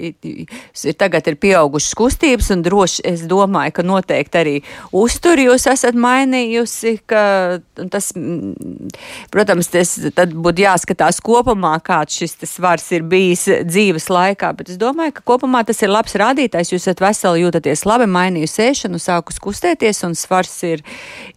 tagad 1.00 1.30
ir 1.30 1.38
pieaugušas 1.40 1.96
kustības, 1.96 2.50
un 2.52 2.64
droši 2.66 3.04
es 3.08 3.24
domāju, 3.30 3.74
ka 3.78 3.84
noteikti 3.86 4.40
arī 4.40 4.54
uzturi 4.96 5.46
jūs 5.48 5.64
esat 5.72 5.96
mainījusi, 5.96 6.98
ka 7.08 7.22
tas, 7.92 8.10
protams, 9.32 9.70
tas 9.72 9.94
tad 10.16 10.34
būtu 10.36 10.66
jāskatās 10.66 11.20
kopumā, 11.24 11.76
kāds 11.84 12.20
šis 12.20 12.36
svars 12.50 12.90
ir 12.96 13.06
bijis 13.08 13.46
dzīves 13.68 14.10
laikā, 14.12 14.52
bet 14.58 14.72
es 14.74 14.80
domāju, 14.80 15.16
ka 15.16 15.24
kopumā 15.32 15.62
tas 15.68 15.80
ir 15.84 15.92
labs 15.92 16.16
rādītājs, 16.20 16.74
jūs 16.74 16.84
esat 16.84 17.02
veseli 17.04 17.44
jūtaties 17.44 17.86
labi, 17.88 18.08
mainījusi 18.10 18.64
ēšanu, 18.68 19.00
sākus 19.00 19.40
kustēties, 19.42 20.02
un 20.08 20.16
svars 20.18 20.52
ir, 20.68 20.84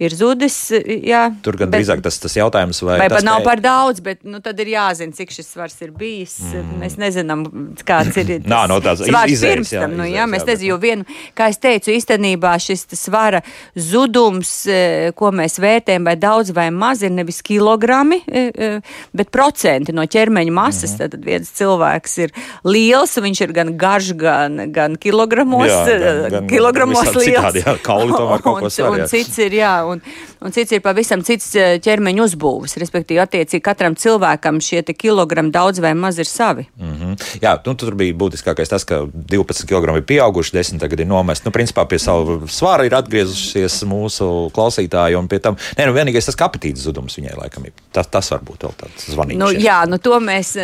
ir 0.03 0.15
zudis. 0.17 0.57
Jā, 0.73 1.29
Tur 1.45 1.57
gan 1.59 1.71
bet, 1.71 1.81
drīzāk 1.81 2.03
tas, 2.05 2.19
tas 2.21 2.35
jautājums, 2.37 2.81
vai. 2.85 2.97
vai 3.03 3.09
tas, 3.11 3.25
nav 3.25 3.43
par 3.45 3.52
daudz, 3.61 4.01
bet 4.03 4.23
nu, 4.23 4.39
tad 4.43 4.59
ir 4.63 4.71
jāzina, 4.73 5.13
cik 5.15 5.33
šis 5.33 5.49
svars 5.53 5.75
ir 5.83 5.91
bijis. 5.95 6.37
Mm. 6.49 6.79
Mēs 6.81 6.97
nezinām, 7.01 7.43
kāds 7.85 8.17
ir 8.17 8.29
tas 8.43 8.49
Nā, 8.49 8.63
no 8.71 8.79
tās 8.83 9.03
svars 9.03 9.33
izējas, 9.35 9.57
pirms 9.57 9.73
tam. 9.75 9.95
Nu, 9.99 10.07
jā, 10.09 10.25
mēs 10.29 10.45
nezinām, 10.47 10.69
jo 10.71 10.77
vienu, 10.81 11.19
kā 11.37 11.49
es 11.51 11.59
teicu, 11.61 11.91
īstenībā 11.93 12.53
šis 12.61 12.85
svara 12.97 13.43
zudums, 13.75 14.51
e, 14.69 15.11
ko 15.17 15.31
mēs 15.35 15.59
vērtējam, 15.63 16.07
vai 16.07 16.15
daudz 16.19 16.53
vai 16.55 16.69
maz, 16.73 17.03
ir 17.05 17.13
nevis 17.13 17.41
kilogrami, 17.45 18.21
e, 18.27 18.45
e, 18.49 18.71
bet 19.15 19.31
procenti 19.33 19.95
no 19.95 20.05
ķermeņa 20.05 20.55
masas. 20.55 20.95
Mm. 20.97 21.13
Tad 21.13 21.27
viens 21.27 21.53
cilvēks 21.57 22.17
ir 22.25 22.35
liels, 22.67 23.17
viņš 23.23 23.43
ir 23.47 23.55
gan 23.55 23.73
garš, 23.79 24.13
gan, 24.19 24.67
gan 24.73 24.97
kilogramos, 25.01 25.67
jā, 25.69 25.83
gan, 25.87 26.37
gan 26.37 26.51
kilogramos 26.51 27.03
liels. 27.11 27.29
Citādi, 27.29 27.65
jā, 27.65 27.77
kauli 27.85 28.15
tomēr 28.15 28.43
kaut 28.45 28.63
ko 28.65 28.73
svar, 28.73 28.93
un, 28.95 29.03
un 29.03 29.11
cits 29.11 29.41
ir, 29.43 29.59
jā, 29.61 29.73
un, 29.89 30.03
un 30.43 30.55
cits 30.55 30.77
ir 30.77 30.83
pavisam 30.85 31.23
cits 31.25 31.51
ķermeņa 31.83 32.27
uzbūves, 32.27 32.77
respektīvi 32.81 33.21
attiecībā 33.23 33.42
attiecīgi 33.43 33.63
katram 33.63 33.95
cilvēkam 33.99 34.59
šie 34.63 34.81
kilogrami 34.93 35.51
daudz 35.53 35.81
vai 35.83 35.93
maz 35.93 36.19
ir 36.19 36.27
savi. 36.29 36.65
Mm 36.79 36.93
-hmm. 36.93 37.41
Jā, 37.41 37.57
nu, 37.65 37.73
tur 37.75 37.95
bija 37.95 38.13
būtiskākais 38.13 38.69
tas, 38.69 38.83
ka 38.83 39.03
12 39.13 39.65
kg 39.67 39.97
ir 39.97 40.03
pieauguši, 40.03 40.55
10 40.57 40.79
tagad 40.79 40.99
ir 40.99 41.07
nomesti. 41.07 41.47
Nu, 41.47 41.51
principā 41.51 41.85
pie 41.87 41.99
savu 41.99 42.47
svāra 42.47 42.85
ir 42.85 42.95
atgriezušies 42.95 43.83
mūsu 43.83 44.51
klausītāji, 44.51 45.17
un 45.17 45.27
pie 45.27 45.39
tam, 45.39 45.57
nē, 45.77 45.87
nu, 45.87 45.93
vienīgais 45.93 46.25
tas 46.25 46.35
apetītes 46.35 46.83
zudums 46.83 47.17
viņai 47.17 47.37
laikam 47.37 47.65
ir. 47.65 47.71
Tas, 47.91 48.07
tas 48.07 48.31
var 48.31 48.39
būt 48.39 48.63
vēl 48.63 48.73
tāds 48.77 49.09
zvanīgs. 49.09 49.39
Nu, 49.39 49.51
jā, 49.51 49.85
nu, 49.87 49.97
to 49.97 50.19
mēs 50.19 50.55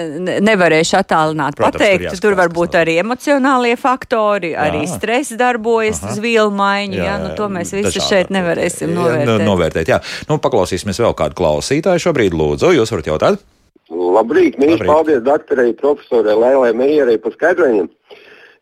nevarēšu 0.41 0.97
attālināt 0.97 1.55
Protams, 1.55 1.81
pateikt. 1.81 2.09
Tur, 2.09 2.19
tur 2.19 2.35
var 2.35 2.49
būt 2.49 2.75
arī 2.75 2.97
emocionālie 2.99 3.75
faktori, 3.77 4.53
jā. 4.53 4.67
arī 4.69 4.87
stress 4.87 5.35
darbojas 5.37 6.03
Aha. 6.03 6.11
uz 6.11 6.19
vielu 6.19 6.51
maiņu. 6.51 6.97
Jā, 6.97 7.03
jā, 7.03 7.11
jā, 7.11 7.23
nu, 7.23 7.35
to 7.35 7.49
mēs 7.49 7.73
visi 7.73 7.99
šeit 8.01 8.29
nevarēsim 8.29 8.93
novērtēt. 8.93 9.39
Jā, 9.39 9.45
novērtēt 9.45 9.93
jā. 9.93 10.01
Nu, 10.29 10.37
paklausīsimies 10.37 10.99
vēl 10.99 11.15
kādu 11.17 11.35
klausītāju 11.39 12.05
šobrīd. 12.07 12.37
Lūdzu, 12.39 12.68
jūs 12.75 12.93
varat 12.93 13.09
jautāt? 13.09 13.45
Labrīt, 13.89 14.59
mīļš, 14.61 14.83
paldies 14.85 15.23
doktorai, 15.25 15.71
profesorai 15.77 16.35
Lēlai 16.37 16.73
Meijerai 16.77 17.17
par 17.21 17.33
skaidrojumiem. 17.33 17.89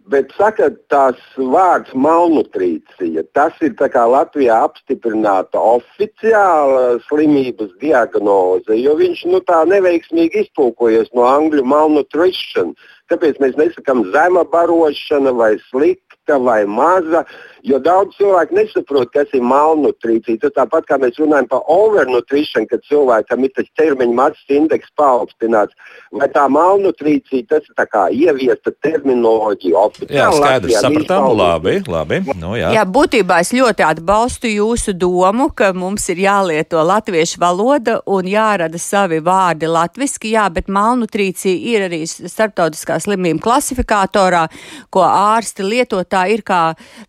Bet 0.08 0.30
saka, 0.38 0.70
tās 0.88 1.18
vārds 1.36 1.92
malnutrīcija, 1.92 3.26
tas 3.36 3.58
ir 3.60 3.74
Latvijā 3.76 4.62
apstiprināta 4.64 5.60
oficiāla 5.60 7.02
slimības 7.10 7.74
diagnoze, 7.82 8.72
jo 8.80 8.96
viņš 8.96 9.26
nu, 9.34 9.42
tā 9.44 9.66
neveiksmīgi 9.68 10.46
iztulkojies 10.46 11.12
no 11.12 11.28
angļu 11.28 11.66
malnutrition. 11.68 12.72
Kāpēc 13.12 13.42
mēs 13.44 13.60
nesakām 13.60 14.06
zema 14.16 14.46
barošana 14.48 15.36
vai 15.36 15.58
slikta 15.68 16.40
vai 16.40 16.64
maza? 16.64 17.26
Jo 17.66 17.80
daudz 17.82 18.14
cilvēku 18.18 18.54
nesaprot, 18.58 19.10
kas 19.14 19.32
ir 19.34 19.42
malnutrīcija. 19.46 20.42
Tas 20.44 20.54
tāpat 20.58 20.86
kā 20.90 20.98
mēs 21.02 21.18
runājam 21.18 21.48
par 21.50 21.64
overnutrition, 21.74 22.68
kad 22.70 22.84
cilvēkam 22.86 23.46
ir 23.48 23.54
tas 23.58 23.70
ķermeņa 23.80 24.18
masas 24.18 24.54
indeks 24.54 24.92
paaugstināts. 25.00 25.74
Vai 26.14 26.30
tā 26.34 26.46
malnutrīcija 26.52 27.48
tas 27.50 27.66
ir 27.66 28.28
ieviesta 28.28 28.74
terminoloģija? 28.86 29.86
Jā, 30.14 30.28
skaidrs, 30.36 30.78
sapratām. 30.86 31.30
Labi, 31.38 31.76
labi. 31.90 32.22
Nu, 32.38 32.54
jā. 32.58 32.72
jā, 32.78 32.84
būtībā 32.86 33.40
es 33.44 33.54
ļoti 33.56 33.86
atbalstu 33.88 34.52
jūsu 34.52 34.94
domu, 34.94 35.50
ka 35.50 35.72
mums 35.74 36.06
ir 36.14 36.22
jālieto 36.28 36.82
latviešu 36.86 37.42
valoda 37.42 38.00
un 38.06 38.30
jārada 38.30 38.80
savi 38.82 39.20
vārdi 39.24 39.70
latviski. 39.72 40.36
Jā, 40.38 40.48
bet 40.54 40.70
malnutrīcija 40.70 41.58
ir 41.74 41.88
arī 41.90 42.04
starptautiskā 42.08 43.00
slimību 43.02 43.42
klasifikatorā, 43.44 44.46
ko 44.94 45.06
ārsti 45.08 45.66
lietotā 45.66 46.28
ir 46.32 46.46
kā 46.46 46.62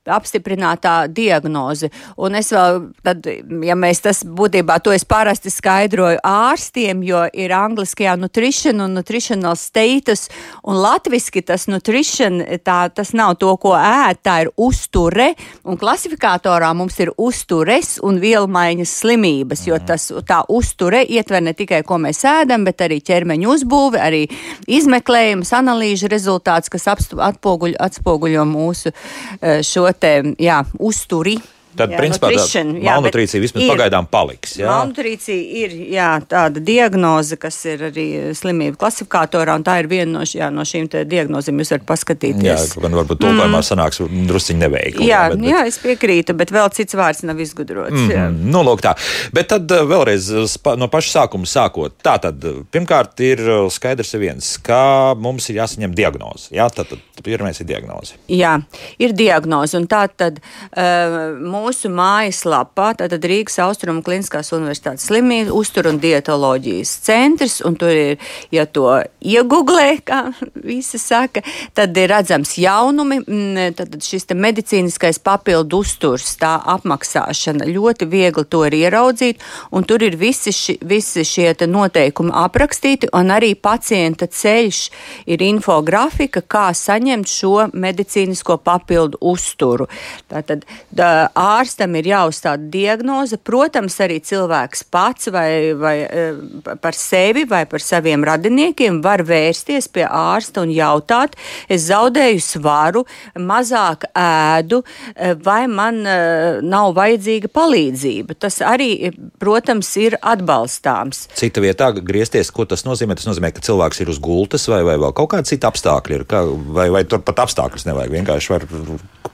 apstiprināta 0.09 0.38
apstiprinātā 0.39 1.09
diagnoze. 1.11 1.91
Un 2.17 2.37
es 2.39 2.53
vēl, 2.53 2.93
tad, 3.03 3.27
ja 3.65 3.75
mēs 3.77 4.03
tas 4.05 4.23
būtībā 4.25 4.79
to 4.83 4.93
es 4.93 5.05
parasti 5.05 5.51
skaidroju 5.51 6.21
ārstiem, 6.25 7.03
jo 7.03 7.25
ir 7.33 7.53
angliskajā 7.53 8.17
nutrition 8.19 8.81
un 8.81 8.95
nutritional 8.95 9.57
status, 9.57 10.29
un 10.65 10.79
latviski 10.79 11.43
tas 11.43 11.67
nutrition, 11.69 12.41
tā, 12.65 12.89
tas 12.95 13.13
nav 13.13 13.37
to, 13.39 13.55
ko 13.61 13.75
ēd, 13.77 14.23
tā 14.23 14.43
ir 14.45 14.53
uzture, 14.57 15.35
un 15.65 15.79
klasifikatorā 15.79 16.73
mums 16.75 16.99
ir 17.01 17.13
uztures 17.17 17.99
un 18.03 18.21
vielmaiņas 18.23 18.95
slimības, 19.03 19.67
jo 19.67 19.79
tas, 19.87 20.11
tā 20.27 20.43
uzture 20.49 21.03
ietver 21.05 21.43
ne 21.43 21.55
tikai, 21.57 21.83
ko 21.87 21.99
mēs 21.99 22.25
ēdam, 22.29 22.65
bet 22.69 22.85
arī 22.85 23.01
ķermeņa 23.05 23.49
uzbūvi, 23.55 24.01
arī 24.01 24.25
izmeklējums, 24.69 25.53
analīžu 25.57 26.11
rezultāts, 26.11 26.71
kas 26.71 26.89
atspoguļo, 26.93 27.79
atspoguļo 27.81 28.45
mūsu 28.49 28.93
eh, 28.93 29.61
šo 29.65 29.89
te 29.99 30.28
jā, 30.39 30.63
uzturi. 30.79 31.39
Tad, 31.79 31.93
jā, 31.95 31.99
principā, 32.01 32.31
tā 32.35 32.63
malnutrīcija 32.67 33.43
vismaz 33.43 33.65
ir, 33.65 33.71
pagaidām 33.71 34.09
paliks. 34.11 34.57
Jā? 34.59 34.67
Malnutrīcija 34.71 35.63
ir 35.63 35.77
jā, 35.95 36.09
tāda 36.29 36.63
diagnoze, 36.65 37.39
kas 37.41 37.59
ir 37.71 37.85
arī 37.91 38.07
slimību 38.35 38.79
klasifikatorā, 38.81 39.55
un 39.59 39.67
tā 39.67 39.79
ir 39.83 39.91
viena 39.91 40.19
no, 40.19 40.25
jā, 40.27 40.51
no 40.55 40.67
šīm 40.67 40.89
diagnozēm. 41.09 41.63
Jūs 41.63 41.73
varat 41.77 41.87
paskatīties. 41.89 42.49
Jā, 42.49 42.83
gan 42.83 42.97
varbūt 42.99 43.23
tulkojumā 43.23 43.61
mm. 43.61 43.67
sanāks 43.67 44.03
drusciņi 44.03 44.63
neveikli. 44.65 45.09
Jā, 45.09 45.23
bet, 45.31 45.43
bet... 45.43 45.51
jā, 45.53 45.63
es 45.71 45.79
piekrītu, 45.83 46.37
bet 46.39 46.53
vēl 46.55 46.71
cits 46.75 46.99
vārds 46.99 47.23
nav 47.29 47.41
izgudrots. 47.43 47.95
Mm 47.95 48.11
-hmm. 48.11 48.39
Nu, 48.53 48.65
lūk 48.67 48.83
tā. 48.85 48.95
Bet 49.33 49.51
tad 49.55 49.71
eh, 49.71 49.85
vēlreiz 49.87 50.31
no 50.79 50.89
paša 50.91 51.15
sākuma 51.19 51.47
sākot. 51.47 51.95
Tā 52.03 52.19
tad 52.23 52.45
pirmkārt 52.73 53.21
ir 53.21 53.41
eh, 53.41 53.71
skaidrs 53.71 54.15
viens, 54.19 54.57
ka 54.63 55.15
mums 55.15 55.49
ir 55.51 55.63
jāsaņem 55.63 55.95
diagnoze. 55.95 56.51
Jā, 56.55 56.69
tad, 56.75 56.91
tad 56.91 57.25
pirmais 57.25 57.61
ir 57.61 57.67
diagnoze. 57.67 58.19
Jā, 58.29 58.59
ir 58.99 59.13
diagnoze, 59.13 59.77
un 59.79 59.87
tā 59.87 60.07
tad 60.09 60.41
uh, 60.41 61.39
mūsu 61.39 61.68
mūsu 61.69 61.91
mājaslapā, 61.93 62.95
tātad 62.97 63.25
Rīgas 63.29 63.59
Austrumu 63.61 64.01
Kliniskās 64.05 64.53
Universitātes 64.57 65.09
slimību 65.09 65.53
uztur 65.59 65.89
un 65.91 65.99
dietoloģijas 66.01 66.93
centrs, 67.05 67.59
un 67.67 67.77
tur 67.77 67.93
ir, 67.93 68.23
ja 68.55 68.65
to 68.65 68.87
iegooglē, 69.21 69.99
kā 70.07 70.21
visi 70.65 71.01
saka, 71.01 71.43
tad 71.77 71.97
ir 72.01 72.09
redzams 72.13 72.55
jaunumi, 72.61 73.21
mm, 73.21 73.77
tad 73.77 73.99
šis 74.05 74.29
te 74.31 74.37
medicīniskais 74.39 75.21
papildu 75.21 75.83
uzturs, 75.83 76.37
tā 76.41 76.55
apmaksāšana, 76.77 77.69
ļoti 77.69 78.09
viegli 78.09 78.47
to 78.49 78.65
ir 78.69 78.79
ieraudzīt, 78.79 79.45
un 79.73 79.85
tur 79.85 80.07
ir 80.07 80.17
visi, 80.17 80.55
ši, 80.55 80.79
visi 80.89 81.27
šie 81.29 81.53
noteikumi 81.69 82.33
aprakstīti, 82.33 83.11
un 83.13 83.35
arī 83.35 83.53
pacienta 83.61 84.29
ceļš 84.31 84.81
ir 85.29 85.45
infografika, 85.45 86.41
kā 86.41 86.71
saņemt 86.73 87.29
šo 87.29 87.69
medicīnisko 87.77 88.57
papildu 88.65 89.21
uzturu. 89.21 89.89
Tātad, 90.33 90.65
tā, 90.97 91.13
ārstam 91.49 91.97
ir 91.99 92.11
jāuzstāda 92.13 92.69
diagnoze. 92.73 93.39
Protams, 93.45 93.97
arī 94.05 94.19
cilvēks 94.25 94.85
pats 94.93 95.31
vai, 95.35 95.75
vai 95.79 95.95
eh, 96.05 96.41
par 96.83 96.97
sevi 96.97 97.45
vai 97.49 97.65
par 97.71 97.83
saviem 97.85 98.25
radiniekiem 98.27 99.01
var 99.05 99.25
vērsties 99.27 99.91
pie 99.93 100.05
ārsta 100.07 100.63
un 100.65 100.73
jautāt, 100.75 101.37
es 101.71 101.89
zaudēju 101.89 102.43
svaru, 102.45 103.05
mazāk 103.39 104.09
ēdu, 104.13 104.83
eh, 105.15 105.35
vai 105.45 105.63
man 105.71 106.03
eh, 106.07 106.61
nav 106.63 106.95
vajadzīga 106.99 107.53
palīdzība. 107.55 108.39
Tas 108.39 108.61
arī, 108.65 109.13
protams, 109.41 109.91
ir 110.01 110.19
atbalstāms. 110.21 111.27
Cita 111.39 111.63
vietā 111.65 111.91
griezties, 111.97 112.53
ko 112.55 112.69
tas 112.69 112.85
nozīmē? 112.89 113.17
Tas 113.19 113.29
nozīmē, 113.31 113.53
ka 113.55 113.65
cilvēks 113.65 114.03
ir 114.05 114.13
uz 114.13 114.21
gultas 114.23 114.69
vai, 114.71 114.83
vai 114.87 114.99
vēl 115.01 115.15
kaut 115.17 115.33
kāda 115.35 115.49
cita 115.49 115.71
apstākļa 115.73 116.21
ir, 116.21 116.27
kā, 116.29 116.45
vai, 116.75 116.89
vai 116.95 117.05
tur 117.09 117.23
pat 117.25 117.45
apstākļus 117.47 117.89
nevajag. 117.89 118.17
Vienkārši 118.19 118.55
var 118.55 118.67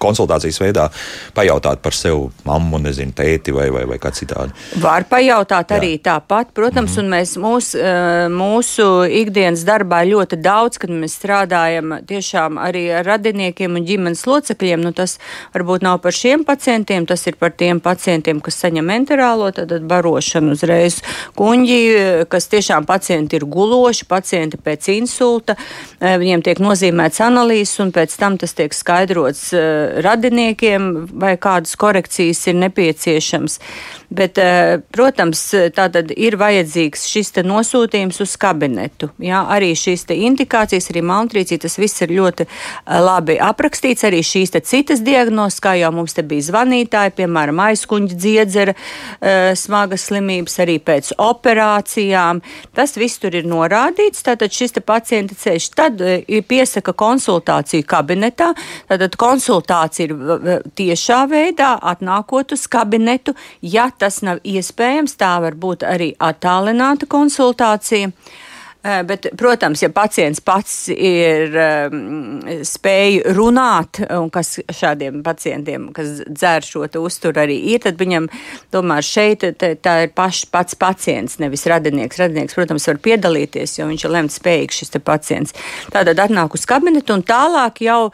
konsultācijas 0.01 0.61
veidā 0.63 0.89
pajautāt 1.37 1.83
par 1.85 1.97
sev 2.05 2.29
mammu, 2.45 2.79
nezinu, 2.85 3.15
tēti 3.17 3.55
vai, 3.55 3.69
vai, 3.73 3.85
vai 3.89 3.99
kā 4.03 4.13
citādi. 4.15 4.53
Var 4.83 5.07
pajautāt 5.09 5.73
Jā. 5.73 5.79
arī 5.79 5.93
tāpat, 6.03 6.53
protams, 6.57 6.93
mm 6.93 7.01
-hmm. 7.01 7.05
un 7.05 7.13
mēs 7.15 7.31
mūs, 7.41 7.67
eh, 7.75 8.27
mūsu 8.29 8.87
ikdienas 9.23 9.65
darbā 9.65 10.05
ļoti 10.05 10.37
daudz, 10.43 10.79
kad 10.79 10.91
mēs 10.91 11.17
strādājam 11.19 11.99
tiešām 12.07 12.59
arī 12.61 12.85
ar 12.99 13.05
radiniekiem 13.07 13.77
un 13.77 13.87
ģimenes 13.87 14.27
locekļiem, 14.27 14.81
nu 14.85 14.93
tas 14.93 15.19
varbūt 15.55 15.83
nav 15.83 16.01
par 16.01 16.13
šiem 16.13 16.45
pacientiem, 16.45 17.07
tas 17.07 17.27
ir 17.27 17.37
par 17.37 17.51
tiem 17.51 17.81
pacientiem, 17.81 18.41
kas 18.41 18.61
saņem 18.63 18.91
enterālo, 18.91 19.53
tad 19.53 19.73
barošanu 19.83 20.53
uzreiz 20.53 21.01
kuņģi, 21.37 21.81
kas 22.29 22.49
tiešām 22.49 22.85
pacienti 22.87 23.37
ir 23.37 23.45
guloši, 23.45 24.05
pacienti 24.05 24.57
pēc 24.57 24.89
insulta, 25.01 25.57
eh, 26.01 26.19
viņiem 26.19 26.43
tiek 26.43 26.59
nozīmēts 26.59 27.21
analīzes 27.21 27.81
un 27.81 27.93
pēc 27.93 28.19
tam 28.19 28.39
tas 28.39 28.53
tiek 28.53 28.73
skaidrots 28.73 29.53
eh, 29.53 30.01
radiniekiem, 30.03 31.09
vai 31.13 31.37
kādas 31.37 31.77
korekcijas 31.77 31.94
ir 32.51 32.59
nepieciešams. 32.59 33.59
Bet, 34.15 34.39
eh, 34.39 34.79
protams, 34.95 35.41
tātad 35.75 36.13
ir 36.15 36.37
vajadzīgs 36.39 37.07
šis 37.11 37.33
nosūtījums 37.43 38.21
uz 38.23 38.35
kabinetu. 38.39 39.09
Jā, 39.19 39.41
arī 39.51 39.73
šīs 39.75 40.05
indikācijas, 40.15 40.87
arī 40.93 41.03
malnutrīcija, 41.03 41.65
tas 41.65 41.75
viss 41.81 42.03
ir 42.05 42.13
ļoti 42.15 42.45
eh, 42.47 43.01
labi 43.03 43.39
aprakstīts. 43.43 44.05
Arī 44.07 44.21
šīs 44.23 44.55
citas 44.63 45.03
diagnozes, 45.03 45.59
kā 45.65 45.73
jau 45.81 45.91
mums 45.97 46.15
te 46.15 46.23
bija 46.23 46.47
zvanītāji, 46.47 47.15
piemēram, 47.19 47.63
aizkuņģa 47.65 48.19
dziedzera, 48.25 48.75
eh, 48.75 49.51
smagas 49.59 50.07
slimības, 50.11 50.59
arī 50.63 50.79
pēc 50.79 51.11
operācijām. 51.19 52.43
Tas 52.75 52.95
viss 53.01 53.19
tur 53.19 53.35
ir 53.35 53.49
norādīts. 53.51 54.23
Tātad 54.23 54.55
šis 54.55 54.79
pacienta 54.85 55.35
ceļš 55.35 55.69
tad 55.75 55.99
piesaka 56.47 56.95
konsultāciju 56.95 57.83
kabinetā. 57.89 58.53
Tātad 58.91 59.19
konsultācija 59.19 60.07
ir 60.07 60.63
tiešā 60.79 61.25
veidā, 61.31 61.75
atnākot 61.83 62.55
uz 62.55 62.69
kabinetu. 62.71 63.35
Ja 63.63 63.91
tas 64.05 64.21
nav 64.27 64.43
iespējams, 64.45 65.17
tā 65.17 65.33
var 65.41 65.57
būt 65.57 65.85
arī 65.89 66.11
attālināta 66.21 67.09
konsultācija. 67.09 68.11
Bet, 68.85 69.31
protams, 69.41 69.81
ja 69.81 69.89
pacients 69.89 70.43
pats 70.45 70.91
ir 70.93 71.55
um, 71.57 72.43
spēj 72.69 73.23
runāt, 73.33 74.03
un 74.13 74.27
kas 74.29 74.59
šādiem 74.69 75.23
pacientiem, 75.25 75.87
kas 75.97 76.19
dzer 76.29 76.67
šo 76.69 76.83
uzturu 77.01 77.41
arī 77.41 77.57
ir, 77.73 77.81
tad 77.81 77.97
viņam 77.97 78.27
tomēr 78.75 79.07
šeit 79.09 79.47
tā, 79.57 79.95
ir 80.05 80.13
paš, 80.13 80.43
pats 80.53 80.77
pacients, 80.77 81.39
nevis 81.41 81.65
radinieks. 81.71 82.21
Radinieks, 82.21 82.57
protams, 82.59 82.85
var 82.91 83.01
piedalīties, 83.07 83.79
jo 83.79 83.87
viņš 83.89 84.05
ir 84.05 84.13
lemts 84.19 84.37
spējīgs 84.43 84.83
šis 84.83 84.93
pacients. 85.01 85.57
Tātad 85.95 86.21
atnāk 86.27 86.53
uz 86.53 86.69
kabinetu 86.69 87.17
un 87.17 87.25
tālāk 87.25 87.81
jau, 87.87 88.13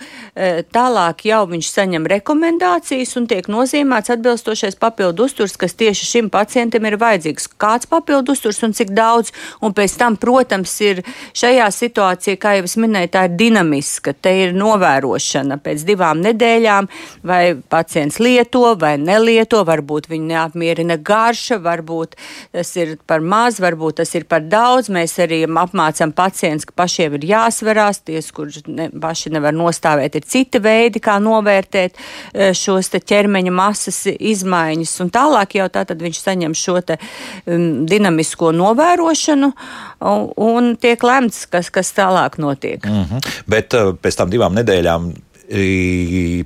tālāk 0.70 1.26
jau 1.32 1.42
viņš 1.50 1.72
saņem 1.74 2.06
rekomendācijas 2.14 3.16
un 3.18 3.26
tiek 3.26 3.50
nozīmēts 3.50 4.14
atbilstošais 4.14 4.78
papildu 4.78 5.26
uzturs, 5.26 5.58
kas 5.58 5.74
tieši 5.74 6.12
šim 6.12 6.30
pacientam 6.30 6.86
ir 6.86 7.00
vajadzīgs. 7.02 7.50
Kāds 7.58 7.90
papildu 7.90 8.38
uzturs 8.38 8.62
un 8.62 8.78
cik 8.78 8.94
daudz, 8.94 9.34
un 9.66 9.74
pēc 9.74 9.98
tam, 9.98 10.14
protams, 10.20 10.59
protams, 10.60 10.80
ir 10.80 11.02
šajā 11.34 11.68
situācijā, 11.72 12.36
kā 12.38 12.54
jau 12.58 12.64
es 12.64 12.76
minēju, 12.76 13.10
tā 13.12 13.24
ir 13.28 13.36
dinamiska. 13.38 14.14
Te 14.20 14.32
ir 14.44 14.52
novērošana 14.54 15.58
pēc 15.62 15.84
divām 15.86 16.20
nedēļām, 16.24 16.88
vai 17.24 17.54
pacients 17.68 18.18
lieto 18.20 18.76
vai 18.78 18.96
nelieto, 18.98 19.64
varbūt 19.64 20.08
viņu 20.10 20.26
neapmierina 20.30 20.96
garša, 20.96 21.60
varbūt 21.60 22.16
tas 22.52 22.76
ir 22.76 22.98
par 23.06 23.20
maz, 23.20 23.60
varbūt 23.60 24.00
tas 24.00 24.14
ir 24.14 24.24
par 24.24 24.42
daudz. 24.42 24.90
Mēs 24.90 25.18
arī 25.18 25.44
apmācām 25.46 26.12
pacients, 26.12 26.64
ka 26.64 26.74
pašiem 26.76 27.16
ir 27.18 27.26
jāsverās, 27.30 28.02
ties, 28.04 28.30
kurš 28.32 28.64
ne, 28.66 28.90
paši 28.90 29.30
nevar 29.30 29.54
nostāvēt, 29.54 30.16
ir 30.16 30.26
citi 30.26 30.60
veidi, 30.60 31.00
kā 31.00 31.18
novērtēt 31.20 31.96
e, 31.96 32.52
šos 32.54 32.90
ķermeņa 32.90 33.52
masas 33.54 34.04
izmaiņas. 34.10 34.96
Un 35.00 35.12
tālāk 35.14 35.56
jau 35.60 35.68
tātad 35.72 36.00
viņš 36.02 36.20
saņem 36.20 36.56
šo 36.56 36.80
te, 36.84 36.98
um, 37.46 37.86
dinamisko 37.88 38.52
novērošanu. 38.56 39.52
Un, 40.00 40.26
un 40.36 40.49
tiek 40.80 41.02
lemts, 41.02 41.46
kas, 41.50 41.70
kas 41.74 41.92
tālāk 41.96 42.38
notiek. 42.38 42.84
Mm 42.86 43.04
-hmm. 43.04 43.42
Bet 43.46 43.74
uh, 43.74 43.94
pēc 43.94 44.16
tam 44.16 44.30
divām 44.30 44.54
nedēļām 44.54 45.12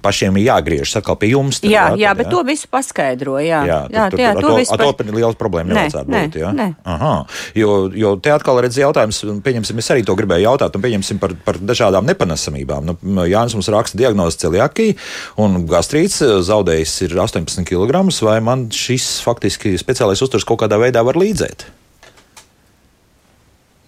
pašiem 0.01 0.37
ir 0.41 0.47
jāgriežas 0.49 0.97
atkal 1.01 1.17
pie 1.21 1.35
jums. 1.35 1.61
Tad, 1.61 1.69
jā, 1.69 1.85
jā, 1.93 2.07
jā, 2.07 2.13
bet 2.17 2.27
jā. 2.27 2.31
to 2.33 2.41
visu 2.49 2.69
paskaidro. 2.73 3.37
Jā, 3.43 3.61
jā, 3.69 3.81
jā, 3.93 4.07
tur, 4.11 4.23
jā 4.23 4.31
tur, 4.33 4.47
to, 4.47 4.55
visu. 4.57 4.79
Pas... 4.81 4.97
To 4.97 5.17
liels 5.19 5.37
problēma 5.37 5.73
nevajadzētu 5.73 6.15
būt. 6.15 6.39
Jā? 6.41 6.53
Nē. 6.57 6.69
Aha, 6.89 7.13
jo, 7.59 7.77
jo 7.93 8.15
te 8.25 8.33
atkal 8.33 8.63
redz 8.65 8.81
jautājums, 8.81 9.21
pieņemsim, 9.45 9.85
es 9.85 9.93
arī 9.93 10.07
to 10.09 10.17
gribēju 10.17 10.49
jautāt, 10.49 10.77
un 10.77 10.85
pieņemsim 10.85 11.21
par, 11.21 11.37
par 11.45 11.61
dažādām 11.61 12.09
nepanesamībām. 12.09 12.89
Nu, 12.89 13.29
Jānis 13.29 13.57
mums 13.59 13.69
raksta 13.75 14.01
diagnozi 14.01 14.41
celiakija, 14.47 14.97
un 15.45 15.65
gastrīts 15.69 16.23
eh, 16.25 16.37
zaudējis 16.45 16.97
ir 17.09 17.17
18 17.21 17.69
kg, 17.69 18.05
vai 18.25 18.41
man 18.45 18.69
šis 18.73 19.19
faktiski 19.25 19.77
speciālais 19.81 20.25
uzturs 20.25 20.49
kaut 20.49 20.65
kādā 20.65 20.81
veidā 20.81 21.05
var 21.05 21.21
līdzēt? 21.21 21.69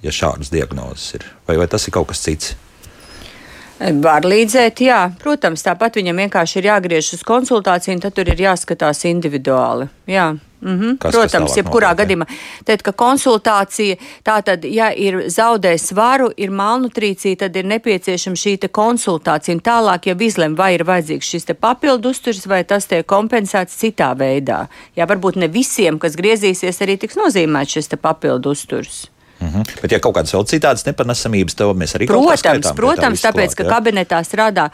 Ja 0.07 0.14
šādas 0.14 0.52
diagnozes 0.54 1.18
ir? 1.18 1.26
Vai, 1.48 1.59
vai 1.61 1.68
tas 1.70 1.86
ir 1.86 1.94
kaut 1.96 2.11
kas 2.12 2.22
cits? 2.24 2.54
Var 3.76 4.24
līdzēt, 4.24 4.80
jā. 4.80 5.02
Protams, 5.20 5.61
tāpat 5.66 5.98
viņam 5.98 6.24
vienkārši 6.24 6.62
ir 6.62 6.70
jāgriežas 6.70 7.18
uz 7.18 7.24
konsultāciju, 7.28 7.98
un 7.98 8.04
tad 8.07 8.14
tur 8.16 8.28
ir 8.32 8.40
jāskatās 8.40 9.04
individuāli. 9.04 9.90
Jā. 10.09 10.30
Mm 10.66 10.80
-hmm. 10.80 10.98
Kas, 10.98 11.12
Protams, 11.12 11.50
kas 11.50 11.57
jebkurā 11.59 11.90
notiek, 11.90 12.00
gadījumā. 12.00 12.26
Tad, 12.64 12.82
ka 12.82 12.92
konsultācija, 12.92 13.96
tā 14.24 14.42
tad, 14.42 14.64
ja 14.64 14.92
ir 14.92 15.28
zaudējis 15.28 15.86
svaru, 15.86 16.30
ir 16.36 16.50
malnutrīcija, 16.50 17.36
tad 17.36 17.57
ir 17.57 17.64
nepieciešama 17.64 18.36
šī 18.36 18.68
konsultācija. 18.68 19.54
Un 19.54 19.61
tālāk 19.61 20.07
jau 20.07 20.16
izlem, 20.20 20.57
vai 20.57 20.74
ir 20.74 20.84
vajadzīgs 20.84 21.28
šis 21.30 21.44
papildu 21.61 22.09
uzturs, 22.09 22.46
vai 22.46 22.64
tas 22.64 22.86
tiek 22.86 23.07
kompensēts 23.07 23.76
citā 23.76 24.16
veidā. 24.16 24.66
Jā, 24.96 25.07
varbūt 25.07 25.36
ne 25.36 25.48
visiem, 25.48 25.98
kas 25.98 26.16
griezīsies, 26.16 26.80
arī 26.80 26.96
tiks 26.96 27.16
nozīmēts 27.16 27.72
šis 27.72 27.88
papildu 28.00 28.50
uzturs. 28.50 29.11
Mm 29.39 29.49
-hmm. 29.49 29.80
Bet, 29.82 29.93
ja 29.93 29.99
kaut 30.01 30.14
kādas 30.16 30.32
vēl 30.32 30.45
citādas 30.49 30.87
nepanesamības, 30.87 31.55
tad 31.55 31.76
mēs 31.76 31.93
arī 31.97 32.07
protams, 32.07 32.41
skaitām, 32.41 32.76
protams, 32.76 33.20
tā 33.20 33.28
tāpēc, 33.28 33.53
klāt, 33.53 33.57
ka 33.57 33.64
ja? 33.64 33.70
kabinetā 33.70 34.20
strādā 34.24 34.70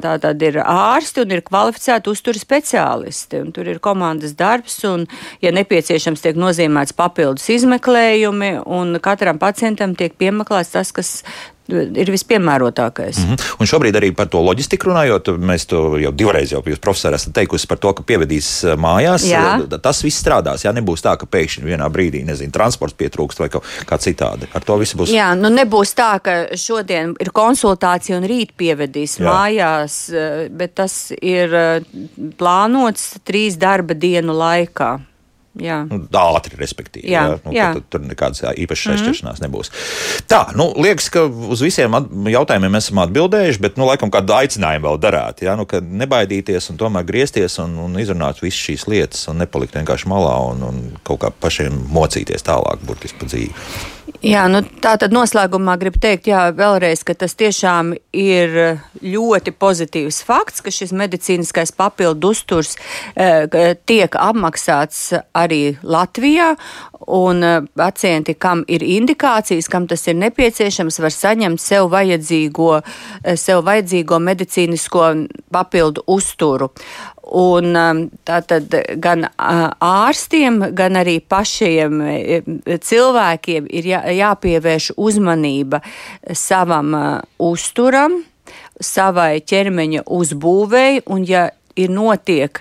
tā 0.00 0.14
tad 0.20 0.42
ir 0.42 0.56
ārsti 0.64 1.20
un 1.20 1.30
ir 1.30 1.42
kvalificēti 1.42 2.08
uzturu 2.08 2.38
speciālisti. 2.38 3.52
Tur 3.52 3.68
ir 3.68 3.78
komandas 3.78 4.32
darbs, 4.32 4.84
un, 4.84 5.06
ja 5.42 5.52
nepieciešams, 5.52 6.20
tiek 6.20 6.36
nozīmēts 6.36 6.96
papildus 6.96 7.48
izmeklējumi, 7.48 8.62
un 8.66 8.98
katram 9.00 9.38
pacientam 9.38 9.94
tiek 9.94 10.16
piemeklēts 10.16 10.70
tas, 10.70 10.92
kas 10.92 11.22
ir 11.68 12.10
vispiemērotākais. 12.12 13.18
Mm 13.18 13.24
-hmm. 13.24 13.54
Un 13.60 13.66
šobrīd 13.66 13.96
arī 13.96 14.12
par 14.14 14.28
to 14.28 14.40
loģistiku 14.40 14.90
runājot, 14.90 15.28
mēs 15.38 15.66
to 15.66 15.98
jau 15.98 16.12
divreiz 16.12 16.52
jau 16.52 16.62
jūs 16.62 16.80
profesori 16.80 17.14
esat 17.14 17.32
teikusi 17.32 17.66
par 17.66 17.78
to, 17.78 17.92
ka 17.92 18.02
pievedīs 18.02 18.64
mājās. 18.76 19.24
Jā. 19.24 19.60
Tas 19.82 20.02
viss 20.04 20.24
strādās. 20.24 20.64
Jā, 20.64 20.72
nebūs 20.72 21.02
tā, 21.02 21.16
ka 21.16 21.26
pēkšņi 21.26 21.64
vienā 21.64 21.88
brīdī, 21.88 22.24
nezinu, 22.24 22.52
transports 22.52 22.94
pietrūkst 22.94 23.38
vai 23.38 23.48
kā 23.86 23.98
citādi. 23.98 24.46
Ar 24.54 24.64
to 24.64 24.76
viss 24.76 24.94
būs. 24.94 25.10
Jā, 25.10 25.34
nu 25.34 25.48
nebūs 25.48 25.94
tā, 25.94 26.20
ka 26.20 26.56
šodien 26.56 27.14
ir 27.20 27.30
konsultācija 27.30 28.18
un 28.18 28.24
rīt 28.24 28.52
pievedīs 28.56 29.18
Jā. 29.18 29.26
mājās, 29.30 30.12
bet 30.50 30.74
tas 30.74 31.12
ir 31.22 31.50
plānots 32.38 33.18
trīs 33.24 33.56
darba 33.56 33.94
dienu 33.94 34.32
laikā. 34.32 35.00
Jā. 35.62 35.84
Nu, 35.86 36.00
ātri, 36.18 36.56
respektīvi. 36.58 37.06
Jā, 37.12 37.22
jā. 37.28 37.38
Nu, 37.44 37.52
jā. 37.54 37.68
Tad, 37.76 37.86
tur 37.92 38.02
nekādas 38.02 38.42
īpašas 38.42 38.86
mm 38.86 38.90
-hmm. 38.90 39.04
aizķeršanās 39.04 39.42
nebūs. 39.44 39.70
Tā, 40.30 40.40
nu, 40.58 40.72
liekas, 40.82 41.08
ka 41.14 41.24
uz 41.24 41.62
visiem 41.62 41.94
jautājumiem 42.26 42.74
esam 42.74 42.98
atbildējuši, 43.04 43.60
bet, 43.62 43.76
nu, 43.78 43.86
laikam, 43.86 44.10
kādu 44.10 44.34
aicinājumu 44.34 44.88
vēl 44.88 44.98
darāt. 44.98 45.42
Jā, 45.46 45.54
nu, 45.56 45.66
nebaidīties 46.02 46.70
un 46.70 46.76
tomēr 46.76 47.06
griezties 47.06 47.58
un, 47.62 47.78
un 47.78 47.98
izrunāt 48.02 48.42
visas 48.42 48.60
šīs 48.60 48.88
lietas 48.90 49.28
un 49.28 49.38
nepalikt 49.38 49.74
vienkārši 49.78 50.10
malā 50.10 50.34
un, 50.50 50.62
un 50.62 50.82
kaut 51.02 51.20
kā 51.22 51.30
pašiem 51.30 51.86
mocīties 51.88 52.42
tālāk, 52.42 52.82
burtiski 52.86 53.18
pa 53.18 53.26
dzīvi. 53.26 53.54
Jā, 54.22 54.44
nu, 54.48 54.60
tā 54.80 54.94
tad 55.00 55.12
noslēgumā 55.12 55.74
gribu 55.80 55.98
teikt, 56.00 56.28
jā, 56.30 56.46
vēlreiz, 56.56 57.02
ka 57.04 57.16
tas 57.18 57.34
tiešām 57.36 57.92
ir 58.14 58.54
ļoti 59.02 59.52
pozitīvs 59.58 60.20
fakts, 60.24 60.62
ka 60.64 60.72
šis 60.72 60.94
medicīniskais 60.96 61.74
papildu 61.76 62.30
uzturs 62.32 62.76
e, 63.18 63.74
tiek 63.84 64.16
apmaksāts 64.16 65.10
arī 65.36 65.74
Latvijā, 65.82 66.54
un 67.06 67.42
e, 67.42 67.52
pacienti, 67.76 68.34
kam 68.34 68.64
ir 68.68 68.84
indikācijas, 68.84 69.68
kam 69.70 69.88
tas 69.90 70.06
ir 70.08 70.16
nepieciešams, 70.20 71.00
var 71.02 71.14
saņemt 71.14 71.62
sev 71.62 71.88
vajadzīgo, 71.92 72.70
e, 73.22 73.36
sev 73.40 73.64
vajadzīgo 73.66 74.20
medicīnisko 74.22 75.08
papildu 75.54 76.04
uzturu. 76.06 76.70
Un 77.34 77.70
um, 77.72 78.02
tātad 78.28 78.74
gan 79.00 79.24
ārstiem, 79.40 80.58
gan 80.76 80.98
arī 81.00 81.16
pašiem 81.24 82.02
cilvēkiem 82.84 83.70
ir 83.72 83.88
jā, 83.88 84.02
jāpievērš 84.18 84.90
uzmanība 85.00 85.80
savam 86.36 86.92
uzturam, 87.40 88.20
savai 88.76 89.40
ķermeņa 89.40 90.04
uzbūvēi, 90.04 91.04
un 91.08 91.24
ja 91.24 91.48
ir 91.76 91.90
notiek 91.90 92.60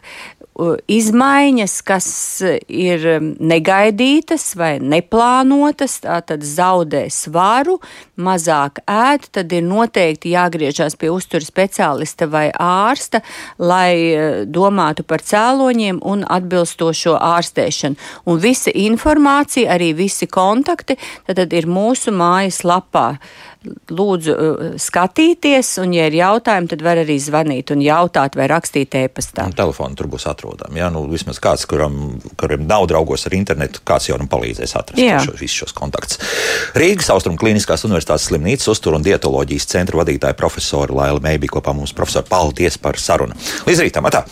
izmaiņas, 0.87 1.75
kas 1.85 2.07
ir 2.69 3.05
negaidītas 3.41 4.53
vai 4.59 4.75
neplānotas, 4.79 5.99
tad 6.03 6.45
zaudē 6.45 7.07
svaru, 7.13 7.79
mazāk 8.17 8.83
ēd, 8.85 9.27
tad 9.33 9.53
ir 9.55 9.65
noteikti 9.65 10.33
jāgriežas 10.35 10.97
pie 10.99 11.09
uzturu 11.13 11.45
speciālista 11.45 12.27
vai 12.29 12.49
ārsta, 12.53 13.23
lai 13.57 13.93
e, 13.97 14.27
domātu 14.45 15.05
par 15.07 15.23
cēloņiem 15.25 16.03
un 16.05 16.25
atbilstošo 16.29 17.17
ārstēšanu. 17.17 17.97
Un 18.29 18.43
visa 18.43 18.73
informācija, 18.73 19.73
arī 19.73 19.93
visi 19.97 20.29
kontakti, 20.29 20.99
tad, 21.25 21.49
ir 21.53 21.69
mūsu 21.69 22.13
mājas 22.13 22.61
lapā 22.67 23.15
lūdzu 23.93 24.33
uh, 24.33 24.75
skatīties, 24.81 25.71
un, 25.83 25.95
ja 25.95 26.07
ir 26.09 26.17
jautājumi, 26.19 26.69
tad 26.73 26.83
var 26.85 27.01
arī 27.03 27.17
zvanīt 27.21 27.73
un 27.75 27.83
jautāt 27.83 28.37
vai 28.39 28.47
rakstīt 28.51 28.95
e-pastā. 28.99 29.47
Telefonu 29.57 29.97
tur 29.99 30.09
būs 30.11 30.27
atrodami. 30.29 30.81
Jā, 30.81 30.89
nu, 30.93 31.05
vismaz 31.11 31.41
kāds, 31.43 31.65
kuram, 31.69 32.19
kuram 32.39 32.67
nav 32.69 32.87
draugos 32.91 33.27
ar 33.29 33.37
internetu, 33.37 33.83
kāds 33.87 34.09
jau 34.11 34.19
nu 34.21 34.29
palīdzēs 34.31 34.77
atrast 34.79 35.27
šo, 35.27 35.35
visus 35.39 35.63
šos 35.63 35.75
kontaktus. 35.77 36.21
Rīgas 36.77 37.11
Austrum 37.13 37.39
Kliniskās 37.39 37.85
Universitātes 37.87 38.29
slimnīcas 38.29 38.71
uzturu 38.75 38.99
un 38.99 39.05
dietoloģijas 39.05 39.69
centra 39.75 40.03
vadītāja 40.03 40.37
profesora 40.39 41.03
Laila 41.03 41.23
Meibī 41.23 41.51
kopā 41.51 41.75
mums 41.75 41.95
profesori. 41.95 42.29
Paldies 42.29 42.79
par 42.81 42.99
sarunu. 43.01 43.37
Līdz 43.67 43.87
rītam! 43.87 44.09
Atā. 44.09 44.25